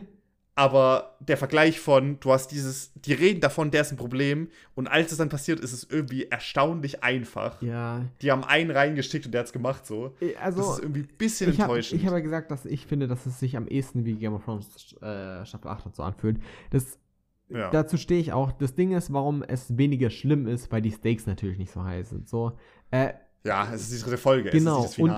[0.56, 4.48] Aber der Vergleich von, du hast dieses, die reden davon, der ist ein Problem.
[4.74, 7.62] Und als es dann passiert, ist es irgendwie erstaunlich einfach.
[7.62, 8.05] Ja.
[8.20, 10.14] Die haben einen reingestickt und der hat es gemacht so.
[10.20, 12.01] Äh, also, das ist irgendwie ein bisschen ich enttäuschend.
[12.01, 14.35] Hab, ich habe ja gesagt, dass ich finde, dass es sich am ehesten wie Game
[14.35, 16.39] of Thrones äh, Staffel 8 und so anfühlt.
[16.70, 16.98] Das,
[17.48, 17.70] ja.
[17.70, 18.52] Dazu stehe ich auch.
[18.52, 22.10] Das Ding ist, warum es weniger schlimm ist, weil die Stakes natürlich nicht so heiß
[22.10, 22.28] sind.
[22.28, 22.59] So,
[22.90, 23.14] äh,
[23.44, 24.50] ja, es ist die dritte Folge.
[24.50, 25.16] Genau, das und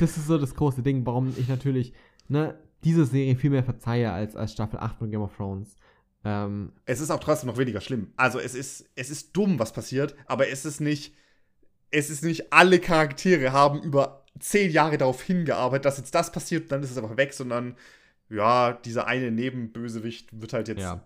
[0.00, 1.92] das ist so das große Ding, warum ich natürlich,
[2.28, 5.76] ne, diese Serie viel mehr verzeihe als, als Staffel 8 von Game of Thrones.
[6.24, 8.12] Ähm, es ist auch trotzdem noch weniger schlimm.
[8.16, 11.14] Also es ist, es ist dumm, was passiert, aber es ist nicht,
[11.90, 16.72] es ist nicht alle Charaktere haben über zehn Jahre darauf hingearbeitet, dass jetzt das passiert,
[16.72, 17.76] dann ist es einfach weg, sondern
[18.28, 21.02] ja, dieser eine Nebenbösewicht wird halt jetzt, ja,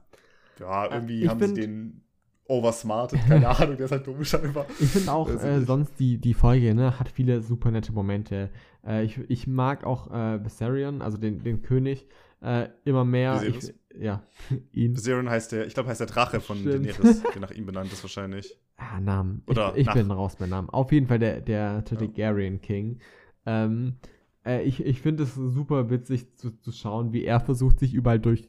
[0.61, 2.05] ja irgendwie äh, haben sie den
[2.47, 4.67] oversmartet, keine Ahnung, der ist halt dumm scheinbar.
[4.79, 8.51] Ich finde auch äh, sonst die, die Folge, ne, hat viele super nette Momente.
[8.87, 12.07] Äh, ich, ich mag auch äh, Viserion, also den, den König,
[12.43, 13.43] äh, immer mehr.
[13.43, 14.23] Ich, ja,
[14.73, 14.97] ihn.
[14.97, 16.87] Viserion heißt der, ich glaube, heißt der Drache von Stimmt.
[16.87, 18.59] Daenerys, der nach ihm benannt ist wahrscheinlich.
[18.77, 19.43] Ah, Namen.
[19.47, 20.69] Oder ich, ich bin raus bei Namen.
[20.69, 22.61] Auf jeden Fall der, der Targaryen ja.
[22.61, 22.99] King.
[23.47, 23.97] Ähm,
[24.45, 28.21] äh, ich ich finde es super witzig zu, zu schauen, wie er versucht, sich überall
[28.21, 28.49] durch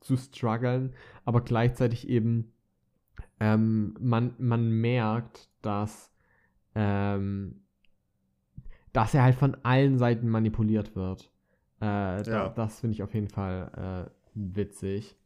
[0.00, 0.94] zu strugglen,
[1.24, 2.52] aber gleichzeitig eben
[3.42, 6.12] ähm, man, man merkt, dass
[6.76, 7.62] ähm,
[8.92, 11.32] dass er halt von allen Seiten manipuliert wird.
[11.80, 12.22] Äh, ja.
[12.22, 15.16] da, das finde ich auf jeden Fall äh, witzig.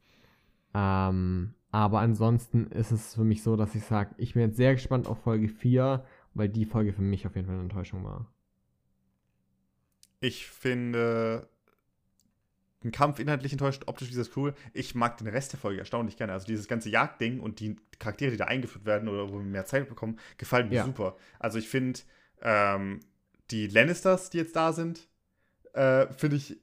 [0.72, 4.72] Ähm, aber ansonsten ist es für mich so, dass ich sage, ich bin jetzt sehr
[4.72, 6.02] gespannt auf Folge 4,
[6.32, 8.32] weil die Folge für mich auf jeden Fall eine Enttäuschung war.
[10.20, 11.50] Ich finde
[12.86, 14.54] ein Kampf inhaltlich enttäuscht, optisch dieses cool.
[14.72, 16.32] Ich mag den Rest der Folge erstaunlich gerne.
[16.32, 19.66] Also dieses ganze Jagdding und die Charaktere, die da eingeführt werden oder wo wir mehr
[19.66, 20.84] Zeit bekommen, gefallen mir ja.
[20.84, 21.16] super.
[21.38, 22.00] Also ich finde
[22.42, 23.00] ähm,
[23.50, 25.08] die Lannisters, die jetzt da sind,
[25.72, 26.56] äh, finde ich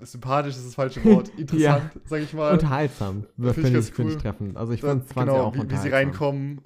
[0.00, 2.00] sympathisch ist das falsche Wort, interessant, ja.
[2.04, 2.52] sag ich mal.
[2.52, 4.12] Unterhaltsam, finde ich, ich, cool.
[4.12, 4.56] ich treffend.
[4.56, 6.60] Also ich fand es genau, auch wie, wie sie reinkommen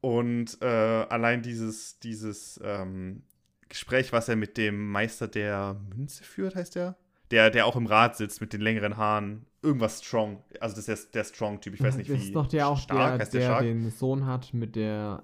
[0.00, 3.22] und äh, allein dieses, dieses ähm,
[3.68, 6.96] Gespräch, was er mit dem Meister der Münze führt, heißt der?
[7.30, 9.44] Der, der auch im Rad sitzt mit den längeren Haaren.
[9.62, 10.42] Irgendwas Strong.
[10.60, 11.74] Also das ist der, der Strong-Typ.
[11.74, 12.18] Ich weiß nicht, das wie.
[12.18, 15.22] Das ist doch der auch, stark, der, der, der den Sohn hat mit der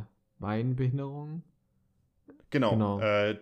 [0.00, 1.42] äh, Beinbehinderung.
[2.50, 2.70] Genau.
[2.72, 3.00] genau.
[3.00, 3.38] Äh,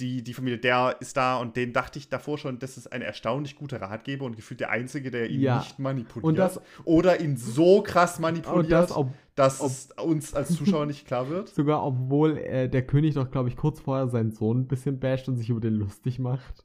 [0.00, 3.02] die, die Familie, der ist da und den dachte ich davor schon, das ist ein
[3.02, 5.58] erstaunlich guter Ratgeber und gefühlt der Einzige, der ihn ja.
[5.58, 6.38] nicht manipuliert.
[6.38, 11.06] Das, oder ihn so krass manipuliert, das, ob, dass ob, es uns als Zuschauer nicht
[11.06, 11.48] klar wird.
[11.48, 15.28] Sogar obwohl äh, der König doch, glaube ich, kurz vorher seinen Sohn ein bisschen basht
[15.28, 16.64] und sich über den lustig macht.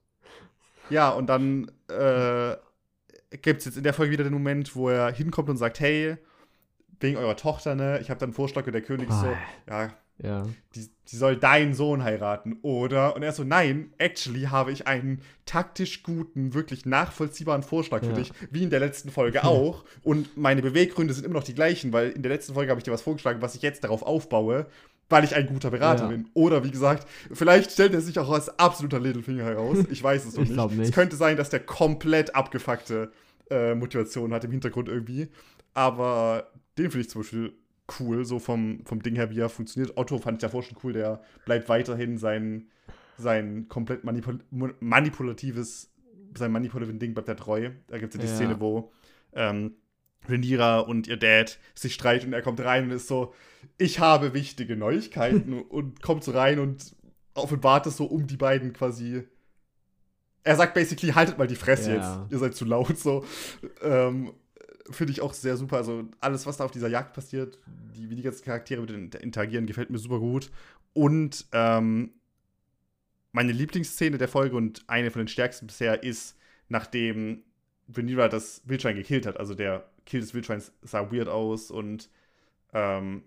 [0.89, 2.55] Ja, und dann äh,
[3.41, 6.17] gibt es jetzt in der Folge wieder den Moment, wo er hinkommt und sagt, hey,
[6.99, 9.33] wegen eurer Tochter, ne, ich habe dann einen Vorschlag und der König ist so,
[9.69, 10.47] ja, ja.
[10.73, 13.15] Die, die soll deinen Sohn heiraten, oder?
[13.15, 18.09] Und er so, nein, actually habe ich einen taktisch guten, wirklich nachvollziehbaren Vorschlag ja.
[18.09, 19.83] für dich, wie in der letzten Folge auch.
[20.03, 22.83] Und meine Beweggründe sind immer noch die gleichen, weil in der letzten Folge habe ich
[22.83, 24.65] dir was vorgeschlagen, was ich jetzt darauf aufbaue,
[25.09, 26.09] weil ich ein guter Berater ja.
[26.09, 26.29] bin.
[26.33, 29.77] Oder wie gesagt, vielleicht stellt er sich auch als absoluter Littlefinger heraus.
[29.89, 30.79] Ich weiß es noch nicht.
[30.79, 30.89] nicht.
[30.89, 33.11] Es könnte sein, dass der komplett abgefuckte
[33.49, 35.29] äh, Motivation hat im Hintergrund irgendwie.
[35.73, 37.53] Aber den finde ich zum Beispiel
[37.99, 39.97] cool, so vom, vom Ding her, wie er funktioniert.
[39.97, 42.67] Otto fand ich davor schon cool, der bleibt weiterhin sein,
[43.17, 44.39] sein komplett manipul
[44.79, 45.93] manipulatives,
[46.37, 47.71] sein manipulativen Ding bleibt er treu.
[47.87, 48.35] Da gibt es ja die ja.
[48.35, 48.91] Szene, wo
[49.33, 49.75] ähm,
[50.29, 53.33] Rhaenyra und ihr Dad sich streiten und er kommt rein und ist so,
[53.77, 56.95] ich habe wichtige Neuigkeiten und kommt so rein und
[57.33, 59.23] offenbart es so um die beiden quasi.
[60.43, 61.95] Er sagt basically, haltet mal die Fresse ja.
[61.97, 63.25] jetzt, ihr seid zu laut so.
[63.81, 64.31] Ähm,
[64.89, 65.77] finde ich auch sehr super.
[65.77, 67.59] Also alles, was da auf dieser Jagd passiert,
[67.95, 70.49] die, wie die ganzen Charaktere mit interagieren, gefällt mir super gut.
[70.93, 72.13] Und ähm,
[73.31, 76.37] meine Lieblingsszene der Folge und eine von den stärksten bisher ist,
[76.69, 77.43] nachdem
[77.87, 82.09] Venera das Wildschwein gekillt hat, also der Kill des Wildschweins sah weird aus und
[82.73, 83.23] ähm,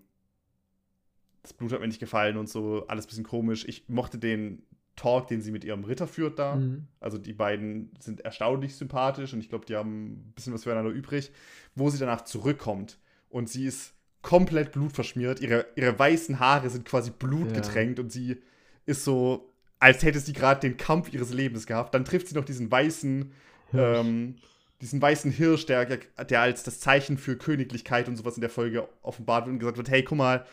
[1.43, 3.65] das Blut hat mir nicht gefallen und so, alles ein bisschen komisch.
[3.67, 4.63] Ich mochte den
[4.95, 6.55] Talk, den sie mit ihrem Ritter führt da.
[6.55, 6.87] Mhm.
[6.99, 10.91] Also die beiden sind erstaunlich sympathisch und ich glaube, die haben ein bisschen was füreinander
[10.91, 11.31] übrig,
[11.75, 12.99] wo sie danach zurückkommt
[13.29, 15.39] und sie ist komplett blutverschmiert.
[15.39, 18.03] Ihre, ihre weißen Haare sind quasi blutgetränkt ja.
[18.03, 18.41] und sie
[18.85, 21.93] ist so, als hätte sie gerade den Kampf ihres Lebens gehabt.
[21.95, 23.31] Dann trifft sie noch diesen weißen,
[23.73, 24.35] ähm,
[24.81, 28.89] diesen weißen Hirsch, der, der als das Zeichen für Königlichkeit und sowas in der Folge
[29.03, 30.45] offenbart wird und gesagt wird, hey, guck mal,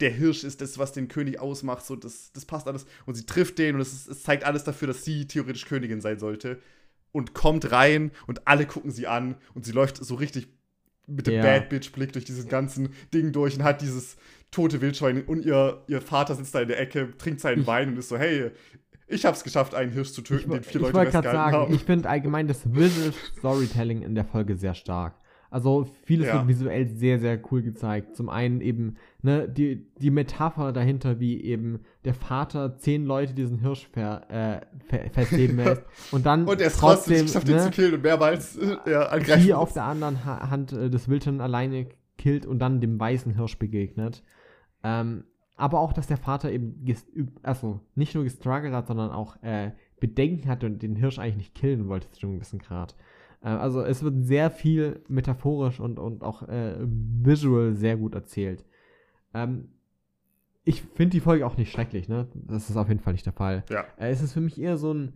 [0.00, 2.86] der Hirsch ist das, was den König ausmacht, so das, das passt alles.
[3.06, 6.18] Und sie trifft den und es, es zeigt alles dafür, dass sie theoretisch Königin sein
[6.18, 6.60] sollte.
[7.12, 10.48] Und kommt rein und alle gucken sie an und sie läuft so richtig
[11.06, 11.42] mit dem ja.
[11.42, 14.16] Bad Bitch-Blick durch diesen ganzen Ding durch und hat dieses
[14.50, 17.98] tote Wildschwein und ihr, ihr Vater sitzt da in der Ecke, trinkt seinen Wein und
[17.98, 18.50] ist so, hey,
[19.12, 21.74] ich hab's geschafft, einen Hirsch zu töten, ich, den vier Leute festgehalten sagen, haben.
[21.74, 25.14] Ich finde allgemein das Visual Storytelling in der Folge sehr stark.
[25.52, 26.34] Also vieles ja.
[26.34, 28.16] wird visuell sehr, sehr cool gezeigt.
[28.16, 33.58] Zum einen eben ne, die, die Metapher dahinter, wie eben der Vater zehn Leute diesen
[33.58, 37.70] Hirsch ver, äh, festleben lässt und dann und er es trotzdem schafft, ne, den zu
[37.70, 39.42] killen und mehrmals äh, angreifen.
[39.42, 41.86] Hier auf der anderen ha Hand äh, des Wildschwein alleine
[42.16, 44.22] killt und dann dem weißen Hirsch begegnet.
[44.82, 45.24] Ähm,
[45.56, 46.84] aber auch, dass der Vater eben,
[47.42, 51.54] also nicht nur gestruggelt hat, sondern auch äh, Bedenken hatte und den Hirsch eigentlich nicht
[51.54, 52.96] killen wollte zu einem gewissen Grad.
[53.42, 58.64] Äh, also es wird sehr viel metaphorisch und, und auch äh, visual sehr gut erzählt.
[59.34, 59.68] Ähm,
[60.64, 62.28] ich finde die Folge auch nicht schrecklich, ne?
[62.34, 63.64] Das ist auf jeden Fall nicht der Fall.
[63.68, 63.84] Ja.
[63.96, 65.14] Äh, es ist für mich eher so ein.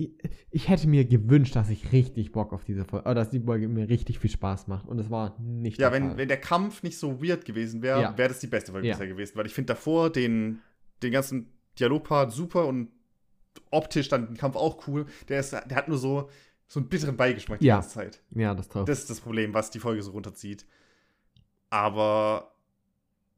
[0.00, 0.10] Ich,
[0.50, 3.68] ich hätte mir gewünscht, dass ich richtig Bock auf diese Folge, oder dass die Folge
[3.68, 4.88] mir richtig viel Spaß macht.
[4.88, 6.16] Und es war nicht ja, der wenn, Fall.
[6.16, 8.18] wenn der Kampf nicht so weird gewesen wäre, ja.
[8.18, 8.94] wäre das die beste Folge ja.
[8.94, 9.36] bisher gewesen.
[9.36, 10.60] Weil ich finde davor den,
[11.02, 12.88] den ganzen Dialogpart super und
[13.70, 15.04] optisch dann den Kampf auch cool.
[15.28, 16.30] Der, ist, der hat nur so,
[16.66, 17.76] so einen bitteren Beigeschmack die ja.
[17.76, 18.22] ganze Zeit.
[18.30, 18.88] Ja, das trifft.
[18.88, 20.64] Das ist das Problem, was die Folge so runterzieht.
[21.68, 22.54] Aber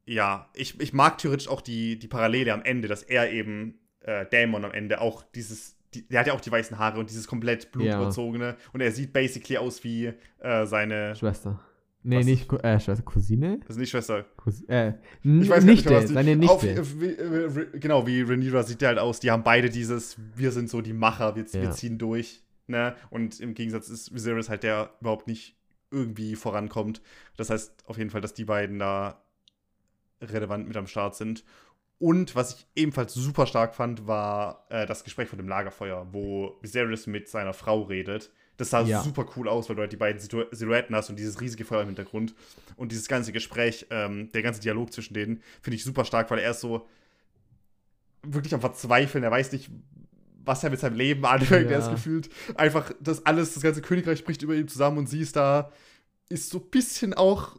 [0.05, 4.25] ja, ich, ich mag theoretisch auch die, die Parallele am Ende, dass er eben, äh,
[4.25, 7.27] Dämon am Ende, auch dieses, die, der hat ja auch die weißen Haare und dieses
[7.27, 8.45] komplett blutüberzogene.
[8.45, 8.55] Ja.
[8.73, 11.59] Und er sieht basically aus wie äh, seine Schwester.
[12.05, 12.25] Nee, Was?
[12.25, 13.59] nicht äh, Schwester, Cousine?
[13.61, 14.25] Das ist nicht Schwester.
[14.35, 14.93] Cousin, äh,
[15.23, 16.81] ich weiß Nichte, nicht, seine Nichte.
[16.81, 19.21] Auf, wie, genau, wie Rhaenyra sieht der halt aus.
[19.21, 21.61] Die haben beide dieses, wir sind so die Macher, wir, ja.
[21.61, 22.43] wir ziehen durch.
[22.67, 22.95] Ne?
[23.09, 25.55] Und im Gegensatz ist Viserys halt der überhaupt nicht
[25.91, 27.01] irgendwie vorankommt.
[27.37, 29.21] Das heißt auf jeden Fall, dass die beiden da
[30.21, 31.45] relevant mit am Start sind.
[31.99, 36.57] Und was ich ebenfalls super stark fand, war äh, das Gespräch vor dem Lagerfeuer, wo
[36.61, 38.31] Viserys mit seiner Frau redet.
[38.57, 39.01] Das sah ja.
[39.01, 41.87] super cool aus, weil du halt die beiden Silhouetten hast und dieses riesige Feuer im
[41.87, 42.35] Hintergrund.
[42.75, 46.39] Und dieses ganze Gespräch, ähm, der ganze Dialog zwischen denen, finde ich super stark, weil
[46.39, 46.87] er ist so
[48.21, 49.23] wirklich am Verzweifeln.
[49.23, 49.71] Er weiß nicht,
[50.45, 51.69] was er mit seinem Leben anfängt.
[51.69, 51.77] Ja.
[51.77, 55.21] Er ist gefühlt einfach, das alles, das ganze Königreich bricht über ihm zusammen und sie
[55.21, 55.71] ist da,
[56.29, 57.57] ist so ein bisschen auch,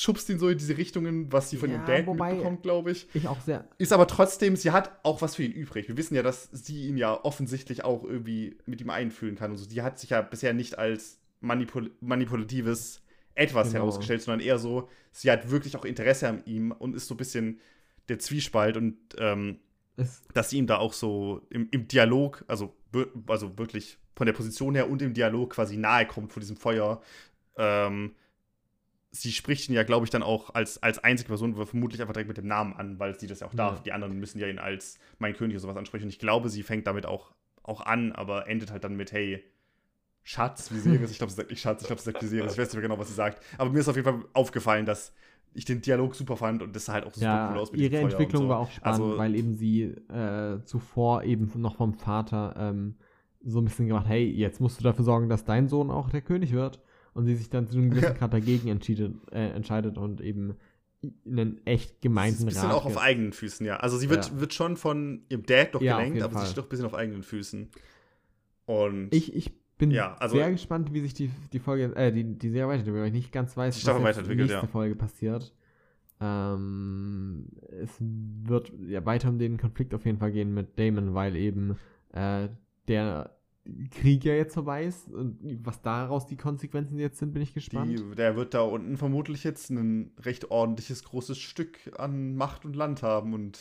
[0.00, 3.06] schubst ihn so in diese Richtungen, was sie von ja, ihrem Dad mitbekommt, glaube ich.
[3.12, 3.68] Ich auch sehr.
[3.76, 5.88] Ist aber trotzdem, sie hat auch was für ihn übrig.
[5.88, 9.58] Wir wissen ja, dass sie ihn ja offensichtlich auch irgendwie mit ihm einfühlen kann und
[9.58, 9.68] so.
[9.68, 13.02] Die hat sich ja bisher nicht als manipul manipulatives
[13.34, 13.80] etwas genau.
[13.80, 17.18] herausgestellt, sondern eher so, sie hat wirklich auch Interesse an ihm und ist so ein
[17.18, 17.60] bisschen
[18.08, 19.58] der Zwiespalt und ähm,
[20.32, 22.74] dass sie ihm da auch so im, im Dialog, also,
[23.26, 27.02] also wirklich von der Position her und im Dialog quasi nahe kommt vor diesem Feuer.
[27.56, 28.14] Ähm,
[29.12, 32.28] sie spricht ihn ja, glaube ich, dann auch als, als einzige Person vermutlich einfach direkt
[32.28, 33.78] mit dem Namen an, weil sie das ja auch darf.
[33.78, 33.82] Ja.
[33.82, 36.04] Die anderen müssen ja ihn als mein König oder sowas ansprechen.
[36.04, 37.32] Und ich glaube, sie fängt damit auch,
[37.62, 39.42] auch an, aber endet halt dann mit, hey,
[40.22, 41.10] Schatz, Viserys.
[41.10, 42.52] Ich glaube, sie sagt nicht Schatz, ich glaube, sie sagt Viserys.
[42.52, 43.42] Ich weiß nicht mehr genau, was sie sagt.
[43.58, 45.12] Aber mir ist auf jeden Fall aufgefallen, dass
[45.52, 47.80] ich den Dialog super fand und das sah halt auch super ja, cool aus mit
[47.80, 48.48] Ihre Entwicklung so.
[48.48, 52.94] war auch spannend, also, weil eben sie äh, zuvor eben noch vom Vater ähm,
[53.42, 56.20] so ein bisschen gemacht, hey, jetzt musst du dafür sorgen, dass dein Sohn auch der
[56.20, 56.80] König wird.
[57.14, 60.54] Und sie sich dann zu einem gewissen Grad dagegen entscheidet, äh, entscheidet und eben
[61.26, 62.52] einen echt gemeinten Rat.
[62.52, 63.76] Sie ist ein bisschen auch auf eigenen Füßen, ja.
[63.76, 64.40] Also sie wird, ja.
[64.40, 66.42] wird schon von ihrem Dad doch ja, gelenkt, aber Fall.
[66.42, 67.68] sie steht doch ein bisschen auf eigenen Füßen.
[68.66, 72.24] Und ich, ich bin ja, also, sehr gespannt, wie sich die, die Folge, äh, die,
[72.24, 74.66] die Serie weiterentwickelt, weil ich nicht ganz weiß, was in der nächsten ja.
[74.66, 75.54] Folge passiert.
[76.20, 77.46] Ähm,
[77.82, 81.76] es wird ja weiter um den Konflikt auf jeden Fall gehen mit Damon, weil eben
[82.12, 82.48] äh,
[82.88, 83.34] der
[83.90, 85.08] Krieg ja jetzt vorbei ist.
[85.12, 87.90] Und was daraus die Konsequenzen jetzt sind, bin ich gespannt.
[87.90, 92.74] Die, der wird da unten vermutlich jetzt ein recht ordentliches, großes Stück an Macht und
[92.74, 93.58] Land haben und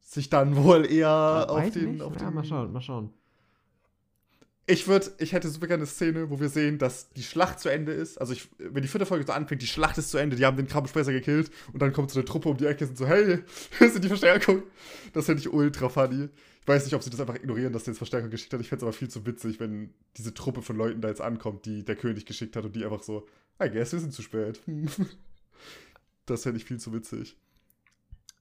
[0.00, 3.10] sich dann wohl eher auf den, auf ja, mal schauen, mal schauen.
[4.70, 7.70] Ich würde, ich hätte super gerne eine Szene, wo wir sehen, dass die Schlacht zu
[7.70, 8.20] Ende ist.
[8.20, 10.58] Also ich, wenn die vierte Folge so anfängt, die Schlacht ist zu Ende, die haben
[10.58, 13.06] den Krabbensprecher gekillt und dann kommt so eine Truppe um die Ecke und sind so,
[13.06, 13.38] hey,
[13.78, 14.62] hier sind die Verstärkung.
[15.14, 16.28] Das finde ich ultra funny.
[16.68, 18.60] Ich weiß nicht, ob sie das einfach ignorieren, dass der jetzt Verstärkung geschickt hat.
[18.60, 21.64] Ich fände es aber viel zu witzig, wenn diese Truppe von Leuten da jetzt ankommt,
[21.64, 23.26] die der König geschickt hat und die einfach so,
[23.58, 24.60] I guess, wir sind zu spät.
[26.26, 27.38] das fände ich viel zu witzig.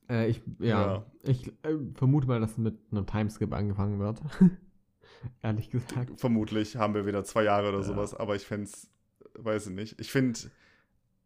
[0.09, 1.05] Äh, ich, ja, ja.
[1.23, 4.21] ich äh, vermute mal, dass mit einem Timeskip angefangen wird.
[5.41, 6.19] Ehrlich gesagt.
[6.19, 7.83] Vermutlich haben wir wieder zwei Jahre oder ja.
[7.85, 8.89] sowas, aber ich fände es,
[9.35, 10.01] weiß ich nicht.
[10.01, 10.37] Ich finde,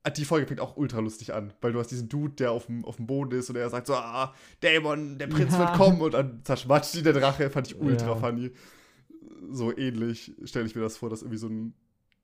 [0.10, 2.84] die Folge fängt auch ultra lustig an, weil du hast diesen Dude, der auf dem,
[2.86, 4.34] auf dem Boden ist und er sagt so, ah,
[4.64, 5.60] Dämon, der Prinz ja.
[5.60, 8.16] wird kommen und dann zerschmatscht ihn der Drache, fand ich ultra ja.
[8.16, 8.52] funny.
[9.52, 11.74] So ähnlich stelle ich mir das vor, dass irgendwie so ein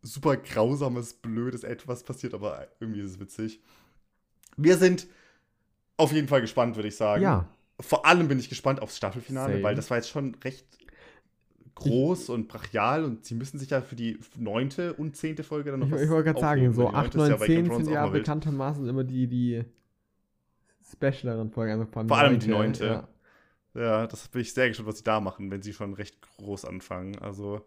[0.01, 3.61] super grausames, blödes Etwas passiert, aber irgendwie ist es witzig.
[4.55, 5.07] Wir sind
[5.97, 7.21] auf jeden Fall gespannt, würde ich sagen.
[7.21, 7.47] Ja.
[7.79, 9.63] Vor allem bin ich gespannt aufs Staffelfinale, Same.
[9.63, 10.65] weil das war jetzt schon recht
[11.77, 15.79] groß und brachial und sie müssen sich ja für die neunte und zehnte Folge dann
[15.81, 19.03] noch ich, was Ich wollte gerade sagen, so 8, 9, 10 sind ja bekanntermaßen immer
[19.03, 19.63] die, die
[20.91, 21.73] specialeren Folgen.
[21.73, 23.07] Also Vor allem die neunte.
[23.75, 23.81] Ja.
[23.81, 26.65] ja, das bin ich sehr gespannt, was sie da machen, wenn sie schon recht groß
[26.65, 27.17] anfangen.
[27.19, 27.65] Also,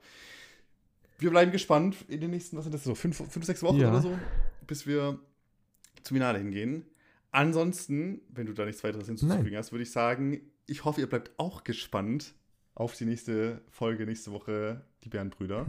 [1.19, 3.91] wir bleiben gespannt in den nächsten, was sind das so, fünf, fünf sechs Wochen ja.
[3.91, 4.19] oder so,
[4.67, 5.19] bis wir
[6.03, 6.87] zum Finale hingehen.
[7.31, 11.31] Ansonsten, wenn du da nichts weiteres hinzuzufügen hast, würde ich sagen, ich hoffe, ihr bleibt
[11.37, 12.35] auch gespannt
[12.81, 15.67] auf die nächste Folge nächste Woche, die Bärenbrüder.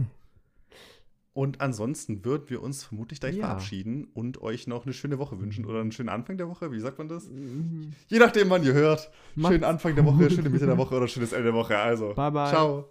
[1.34, 3.46] Und ansonsten würden wir uns vermutlich gleich ja.
[3.46, 6.72] verabschieden und euch noch eine schöne Woche wünschen oder einen schönen Anfang der Woche.
[6.72, 7.28] Wie sagt man das?
[7.28, 7.92] Mhm.
[8.08, 9.10] Je nachdem, wann ihr hört.
[9.34, 11.76] Macht's schönen Anfang der Woche, schöne Mitte der Woche oder schönes Ende der Woche.
[11.76, 12.48] Also, bye bye.
[12.48, 12.88] Ciao.